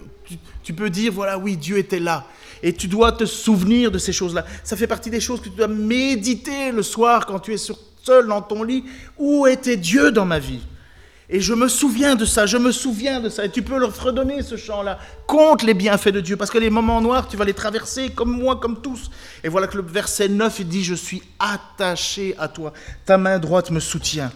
tu 0.63 0.73
peux 0.73 0.89
dire, 0.89 1.13
voilà, 1.13 1.37
oui, 1.37 1.57
Dieu 1.57 1.77
était 1.77 1.99
là? 1.99 2.25
Et 2.63 2.73
tu 2.73 2.87
dois 2.87 3.11
te 3.11 3.25
souvenir 3.25 3.91
de 3.91 3.97
ces 3.97 4.13
choses-là. 4.13 4.45
Ça 4.63 4.75
fait 4.75 4.87
partie 4.87 5.09
des 5.09 5.19
choses 5.19 5.39
que 5.39 5.49
tu 5.49 5.55
dois 5.55 5.67
méditer 5.67 6.71
le 6.71 6.83
soir 6.83 7.25
quand 7.25 7.39
tu 7.39 7.53
es 7.53 7.57
seul 7.57 8.27
dans 8.27 8.41
ton 8.41 8.63
lit. 8.63 8.83
Où 9.17 9.47
était 9.47 9.77
Dieu 9.77 10.11
dans 10.11 10.25
ma 10.25 10.39
vie? 10.39 10.61
Et 11.31 11.41
je 11.41 11.53
me 11.53 11.67
souviens 11.67 12.15
de 12.15 12.25
ça, 12.25 12.47
je 12.47 12.57
me 12.57 12.71
souviens 12.71 13.19
de 13.19 13.29
ça. 13.29 13.45
Et 13.45 13.51
tu 13.51 13.61
peux 13.61 13.77
leur 13.77 13.95
redonner 14.01 14.41
ce 14.41 14.57
chant-là. 14.57 14.97
Compte 15.27 15.61
les 15.61 15.75
bienfaits 15.75 16.09
de 16.09 16.21
Dieu. 16.21 16.37
Parce 16.37 16.49
que 16.49 16.57
les 16.57 16.71
moments 16.71 17.01
noirs, 17.01 17.27
tu 17.27 17.37
vas 17.37 17.45
les 17.45 17.53
traverser 17.53 18.09
comme 18.09 18.31
moi, 18.31 18.55
comme 18.55 18.81
tous. 18.81 19.11
Et 19.43 19.49
voilà 19.49 19.67
que 19.67 19.77
le 19.77 19.83
verset 19.83 20.27
9, 20.27 20.59
il 20.61 20.67
dit, 20.67 20.83
je 20.83 20.95
suis 20.95 21.21
attaché 21.37 22.35
à 22.39 22.47
toi. 22.47 22.73
Ta 23.05 23.19
main 23.19 23.37
droite 23.37 23.69
me 23.69 23.79
soutient. 23.79 24.31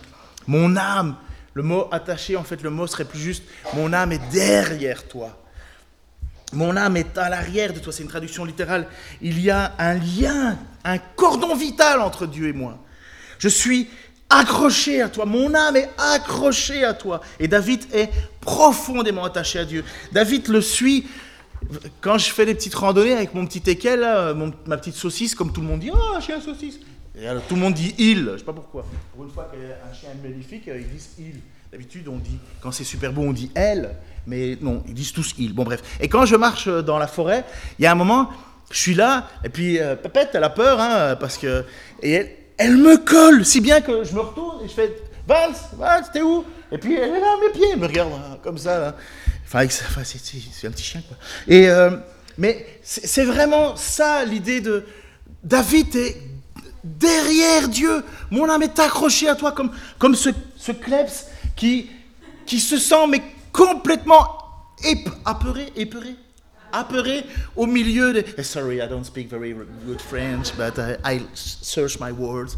Mon 0.45 0.75
âme, 0.75 1.15
le 1.55 1.63
mot 1.63 1.87
attaché, 1.91 2.35
en 2.35 2.43
fait, 2.43 2.61
le 2.61 2.69
mot 2.69 2.85
serait 2.85 3.05
plus 3.05 3.19
juste, 3.19 3.43
mon 3.73 3.91
âme 3.91 4.11
est 4.11 4.31
derrière 4.31 5.07
toi. 5.07 5.35
Mon 6.53 6.77
âme 6.77 6.97
est 6.97 7.17
à 7.17 7.29
l'arrière 7.29 7.73
de 7.73 7.79
toi, 7.79 7.91
c'est 7.91 8.03
une 8.03 8.09
traduction 8.09 8.45
littérale. 8.45 8.87
Il 9.21 9.39
y 9.39 9.49
a 9.49 9.73
un 9.77 9.95
lien, 9.95 10.57
un 10.83 10.97
cordon 10.97 11.55
vital 11.55 12.01
entre 12.01 12.25
Dieu 12.25 12.47
et 12.47 12.53
moi. 12.53 12.79
Je 13.39 13.49
suis 13.49 13.87
accroché 14.29 15.01
à 15.01 15.09
toi, 15.09 15.25
mon 15.25 15.53
âme 15.53 15.75
est 15.75 15.89
accrochée 15.97 16.83
à 16.83 16.93
toi. 16.93 17.21
Et 17.39 17.47
David 17.47 17.83
est 17.93 18.09
profondément 18.41 19.25
attaché 19.25 19.59
à 19.59 19.65
Dieu. 19.65 19.83
David 20.11 20.47
le 20.47 20.61
suit 20.61 21.05
quand 22.01 22.17
je 22.17 22.29
fais 22.29 22.45
des 22.45 22.55
petites 22.55 22.75
randonnées 22.75 23.13
avec 23.13 23.33
mon 23.33 23.45
petit 23.45 23.69
équel, 23.69 24.01
ma 24.65 24.77
petite 24.77 24.95
saucisse, 24.95 25.35
comme 25.35 25.53
tout 25.53 25.61
le 25.61 25.67
monde 25.67 25.79
dit, 25.79 25.91
oh, 25.93 26.19
chien 26.19 26.41
saucisse. 26.41 26.79
Et 27.15 27.27
alors, 27.27 27.43
tout 27.43 27.55
le 27.55 27.61
monde 27.61 27.75
dit 27.75 27.93
il, 27.99 28.29
je 28.33 28.37
sais 28.39 28.43
pas 28.43 28.53
pourquoi. 28.53 28.85
Pour 29.13 29.23
une 29.25 29.31
fois 29.31 29.51
qu'un 29.51 29.93
chien 29.93 30.09
est 30.11 30.27
magnifique, 30.27 30.63
ils 30.67 30.89
disent 30.89 31.09
il. 31.19 31.35
D'habitude, 31.73 32.07
on 32.07 32.17
dit, 32.17 32.37
quand 32.61 32.71
c'est 32.71 32.83
super 32.83 33.11
beau, 33.11 33.23
on 33.23 33.33
dit 33.33 33.49
elle, 33.55 33.95
mais 34.27 34.59
non, 34.61 34.83
ils 34.87 34.93
disent 34.93 35.11
tous 35.11 35.33
il. 35.39 35.53
Bon, 35.53 35.63
bref. 35.63 35.81
Et 35.99 36.07
quand 36.07 36.23
je 36.23 36.35
marche 36.35 36.67
dans 36.67 36.99
la 36.99 37.07
forêt, 37.07 37.43
il 37.79 37.81
y 37.81 37.87
a 37.87 37.91
un 37.91 37.95
moment, 37.95 38.29
je 38.69 38.77
suis 38.77 38.93
là, 38.93 39.27
et 39.43 39.49
puis 39.49 39.79
euh, 39.79 39.95
elle 40.33 40.43
a 40.43 40.51
peur, 40.51 40.79
hein, 40.79 41.15
parce 41.19 41.39
que. 41.39 41.65
Et 42.03 42.11
elle, 42.11 42.29
elle, 42.59 42.77
me 42.77 42.97
colle, 42.97 43.43
si 43.43 43.59
bien 43.59 43.81
que 43.81 44.03
je 44.03 44.13
me 44.13 44.19
retourne 44.19 44.63
et 44.63 44.67
je 44.67 44.73
fais 44.75 44.95
Vance, 45.27 45.69
Vance, 45.75 46.11
t'es 46.13 46.21
où? 46.21 46.45
Et 46.71 46.77
puis 46.77 46.93
elle 46.93 47.09
est 47.09 47.19
là, 47.19 47.37
mes 47.41 47.51
pieds, 47.51 47.69
elle 47.73 47.79
me 47.79 47.87
regarde 47.87 48.11
hein, 48.13 48.37
comme 48.43 48.59
ça. 48.59 48.95
Enfin, 49.43 49.67
c'est 49.67 50.67
un 50.67 50.71
petit 50.71 50.83
chien, 50.83 51.01
quoi. 51.07 51.17
Et, 51.47 51.71
euh, 51.71 51.89
mais 52.37 52.67
c'est 52.83 53.25
vraiment 53.25 53.75
ça 53.75 54.23
l'idée 54.25 54.61
de. 54.61 54.85
David 55.43 55.95
est 55.95 56.17
derrière 56.83 57.67
Dieu. 57.67 58.03
Mon 58.29 58.47
âme 58.47 58.61
est 58.61 58.77
accrochée 58.77 59.27
à 59.27 59.33
toi 59.33 59.53
comme, 59.53 59.71
comme 59.97 60.13
ce, 60.13 60.29
ce 60.55 60.71
klebs 60.71 61.32
qui, 61.55 61.89
qui 62.45 62.59
se 62.59 62.77
sent 62.77 63.07
mais 63.09 63.21
complètement 63.51 64.37
apeuré, 65.25 65.71
épeuré, 65.75 66.15
apeuré 66.71 67.25
au 67.55 67.65
milieu 67.65 68.13
de... 68.13 68.23
Eh, 68.37 68.43
sorry, 68.43 68.77
I 68.77 68.87
don't 68.87 69.05
speak 69.05 69.29
very 69.29 69.53
good 69.85 70.01
French, 70.01 70.53
but 70.57 70.73
I, 71.05 71.21
search 71.33 71.99
my 71.99 72.11
words. 72.11 72.57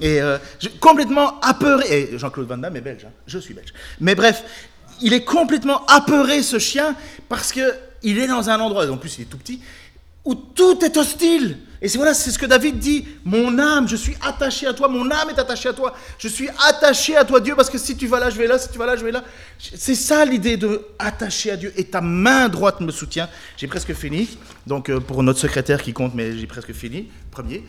Et 0.00 0.20
euh, 0.20 0.38
complètement 0.80 1.40
apeuré. 1.40 1.84
Et 2.12 2.18
Jean-Claude 2.18 2.46
Van 2.46 2.58
Damme 2.58 2.76
est 2.76 2.80
belge, 2.80 3.04
hein. 3.06 3.12
je 3.26 3.38
suis 3.38 3.54
belge. 3.54 3.72
Mais 4.00 4.14
bref, 4.14 4.44
il 5.00 5.12
est 5.12 5.24
complètement 5.24 5.84
apeuré 5.86 6.42
ce 6.42 6.58
chien 6.58 6.94
parce 7.28 7.52
que 7.52 7.74
il 8.02 8.18
est 8.18 8.26
dans 8.26 8.50
un 8.50 8.60
endroit, 8.60 8.86
en 8.90 8.98
plus 8.98 9.18
il 9.18 9.22
est 9.22 9.30
tout 9.30 9.38
petit, 9.38 9.60
où 10.24 10.34
tout 10.34 10.84
est 10.84 10.96
hostile. 10.96 11.58
Et 11.84 11.88
c'est 11.88 11.98
voilà, 11.98 12.14
c'est 12.14 12.30
ce 12.30 12.38
que 12.38 12.46
David 12.46 12.78
dit. 12.78 13.04
Mon 13.26 13.58
âme, 13.58 13.86
je 13.86 13.96
suis 13.96 14.16
attaché 14.26 14.66
à 14.66 14.72
toi. 14.72 14.88
Mon 14.88 15.10
âme 15.10 15.28
est 15.28 15.38
attachée 15.38 15.68
à 15.68 15.74
toi. 15.74 15.94
Je 16.16 16.28
suis 16.28 16.48
attaché 16.66 17.14
à 17.14 17.26
toi, 17.26 17.40
Dieu, 17.40 17.54
parce 17.54 17.68
que 17.68 17.76
si 17.76 17.94
tu 17.94 18.06
vas 18.06 18.18
là, 18.18 18.30
je 18.30 18.38
vais 18.38 18.46
là. 18.46 18.58
Si 18.58 18.70
tu 18.70 18.78
vas 18.78 18.86
là, 18.86 18.96
je 18.96 19.04
vais 19.04 19.12
là. 19.12 19.22
C'est 19.58 19.94
ça 19.94 20.24
l'idée 20.24 20.56
de 20.56 20.80
attacher 20.98 21.50
à 21.50 21.58
Dieu. 21.58 21.74
Et 21.76 21.84
ta 21.84 22.00
main 22.00 22.48
droite 22.48 22.80
me 22.80 22.90
soutient. 22.90 23.28
J'ai 23.58 23.66
presque 23.66 23.92
fini. 23.92 24.38
Donc 24.66 24.88
euh, 24.88 24.98
pour 24.98 25.22
notre 25.22 25.38
secrétaire 25.38 25.82
qui 25.82 25.92
compte, 25.92 26.14
mais 26.14 26.38
j'ai 26.38 26.46
presque 26.46 26.72
fini. 26.72 27.10
Premier. 27.30 27.62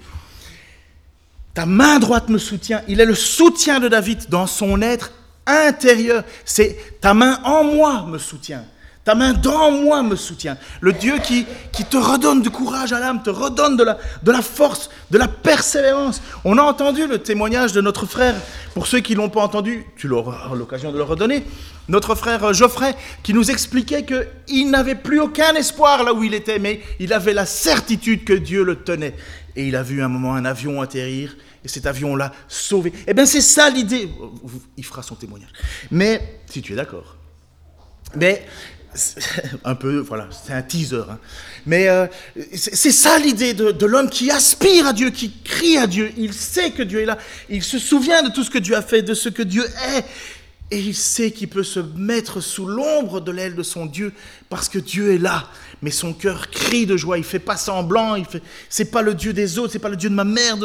Ta 1.54 1.66
main 1.66 2.00
droite 2.00 2.30
me 2.30 2.38
soutient. 2.38 2.84
Il 2.88 3.02
est 3.02 3.06
le 3.06 3.16
soutien 3.16 3.82
de 3.82 3.90
David 3.90 4.30
dans 4.30 4.48
son 4.48 4.82
être 4.82 5.12
intérieur. 5.46 6.24
C'est 6.46 7.02
ta 7.02 7.14
main 7.14 7.42
en 7.44 7.66
moi 7.66 8.06
me 8.08 8.18
soutient. 8.18 8.64
Ta 9.06 9.14
main 9.14 9.34
dans 9.34 9.70
moi 9.70 10.02
me 10.02 10.16
soutient. 10.16 10.58
Le 10.82 10.92
Dieu 10.92 11.20
qui, 11.20 11.46
qui 11.72 11.86
te 11.86 11.96
redonne 11.96 12.42
du 12.42 12.50
courage 12.50 12.92
à 12.92 13.00
l'âme, 13.00 13.22
te 13.22 13.30
redonne 13.30 13.78
de 13.78 13.84
la, 13.84 14.00
de 14.24 14.32
la 14.32 14.42
force, 14.42 14.90
de 15.12 15.20
la 15.20 15.28
persévérance. 15.28 16.24
On 16.44 16.58
a 16.58 16.64
entendu 16.64 17.06
le 17.06 17.20
témoignage 17.20 17.72
de 17.72 17.82
notre 17.82 18.08
frère. 18.08 18.34
Pour 18.74 18.88
ceux 18.88 19.02
qui 19.02 19.14
ne 19.14 19.18
l'ont 19.18 19.30
pas 19.30 19.44
entendu, 19.44 19.86
tu 19.96 20.10
auras 20.10 20.54
l'occasion 20.56 20.92
de 20.92 20.98
le 20.98 21.04
redonner. 21.04 21.44
Notre 21.88 22.16
frère 22.16 22.52
Geoffrey 22.52 22.96
qui 23.22 23.36
nous 23.36 23.52
expliquait 23.52 24.06
qu'il 24.06 24.72
n'avait 24.72 24.96
plus 24.96 25.20
aucun 25.20 25.54
espoir 25.54 26.04
là 26.04 26.12
où 26.12 26.24
il 26.24 26.34
était, 26.34 26.58
mais 26.58 26.82
il 27.00 27.14
avait 27.14 27.34
la 27.34 27.46
certitude 27.46 28.26
que 28.26 28.34
Dieu 28.34 28.64
le 28.64 28.78
tenait. 28.78 29.16
Et 29.56 29.68
il 29.68 29.76
a 29.76 29.84
vu 29.84 30.02
un 30.02 30.08
moment 30.08 30.34
un 30.34 30.46
avion 30.46 30.82
atterrir 30.82 31.38
et 31.64 31.68
cet 31.68 31.86
avion-là 31.86 32.32
sauvé. 32.48 32.92
Eh 33.06 33.14
bien, 33.14 33.28
c'est 33.28 33.42
ça 33.42 33.70
l'idée. 33.70 34.10
Il 34.78 34.84
fera 34.84 35.04
son 35.04 35.14
témoignage. 35.14 35.52
Mais, 35.92 36.40
si 36.48 36.64
tu 36.64 36.74
es 36.74 36.76
d'accord. 36.76 37.18
Mais 38.16 38.46
un 39.64 39.76
peu, 39.76 39.98
voilà, 39.98 40.28
c'est 40.32 40.54
un 40.54 40.62
teaser. 40.62 41.04
Hein. 41.10 41.20
Mais 41.66 41.90
euh, 41.90 42.08
c'est 42.54 42.92
ça 42.92 43.18
l'idée 43.18 43.54
de, 43.54 43.86
l'homme 43.86 44.10
qui 44.10 44.32
aspire 44.32 44.88
à 44.88 44.94
Dieu, 44.94 45.10
qui 45.10 45.32
crie 45.44 45.78
à 45.78 45.88
Dieu. 45.88 46.12
Il 46.18 46.34
sait 46.34 46.72
que 46.72 46.84
Dieu 46.84 47.02
est 47.02 47.06
là. 47.06 47.18
Il 47.50 47.64
se 47.64 47.80
souvient 47.80 48.24
de 48.24 48.30
tout 48.30 48.44
ce 48.44 48.50
que 48.50 48.60
Dieu 48.60 48.76
a 48.76 48.82
fait, 48.82 49.02
de 49.02 49.14
ce 49.14 49.30
que 49.30 49.44
Dieu 49.44 49.66
est. 49.96 50.06
Et 50.72 50.80
il 50.80 50.96
sait 50.96 51.30
qu'il 51.30 51.48
peut 51.48 51.64
se 51.64 51.80
mettre 51.80 52.42
sous 52.42 52.66
l'ombre 52.66 53.22
de 53.22 53.32
l'aile 53.32 53.56
de 53.56 53.62
son 53.62 53.86
Dieu 53.86 54.14
parce 54.50 54.68
que 54.68 54.80
Dieu 54.80 55.14
est 55.14 55.20
là. 55.20 55.48
Mais 55.84 55.92
son 55.92 56.14
cœur 56.14 56.50
crie 56.50 56.88
de 56.88 56.98
joie. 56.98 57.20
Il 57.20 57.24
fait 57.24 57.38
pas 57.38 57.56
semblant. 57.56 58.16
Il 58.16 58.26
fait. 58.26 58.42
C'est 58.68 58.90
pas 58.90 59.04
le 59.04 59.14
Dieu 59.14 59.32
des 59.32 59.60
autres. 59.60 59.74
C'est 59.74 59.80
pas 59.80 59.90
le 59.90 59.96
Dieu 59.96 60.10
de 60.10 60.16
ma 60.16 60.24
mère. 60.24 60.58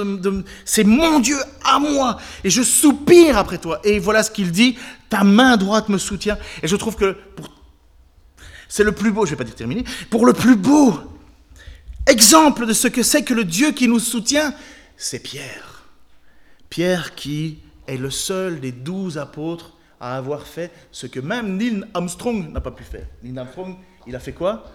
C'est 0.64 0.84
mon 0.84 1.20
Dieu 1.20 1.36
à 1.64 1.78
moi. 1.78 2.18
Et 2.44 2.50
je 2.50 2.62
soupire 2.62 3.36
après 3.36 3.58
toi. 3.58 3.80
Et 3.84 3.98
voilà 3.98 4.22
ce 4.22 4.30
qu'il 4.30 4.50
dit. 4.50 4.78
Ta 5.10 5.22
main 5.22 5.58
droite 5.58 5.90
me 5.90 5.98
soutient. 5.98 6.38
Et 6.62 6.68
je 6.68 6.76
trouve 6.76 6.96
que 6.96 7.14
pour 7.36 7.59
c'est 8.70 8.84
le 8.84 8.92
plus 8.92 9.12
beau, 9.12 9.26
je 9.26 9.32
ne 9.32 9.36
vais 9.36 9.44
pas 9.44 9.44
dire 9.44 9.54
terminé, 9.54 9.84
pour 10.08 10.24
le 10.24 10.32
plus 10.32 10.56
beau 10.56 10.98
exemple 12.06 12.66
de 12.66 12.72
ce 12.72 12.88
que 12.88 13.02
c'est 13.02 13.22
que 13.22 13.34
le 13.34 13.44
Dieu 13.44 13.72
qui 13.72 13.86
nous 13.86 13.98
soutient, 13.98 14.54
c'est 14.96 15.18
Pierre. 15.18 15.84
Pierre 16.70 17.14
qui 17.14 17.58
est 17.86 17.96
le 17.96 18.10
seul 18.10 18.60
des 18.60 18.72
douze 18.72 19.18
apôtres 19.18 19.74
à 20.00 20.16
avoir 20.16 20.46
fait 20.46 20.70
ce 20.92 21.06
que 21.06 21.20
même 21.20 21.56
Neil 21.56 21.84
Armstrong 21.92 22.50
n'a 22.52 22.60
pas 22.60 22.70
pu 22.70 22.84
faire. 22.84 23.06
Neil 23.22 23.38
Armstrong, 23.38 23.76
il 24.06 24.16
a 24.16 24.20
fait 24.20 24.32
quoi? 24.32 24.70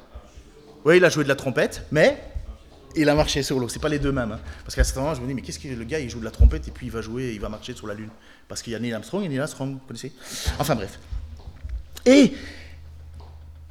Oui, 0.84 0.98
il 0.98 1.06
a 1.06 1.10
joué 1.10 1.24
de 1.24 1.30
la 1.30 1.36
trompette, 1.36 1.86
mais 1.92 2.22
il 2.96 3.10
a 3.10 3.16
marché 3.16 3.44
sur 3.44 3.60
l'eau. 3.60 3.70
C'est 3.70 3.80
pas 3.80 3.90
les 3.90 4.00
deux 4.00 4.12
mêmes. 4.12 4.34
Hein. 4.34 4.40
Parce 4.64 4.76
qu'à 4.76 4.84
ce 4.84 4.94
moment, 5.00 5.16
je 5.16 5.22
me 5.22 5.28
dis, 5.28 5.34
mais 5.34 5.42
qu'est-ce 5.42 5.60
que 5.60 5.68
le 5.68 5.84
gars, 5.84 6.00
il 6.00 6.10
joue 6.10 6.20
de 6.20 6.26
la 6.26 6.32
trompette 6.32 6.68
et 6.68 6.72
puis 6.72 6.88
il 6.88 6.92
va 6.92 7.02
jouer, 7.02 7.32
il 7.34 7.40
va 7.40 7.50
marcher 7.50 7.74
sur 7.74 7.88
la 7.88 7.94
lune? 7.94 8.10
Parce 8.48 8.62
qu'il 8.62 8.74
y 8.74 8.76
a 8.76 8.80
Neil 8.80 8.94
Armstrong 8.94 9.24
et 9.24 9.30
Neil 9.30 9.40
Armstrong, 9.40 9.74
vous 9.74 9.80
connaissez? 9.88 10.14
Enfin 10.60 10.76
bref. 10.76 11.00
Et 12.06 12.34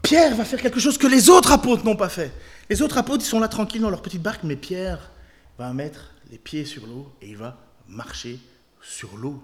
Pierre 0.04 0.36
va 0.36 0.44
faire 0.44 0.60
quelque 0.60 0.78
chose 0.78 0.98
que 0.98 1.06
les 1.06 1.30
autres 1.30 1.50
apôtres 1.50 1.84
n'ont 1.84 1.96
pas 1.96 2.10
fait. 2.10 2.30
Les 2.68 2.82
autres 2.82 2.98
apôtres, 2.98 3.24
ils 3.24 3.28
sont 3.28 3.40
là 3.40 3.48
tranquilles 3.48 3.80
dans 3.80 3.90
leur 3.90 4.02
petite 4.02 4.22
barque, 4.22 4.44
mais 4.44 4.54
Pierre 4.54 5.10
va 5.58 5.72
mettre 5.72 6.12
les 6.30 6.36
pieds 6.36 6.66
sur 6.66 6.86
l'eau 6.86 7.10
et 7.22 7.30
il 7.30 7.36
va 7.38 7.58
marcher 7.88 8.38
sur 8.82 9.16
l'eau. 9.16 9.42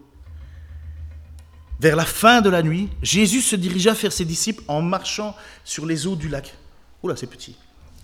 Vers 1.81 1.97
la 1.97 2.05
fin 2.05 2.43
de 2.43 2.51
la 2.51 2.63
nuit, 2.63 2.91
Jésus 3.03 3.41
se 3.41 3.57
dirigea 3.57 3.95
vers 3.95 4.13
ses 4.13 4.27
disciples 4.27 4.63
en 4.69 4.83
marchant 4.83 5.35
sur 5.65 5.87
les 5.87 6.07
eaux 6.07 6.15
du 6.15 6.29
lac. 6.29 6.55
Oula, 7.03 7.17
c'est 7.17 7.27
petit. 7.27 7.57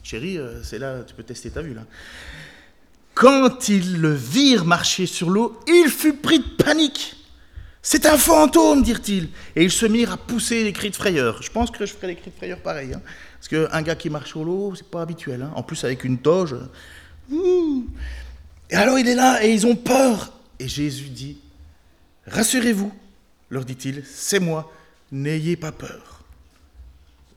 Chérie, 0.03 0.39
euh, 0.39 0.63
c'est 0.63 0.79
là, 0.79 1.03
tu 1.03 1.15
peux 1.15 1.25
tester 1.25 1.51
ta 1.51 1.61
vue 1.61 1.75
là. 1.75 1.83
Quand 3.15 3.69
ils 3.69 4.01
le 4.01 4.15
virent 4.15 4.65
marcher 4.65 5.05
sur 5.05 5.29
l'eau, 5.29 5.61
il 5.67 5.91
fut 5.91 6.15
pris 6.15 6.39
de 6.39 6.63
panique. 6.63 7.17
C'est 7.89 8.05
un 8.07 8.19
fantôme, 8.19 8.83
dirent-ils. 8.83 9.29
Et 9.55 9.63
ils 9.63 9.71
se 9.71 9.87
mirent 9.87 10.15
à 10.15 10.17
pousser 10.17 10.65
des 10.65 10.73
cris 10.73 10.91
de 10.91 10.97
frayeur. 10.97 11.41
Je 11.41 11.53
pense 11.53 11.71
que 11.71 11.87
je 11.87 11.93
ferai 11.93 12.09
des 12.09 12.17
cris 12.17 12.33
de 12.33 12.37
frayeur 12.37 12.59
pareil. 12.59 12.93
Hein. 12.93 13.01
Parce 13.39 13.47
qu'un 13.47 13.83
gars 13.83 13.95
qui 13.95 14.11
marche 14.11 14.31
sur 14.31 14.43
l'eau, 14.43 14.75
c'est 14.75 14.91
pas 14.91 15.03
habituel. 15.03 15.43
Hein. 15.43 15.53
En 15.55 15.63
plus, 15.63 15.85
avec 15.85 16.03
une 16.03 16.19
toge. 16.19 16.57
Et 17.31 18.75
alors 18.75 18.99
il 18.99 19.07
est 19.07 19.15
là 19.15 19.45
et 19.45 19.55
ils 19.55 19.69
ont 19.69 19.77
peur. 19.77 20.33
Et 20.59 20.67
Jésus 20.67 21.11
dit 21.11 21.39
Rassurez-vous, 22.27 22.93
leur 23.51 23.65
dit-il, 23.65 24.03
c'est 24.05 24.41
moi, 24.41 24.73
n'ayez 25.13 25.55
pas 25.55 25.71
peur. 25.71 26.25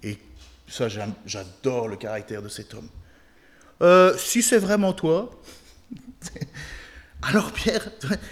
Et 0.02 0.18
ça, 0.68 0.88
j'adore 1.28 1.88
le 1.88 1.96
caractère 1.96 2.42
de 2.42 2.50
cet 2.50 2.74
homme. 2.74 2.90
Euh, 3.84 4.18
si 4.18 4.42
c'est 4.42 4.58
vraiment 4.58 4.94
toi, 4.94 5.30
alors 7.22 7.52
Pierre 7.52 7.92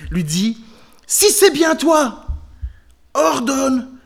lui 0.09 0.23
dit 0.23 0.57
si 1.07 1.31
c'est 1.31 1.51
bien 1.51 1.75
toi, 1.77 2.27
ordonne, 3.13 3.97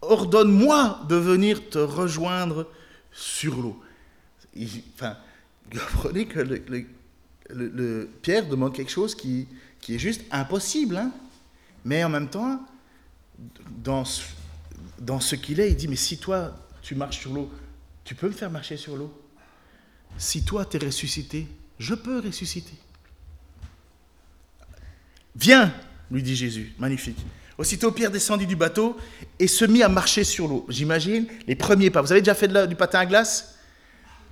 ordonne-moi 0.00 1.04
de 1.08 1.14
venir 1.14 1.68
te 1.68 1.78
rejoindre 1.78 2.66
sur 3.12 3.56
l'eau. 3.56 3.80
Enfin, 4.94 5.16
vous 5.70 5.78
comprenez 5.92 6.26
que 6.26 6.40
le, 7.50 8.10
Pierre 8.22 8.48
demande 8.48 8.74
quelque 8.74 8.90
chose 8.90 9.14
qui, 9.14 9.46
est 9.88 9.98
juste 9.98 10.22
impossible. 10.30 10.96
Hein. 10.96 11.12
Mais 11.84 12.02
en 12.02 12.08
même 12.08 12.30
temps, 12.30 12.66
dans, 13.84 14.04
dans 14.98 15.20
ce 15.20 15.34
qu'il 15.34 15.60
est, 15.60 15.68
il 15.68 15.76
dit, 15.76 15.86
mais 15.88 15.96
si 15.96 16.16
toi, 16.16 16.56
tu 16.80 16.94
marches 16.94 17.20
sur 17.20 17.34
l'eau, 17.34 17.50
tu 18.04 18.14
peux 18.14 18.28
me 18.28 18.32
faire 18.32 18.50
marcher 18.50 18.78
sur 18.78 18.96
l'eau. 18.96 19.12
Si 20.16 20.44
toi, 20.44 20.64
tu 20.64 20.78
es 20.78 20.80
ressuscité, 20.86 21.46
je 21.78 21.94
peux 21.94 22.20
ressusciter. 22.20 22.74
Viens, 25.36 25.72
lui 26.10 26.22
dit 26.22 26.36
Jésus. 26.36 26.72
Magnifique. 26.78 27.18
Aussitôt, 27.58 27.90
Pierre 27.92 28.10
descendit 28.10 28.46
du 28.46 28.56
bateau 28.56 28.96
et 29.38 29.46
se 29.46 29.64
mit 29.64 29.82
à 29.82 29.88
marcher 29.88 30.24
sur 30.24 30.48
l'eau. 30.48 30.64
J'imagine 30.68 31.26
les 31.46 31.54
premiers 31.54 31.90
pas. 31.90 32.00
Vous 32.00 32.10
avez 32.10 32.22
déjà 32.22 32.34
fait 32.34 32.48
du 32.66 32.74
patin 32.74 33.00
à 33.00 33.06
glace? 33.06 33.56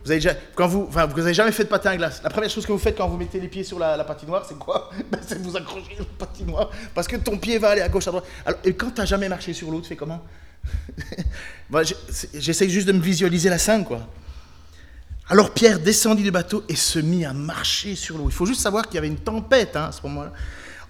Vous 0.04 0.10
avez, 0.10 0.20
déjà, 0.20 0.34
quand 0.54 0.66
vous, 0.66 0.86
enfin, 0.88 1.06
vous 1.06 1.20
avez 1.20 1.34
jamais 1.34 1.52
fait 1.52 1.64
de 1.64 1.68
patin 1.68 1.90
à 1.90 1.96
glace. 1.96 2.22
La 2.22 2.30
première 2.30 2.48
chose 2.48 2.64
que 2.64 2.72
vous 2.72 2.78
faites 2.78 2.96
quand 2.96 3.08
vous 3.08 3.16
mettez 3.16 3.40
les 3.40 3.48
pieds 3.48 3.64
sur 3.64 3.78
la, 3.78 4.02
patinoire, 4.04 4.46
c'est 4.48 4.58
quoi? 4.58 4.90
Ben, 5.10 5.20
C'est 5.26 5.42
vous 5.42 5.56
accrocher 5.56 5.96
à 5.96 5.98
la 5.98 6.04
patinoire. 6.18 6.70
Parce 6.94 7.06
que 7.06 7.16
ton 7.16 7.36
pied 7.36 7.58
va 7.58 7.70
aller 7.70 7.82
à 7.82 7.88
gauche, 7.88 8.06
à 8.08 8.12
droite. 8.12 8.26
Et 8.64 8.72
quand 8.72 8.90
tu 8.90 9.00
n'as 9.00 9.06
jamais 9.06 9.28
marché 9.28 9.52
sur 9.52 9.70
l'eau, 9.70 9.80
tu 9.80 9.88
fais 9.88 9.96
comment? 9.96 10.24
J'essaie 12.34 12.68
juste 12.68 12.86
de 12.86 12.92
me 12.92 13.00
visualiser 13.00 13.50
la 13.50 13.58
scène, 13.58 13.84
quoi. 13.84 14.00
Alors 15.30 15.52
Pierre 15.52 15.78
descendit 15.78 16.22
du 16.22 16.30
bateau 16.30 16.64
et 16.68 16.76
se 16.76 16.98
mit 16.98 17.26
à 17.26 17.34
marcher 17.34 17.94
sur 17.94 18.16
l'eau. 18.16 18.24
Il 18.28 18.32
faut 18.32 18.46
juste 18.46 18.62
savoir 18.62 18.86
qu'il 18.86 18.94
y 18.94 18.98
avait 18.98 19.08
une 19.08 19.18
tempête 19.18 19.76
hein, 19.76 19.88
à 19.88 19.92
ce 19.92 20.00
moment-là, 20.04 20.32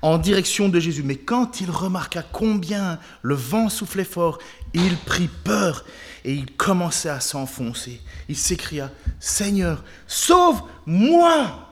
en 0.03 0.19
direction 0.19 0.69
de 0.69 0.81
Jésus. 0.81 1.03
Mais 1.03 1.17
quand 1.17 1.61
il 1.61 1.71
remarqua 1.71 2.23
combien 2.23 2.99
le 3.23 3.35
vent 3.35 3.69
soufflait 3.69 4.05
fort, 4.05 4.39
il 4.75 4.97
prit 4.97 5.29
peur 5.45 5.85
et 6.25 6.33
il 6.33 6.47
commençait 6.57 7.09
à 7.09 7.21
s'enfoncer. 7.21 8.01
Il 8.29 8.37
s'écria, 8.37 8.91
Seigneur, 9.21 9.85
sauve-moi 10.07 11.71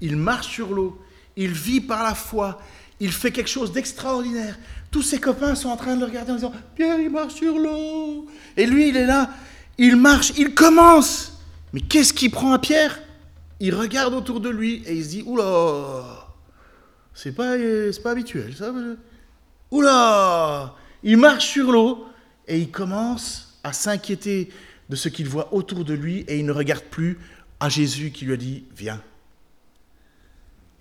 Il 0.00 0.16
marche 0.16 0.48
sur 0.48 0.72
l'eau, 0.72 1.00
il 1.36 1.52
vit 1.52 1.80
par 1.80 2.02
la 2.02 2.14
foi, 2.14 2.60
il 3.00 3.12
fait 3.12 3.30
quelque 3.30 3.50
chose 3.50 3.72
d'extraordinaire. 3.72 4.58
Tous 4.90 5.02
ses 5.02 5.18
copains 5.18 5.54
sont 5.54 5.70
en 5.70 5.76
train 5.76 5.94
de 5.94 6.00
le 6.00 6.06
regarder 6.06 6.32
en 6.32 6.36
disant, 6.36 6.52
Pierre, 6.76 7.00
il 7.00 7.10
marche 7.10 7.34
sur 7.34 7.58
l'eau. 7.58 8.26
Et 8.56 8.66
lui, 8.66 8.88
il 8.88 8.96
est 8.96 9.06
là, 9.06 9.30
il 9.78 9.96
marche, 9.96 10.32
il 10.36 10.54
commence. 10.54 11.40
Mais 11.72 11.80
qu'est-ce 11.80 12.12
qui 12.12 12.28
prend 12.28 12.52
à 12.52 12.58
Pierre? 12.58 13.00
Il 13.58 13.74
regarde 13.74 14.12
autour 14.12 14.40
de 14.40 14.50
lui 14.50 14.82
et 14.86 14.94
il 14.94 15.04
se 15.04 15.08
dit 15.08 15.22
Oula 15.24 16.21
C'est 17.14 17.32
pas, 17.32 17.56
pas 18.02 18.10
habituel 18.10 18.54
ça. 18.56 18.72
Oula 19.70 20.74
Il 21.02 21.16
marche 21.16 21.46
sur 21.46 21.72
l'eau 21.72 22.06
et 22.46 22.58
il 22.58 22.70
commence 22.70 23.58
à 23.64 23.72
s'inquiéter 23.72 24.50
de 24.88 24.96
ce 24.96 25.08
qu'il 25.08 25.28
voit 25.28 25.54
autour 25.54 25.84
de 25.84 25.94
lui 25.94 26.20
et 26.28 26.38
il 26.38 26.46
ne 26.46 26.52
regarde 26.52 26.84
plus 26.84 27.18
à 27.60 27.68
Jésus 27.68 28.10
qui 28.10 28.24
lui 28.24 28.34
a 28.34 28.36
dit 28.36 28.64
Viens. 28.76 29.00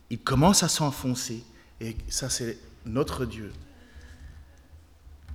Il 0.10 0.20
commence 0.20 0.64
à 0.64 0.68
s'enfoncer 0.68 1.44
et 1.80 1.96
ça 2.10 2.30
c'est 2.30 2.58
notre 2.86 3.26
Dieu. 3.26 3.52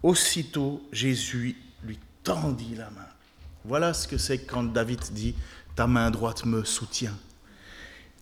Aussitôt 0.02 0.86
Jésus 0.92 1.56
lui 1.82 1.98
tendit 2.22 2.74
la 2.74 2.90
main. 2.90 3.06
Voilà 3.64 3.94
ce 3.94 4.06
que 4.06 4.18
c'est 4.18 4.38
quand 4.38 4.64
David 4.64 5.00
dit 5.12 5.34
Ta 5.74 5.86
main 5.86 6.10
droite 6.10 6.44
me 6.44 6.64
soutient. 6.64 7.16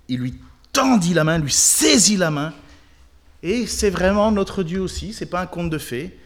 Il 0.08 0.20
lui 0.20 0.34
tendit 0.72 1.14
la 1.14 1.24
main, 1.24 1.38
lui 1.38 1.52
saisit 1.52 2.16
la 2.16 2.30
main. 2.30 2.52
Et 3.44 3.68
c'est 3.68 3.90
vraiment 3.90 4.32
notre 4.32 4.64
Dieu 4.64 4.80
aussi, 4.80 5.12
c'est 5.12 5.26
pas 5.26 5.40
un 5.40 5.46
conte 5.46 5.70
de 5.70 5.78
fées. 5.78 6.18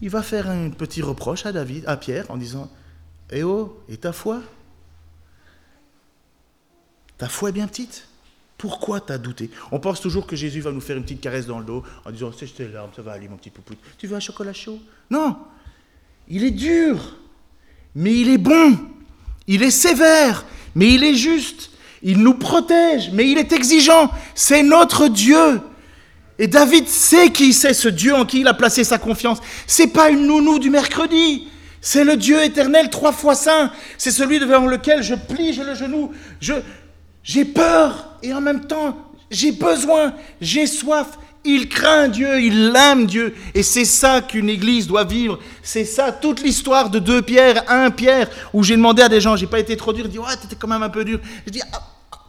Il 0.00 0.10
va 0.10 0.22
faire 0.22 0.48
un 0.48 0.70
petit 0.70 1.02
reproche 1.02 1.44
à 1.46 1.50
David, 1.50 1.82
à 1.88 1.96
Pierre, 1.96 2.30
en 2.30 2.36
disant 2.36 2.70
Eh 3.32 3.42
oh, 3.42 3.76
et 3.88 3.96
ta 3.96 4.12
foi? 4.12 4.40
Ta 7.16 7.28
foi 7.28 7.48
est 7.48 7.52
bien 7.52 7.66
petite. 7.66 8.06
Pourquoi 8.58 9.00
t'as 9.00 9.18
douté? 9.18 9.50
On 9.72 9.80
pense 9.80 10.00
toujours 10.00 10.28
que 10.28 10.36
Jésus 10.36 10.60
va 10.60 10.70
nous 10.70 10.80
faire 10.80 10.96
une 10.96 11.02
petite 11.02 11.20
caresse 11.20 11.46
dans 11.46 11.58
le 11.58 11.64
dos 11.64 11.82
en 12.04 12.12
disant 12.12 12.30
C'est 12.38 12.46
tes 12.46 12.68
larmes, 12.68 12.90
ça 12.94 13.02
va 13.02 13.10
aller, 13.10 13.26
mon 13.26 13.36
petit 13.36 13.50
poupou. 13.50 13.74
Tu 13.96 14.06
veux 14.06 14.16
un 14.16 14.20
chocolat 14.20 14.52
chaud? 14.52 14.78
Non. 15.10 15.36
Il 16.28 16.44
est 16.44 16.52
dur 16.52 17.16
mais 17.98 18.14
il 18.14 18.28
est 18.28 18.38
bon, 18.38 18.78
il 19.46 19.62
est 19.62 19.72
sévère, 19.72 20.44
mais 20.74 20.92
il 20.92 21.02
est 21.02 21.14
juste, 21.14 21.70
il 22.02 22.18
nous 22.18 22.34
protège, 22.34 23.10
mais 23.12 23.28
il 23.28 23.38
est 23.38 23.52
exigeant, 23.52 24.10
c'est 24.36 24.62
notre 24.62 25.08
Dieu. 25.08 25.60
Et 26.38 26.46
David 26.46 26.88
sait 26.88 27.30
qui 27.30 27.52
c'est 27.52 27.74
ce 27.74 27.88
Dieu 27.88 28.14
en 28.14 28.24
qui 28.24 28.40
il 28.40 28.48
a 28.48 28.54
placé 28.54 28.84
sa 28.84 28.98
confiance. 28.98 29.38
C'est 29.66 29.88
pas 29.88 30.10
une 30.10 30.26
nounou 30.26 30.58
du 30.58 30.70
mercredi. 30.70 31.48
C'est 31.80 32.04
le 32.04 32.16
Dieu 32.16 32.42
éternel 32.42 32.90
trois 32.90 33.12
fois 33.12 33.34
saint. 33.34 33.72
C'est 33.96 34.10
celui 34.10 34.38
devant 34.38 34.66
lequel 34.66 35.02
je 35.02 35.14
plie 35.14 35.52
le 35.52 35.74
genou. 35.74 36.12
J'ai 37.22 37.44
peur 37.44 38.16
et 38.22 38.32
en 38.32 38.40
même 38.40 38.66
temps 38.66 39.08
j'ai 39.30 39.52
besoin, 39.52 40.14
j'ai 40.40 40.66
soif. 40.66 41.18
Il 41.44 41.68
craint 41.68 42.08
Dieu, 42.08 42.40
il 42.40 42.74
aime 42.76 43.06
Dieu. 43.06 43.34
Et 43.54 43.62
c'est 43.62 43.84
ça 43.84 44.20
qu'une 44.20 44.50
église 44.50 44.86
doit 44.86 45.04
vivre. 45.04 45.38
C'est 45.62 45.84
ça, 45.84 46.12
toute 46.12 46.42
l'histoire 46.42 46.90
de 46.90 46.98
deux 46.98 47.22
pierres, 47.22 47.62
un 47.68 47.90
pierre, 47.90 48.28
où 48.52 48.62
j'ai 48.62 48.76
demandé 48.76 49.02
à 49.02 49.08
des 49.08 49.20
gens, 49.20 49.36
j'ai 49.36 49.46
pas 49.46 49.60
été 49.60 49.76
trop 49.76 49.92
dur, 49.92 50.04
ils 50.06 50.10
disent, 50.10 50.18
ouais, 50.18 50.36
t'étais 50.40 50.56
quand 50.56 50.68
même 50.68 50.82
un 50.82 50.88
peu 50.90 51.04
dur. 51.04 51.20
Je 51.46 51.52
dis, 51.52 51.62
ah, 51.72 51.80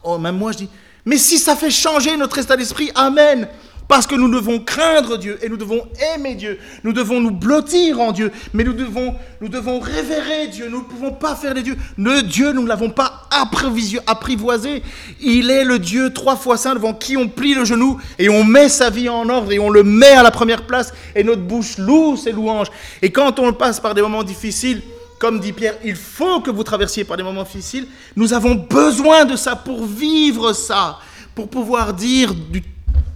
oh, 0.04 0.16
même 0.16 0.36
moi, 0.36 0.52
je 0.52 0.58
dis, 0.58 0.68
mais 1.04 1.18
si 1.18 1.38
ça 1.38 1.56
fait 1.56 1.70
changer 1.70 2.16
notre 2.16 2.38
état 2.38 2.56
d'esprit, 2.56 2.90
Amen. 2.94 3.48
Parce 3.90 4.06
que 4.06 4.14
nous 4.14 4.30
devons 4.30 4.60
craindre 4.60 5.18
Dieu 5.18 5.36
et 5.42 5.48
nous 5.48 5.56
devons 5.56 5.82
aimer 6.14 6.36
Dieu. 6.36 6.60
Nous 6.84 6.92
devons 6.92 7.18
nous 7.18 7.32
blottir 7.32 8.00
en 8.00 8.12
Dieu. 8.12 8.30
Mais 8.54 8.62
nous 8.62 8.72
devons, 8.72 9.16
nous 9.40 9.48
devons 9.48 9.80
révérer 9.80 10.46
Dieu. 10.46 10.68
Nous 10.70 10.78
ne 10.78 10.84
pouvons 10.84 11.10
pas 11.10 11.34
faire 11.34 11.54
des 11.54 11.62
dieux. 11.64 11.76
Le 11.98 12.22
Dieu, 12.22 12.52
nous 12.52 12.62
ne 12.62 12.68
l'avons 12.68 12.90
pas 12.90 13.24
apprivoisé. 13.32 14.84
Il 15.20 15.50
est 15.50 15.64
le 15.64 15.80
Dieu 15.80 16.12
trois 16.12 16.36
fois 16.36 16.56
saint 16.56 16.76
devant 16.76 16.94
qui 16.94 17.16
on 17.16 17.26
plie 17.26 17.54
le 17.54 17.64
genou 17.64 18.00
et 18.20 18.28
on 18.28 18.44
met 18.44 18.68
sa 18.68 18.90
vie 18.90 19.08
en 19.08 19.28
ordre 19.28 19.50
et 19.50 19.58
on 19.58 19.70
le 19.70 19.82
met 19.82 20.12
à 20.12 20.22
la 20.22 20.30
première 20.30 20.68
place 20.68 20.94
et 21.16 21.24
notre 21.24 21.42
bouche 21.42 21.76
loue 21.76 22.16
ses 22.16 22.30
louanges. 22.30 22.68
Et 23.02 23.10
quand 23.10 23.40
on 23.40 23.52
passe 23.52 23.80
par 23.80 23.94
des 23.94 24.02
moments 24.02 24.22
difficiles, 24.22 24.82
comme 25.18 25.40
dit 25.40 25.52
Pierre, 25.52 25.74
il 25.84 25.96
faut 25.96 26.40
que 26.40 26.52
vous 26.52 26.62
traversiez 26.62 27.02
par 27.02 27.16
des 27.16 27.24
moments 27.24 27.42
difficiles. 27.42 27.88
Nous 28.14 28.34
avons 28.34 28.54
besoin 28.54 29.24
de 29.24 29.34
ça 29.34 29.56
pour 29.56 29.84
vivre 29.84 30.52
ça, 30.52 31.00
pour 31.34 31.48
pouvoir 31.48 31.92
dire 31.92 32.32
du 32.32 32.62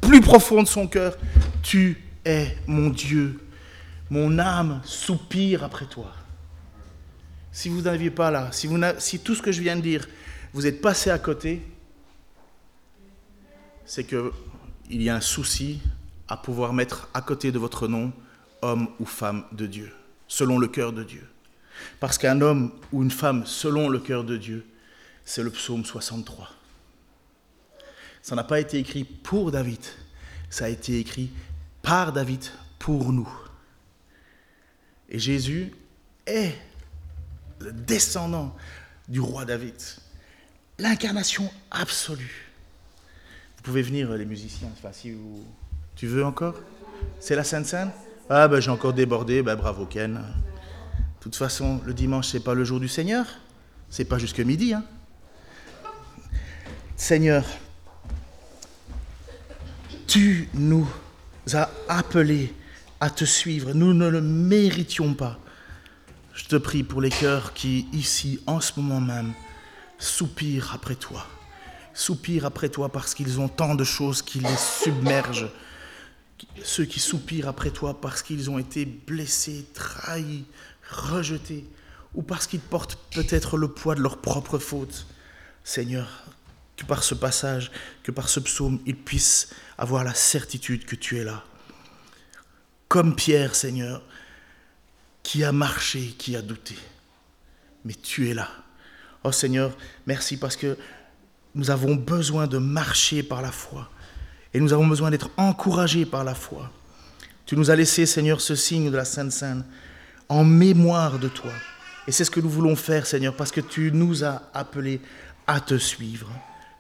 plus 0.07 0.21
profond 0.21 0.63
de 0.63 0.69
son 0.69 0.87
cœur, 0.87 1.17
tu 1.63 2.03
es 2.25 2.57
mon 2.67 2.91
Dieu. 2.91 3.41
Mon 4.11 4.39
âme 4.39 4.81
soupire 4.85 5.65
après 5.65 5.87
toi. 5.87 6.13
Si 7.53 7.69
vous 7.69 7.83
n'aviez 7.83 8.11
pas 8.11 8.31
là, 8.31 8.51
si, 8.53 8.69
si 8.99 9.19
tout 9.21 9.35
ce 9.35 9.43
que 9.43 9.53
je 9.53 9.61
viens 9.61 9.77
de 9.77 9.81
dire, 9.81 10.07
vous 10.53 10.67
êtes 10.67 10.81
passé 10.81 11.11
à 11.11 11.19
côté, 11.19 11.63
c'est 13.87 14.05
qu'il 14.05 15.03
y 15.03 15.09
a 15.09 15.17
un 15.17 15.21
souci 15.21 15.81
à 16.29 16.37
pouvoir 16.37 16.73
mettre 16.73 17.09
à 17.15 17.21
côté 17.21 17.53
de 17.53 17.59
votre 17.59 17.89
nom 17.89 18.13
homme 18.63 18.89
ou 18.99 19.05
femme 19.05 19.45
de 19.53 19.67
Dieu, 19.67 19.93
selon 20.27 20.59
le 20.59 20.69
cœur 20.69 20.93
de 20.93 21.05
Dieu. 21.05 21.27
Parce 22.01 22.19
qu'un 22.19 22.41
homme 22.41 22.73
ou 22.93 23.03
une 23.03 23.11
femme 23.11 23.45
selon 23.47 23.89
le 23.89 23.99
cœur 23.99 24.25
de 24.25 24.37
Dieu, 24.37 24.65
c'est 25.25 25.43
le 25.43 25.51
psaume 25.51 25.85
63. 25.85 26.54
Ça 28.25 28.35
n'a 28.35 28.43
pas 28.43 28.59
été 28.59 28.79
écrit 28.79 29.05
pour 29.05 29.53
David, 29.53 29.83
ça 30.49 30.65
a 30.65 30.69
été 30.71 30.99
écrit 30.99 31.31
par 31.83 32.11
David 32.11 32.43
pour 32.79 33.13
nous. 33.13 33.29
Et 35.11 35.19
Jésus 35.19 35.75
est 36.25 36.55
le 37.61 37.71
descendant 37.71 38.57
du 39.11 39.21
roi 39.21 39.45
David, 39.45 39.75
l'incarnation 40.79 41.53
absolue. 41.71 42.51
Vous 43.59 43.63
pouvez 43.63 43.83
venir, 43.83 44.11
les 44.15 44.25
musiciens, 44.25 44.71
si 44.93 45.11
vous... 45.13 45.45
Tu 45.95 46.07
veux 46.07 46.25
encore? 46.25 46.59
C'est 47.21 47.37
la 47.37 47.45
Sainte 47.45 47.67
Sainte 47.67 47.93
Ah 48.31 48.49
ben 48.49 48.59
j'ai 48.59 48.71
encore 48.71 48.95
débordé, 48.95 49.43
ben 49.43 49.55
bravo 49.55 49.85
Ken. 49.85 50.15
De 50.15 50.21
toute 51.21 51.37
façon, 51.37 51.79
le 51.85 51.93
dimanche, 51.93 52.29
c'est 52.29 52.41
pas 52.41 52.55
le 52.55 52.65
jour 52.65 52.81
du 52.81 52.89
Seigneur. 52.89 53.27
C'est 53.91 54.07
pas 54.07 54.17
jusque 54.17 54.41
midi. 54.41 54.73
Hein. 54.73 54.83
Seigneur, 56.97 57.45
tu 60.07 60.49
nous 60.55 60.89
as 61.53 61.71
appelés 61.89 62.53
à 63.01 63.11
te 63.11 63.25
suivre. 63.25 63.73
Nous 63.75 63.95
ne 63.95 64.09
le 64.09 64.21
méritions 64.21 65.15
pas. 65.15 65.39
Je 66.35 66.45
te 66.47 66.57
prie 66.57 66.83
pour 66.83 67.01
les 67.01 67.11
cœurs 67.11 67.53
qui, 67.53 67.87
ici, 67.93 68.41
en 68.47 68.61
ce 68.61 68.81
moment 68.81 69.01
même, 69.01 69.33
soupirent 69.99 70.73
après 70.75 70.97
toi. 70.97 71.27
Soupirent 71.93 72.47
après 72.47 72.69
toi 72.69 72.91
parce 72.91 73.15
qu'ils 73.15 73.41
ont 73.41 73.49
tant 73.49 73.75
de 73.75 73.85
choses 73.85 74.21
qui 74.23 74.41
les 74.41 74.57
submergent. 74.57 75.51
Ceux 76.63 76.85
qui 76.85 76.99
soupirent 76.99 77.49
après 77.49 77.71
toi 77.71 78.01
parce 78.01 78.23
qu'ils 78.23 78.51
ont 78.51 78.59
été 78.59 78.85
blessés, 78.85 79.67
trahis, 79.75 80.45
rejetés, 80.91 81.65
ou 82.15 82.23
parce 82.23 82.47
qu'ils 82.47 82.61
portent 82.61 82.99
peut-être 83.13 83.57
le 83.57 83.69
poids 83.69 83.95
de 83.95 84.01
leurs 84.01 84.19
propres 84.19 84.59
fautes. 84.59 85.07
Seigneur, 85.63 86.25
que 86.77 86.85
par 86.85 87.05
ce 87.05 87.15
passage, 87.15 87.71
que 88.03 88.11
par 88.11 88.29
ce 88.29 88.41
psaume, 88.41 88.81
ils 88.87 88.97
puissent 88.97 89.51
avoir 89.79 90.05
la 90.05 90.15
certitude 90.15 90.85
que 90.85 90.97
tu 90.97 91.19
es 91.19 91.25
là. 91.25 91.45
Comme 92.89 93.15
Pierre, 93.15 93.55
Seigneur, 93.55 94.03
qui 95.23 95.45
a 95.45 95.53
marché, 95.53 96.15
qui 96.19 96.37
a 96.37 96.43
douté. 96.43 96.77
Mais 97.85 97.95
tu 97.95 98.29
es 98.29 98.35
là. 98.35 98.49
Oh 99.23 99.33
Seigneur, 99.33 99.77
merci 100.07 100.37
parce 100.37 100.57
que 100.57 100.77
nous 101.55 101.71
avons 101.71 101.95
besoin 101.95 102.47
de 102.47 102.59
marcher 102.59 103.23
par 103.23 103.41
la 103.41 103.53
foi. 103.53 103.91
Et 104.53 104.61
nous 104.61 104.73
avons 104.73 104.87
besoin 104.87 105.11
d'être 105.11 105.31
encouragés 105.37 106.07
par 106.07 106.25
la 106.25 106.35
foi. 106.35 106.71
Tu 107.47 107.57
nous 107.57 107.71
as 107.71 107.77
laissé, 107.77 108.07
Seigneur, 108.07 108.41
ce 108.41 108.55
signe 108.55 108.91
de 108.91 108.97
la 108.97 109.05
Sainte 109.05 109.33
Sainte 109.33 109.65
en 110.29 110.45
mémoire 110.45 111.19
de 111.19 111.29
toi. 111.29 111.53
Et 112.07 112.13
c'est 112.13 112.25
ce 112.25 112.31
que 112.31 112.41
nous 112.41 112.51
voulons 112.51 112.77
faire, 112.77 113.07
Seigneur, 113.07 113.35
parce 113.35 113.51
que 113.51 113.61
tu 113.61 113.91
nous 113.93 114.25
as 114.25 114.43
appelés 114.53 115.01
à 115.47 115.61
te 115.61 115.79
suivre 115.79 116.29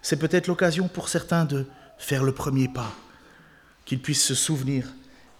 c'est 0.04 0.18
peut-être 0.18 0.48
l'occasion 0.48 0.86
pour 0.86 1.08
certains 1.08 1.46
de 1.46 1.64
faire 1.96 2.24
le 2.24 2.32
premier 2.32 2.68
pas, 2.68 2.94
qu'ils 3.86 4.02
puissent 4.02 4.22
se 4.22 4.34
souvenir, 4.34 4.86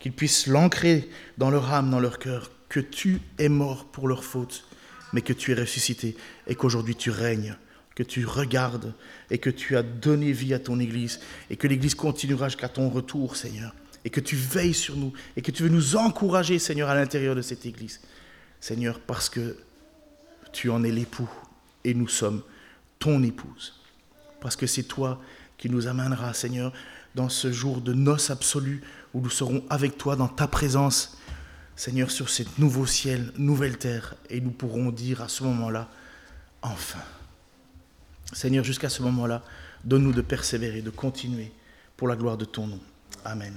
qu'ils 0.00 0.14
puissent 0.14 0.46
l'ancrer 0.46 1.10
dans 1.36 1.50
leur 1.50 1.70
âme, 1.70 1.90
dans 1.90 2.00
leur 2.00 2.18
cœur, 2.18 2.50
que 2.70 2.80
tu 2.80 3.20
es 3.38 3.50
mort 3.50 3.84
pour 3.84 4.08
leurs 4.08 4.24
fautes, 4.24 4.64
mais 5.12 5.20
que 5.20 5.34
tu 5.34 5.52
es 5.52 5.54
ressuscité 5.54 6.16
et 6.46 6.54
qu'aujourd'hui 6.54 6.96
tu 6.96 7.10
règnes, 7.10 7.56
que 7.94 8.02
tu 8.02 8.24
regardes 8.24 8.94
et 9.30 9.36
que 9.36 9.50
tu 9.50 9.76
as 9.76 9.82
donné 9.82 10.32
vie 10.32 10.54
à 10.54 10.58
ton 10.58 10.80
Église 10.80 11.20
et 11.50 11.56
que 11.56 11.68
l'Église 11.68 11.94
continuera 11.94 12.48
jusqu'à 12.48 12.70
ton 12.70 12.88
retour, 12.88 13.36
Seigneur. 13.36 13.74
et 14.06 14.10
que 14.10 14.20
tu 14.20 14.34
veilles 14.34 14.72
sur 14.72 14.96
nous 14.96 15.12
et 15.36 15.42
que 15.42 15.50
tu 15.50 15.62
veux 15.62 15.68
nous 15.68 15.96
encourager, 15.96 16.58
Seigneur, 16.58 16.88
à 16.88 16.94
l'intérieur 16.94 17.34
de 17.34 17.42
cette 17.42 17.66
Église. 17.66 18.00
Seigneur, 18.60 18.98
parce 18.98 19.28
que 19.28 19.58
tu 20.52 20.70
en 20.70 20.84
es 20.84 20.90
l'époux 20.90 21.30
et 21.84 21.92
nous 21.92 22.08
sommes 22.08 22.42
ton 22.98 23.22
épouse. 23.22 23.83
Parce 24.44 24.56
que 24.56 24.66
c'est 24.66 24.82
toi 24.82 25.22
qui 25.56 25.70
nous 25.70 25.86
amèneras, 25.86 26.34
Seigneur, 26.34 26.70
dans 27.14 27.30
ce 27.30 27.50
jour 27.50 27.80
de 27.80 27.94
noces 27.94 28.28
absolues 28.28 28.82
où 29.14 29.22
nous 29.22 29.30
serons 29.30 29.64
avec 29.70 29.96
toi 29.96 30.16
dans 30.16 30.28
ta 30.28 30.46
présence, 30.46 31.16
Seigneur, 31.76 32.10
sur 32.10 32.28
ce 32.28 32.42
nouveau 32.58 32.84
ciel, 32.84 33.32
nouvelle 33.38 33.78
terre, 33.78 34.16
et 34.28 34.42
nous 34.42 34.50
pourrons 34.50 34.90
dire 34.90 35.22
à 35.22 35.28
ce 35.28 35.44
moment-là, 35.44 35.88
enfin. 36.60 37.00
Seigneur, 38.34 38.64
jusqu'à 38.64 38.90
ce 38.90 39.02
moment-là, 39.02 39.42
donne-nous 39.82 40.12
de 40.12 40.20
persévérer, 40.20 40.82
de 40.82 40.90
continuer 40.90 41.50
pour 41.96 42.06
la 42.06 42.14
gloire 42.14 42.36
de 42.36 42.44
ton 42.44 42.66
nom. 42.66 42.80
Amen. 43.24 43.56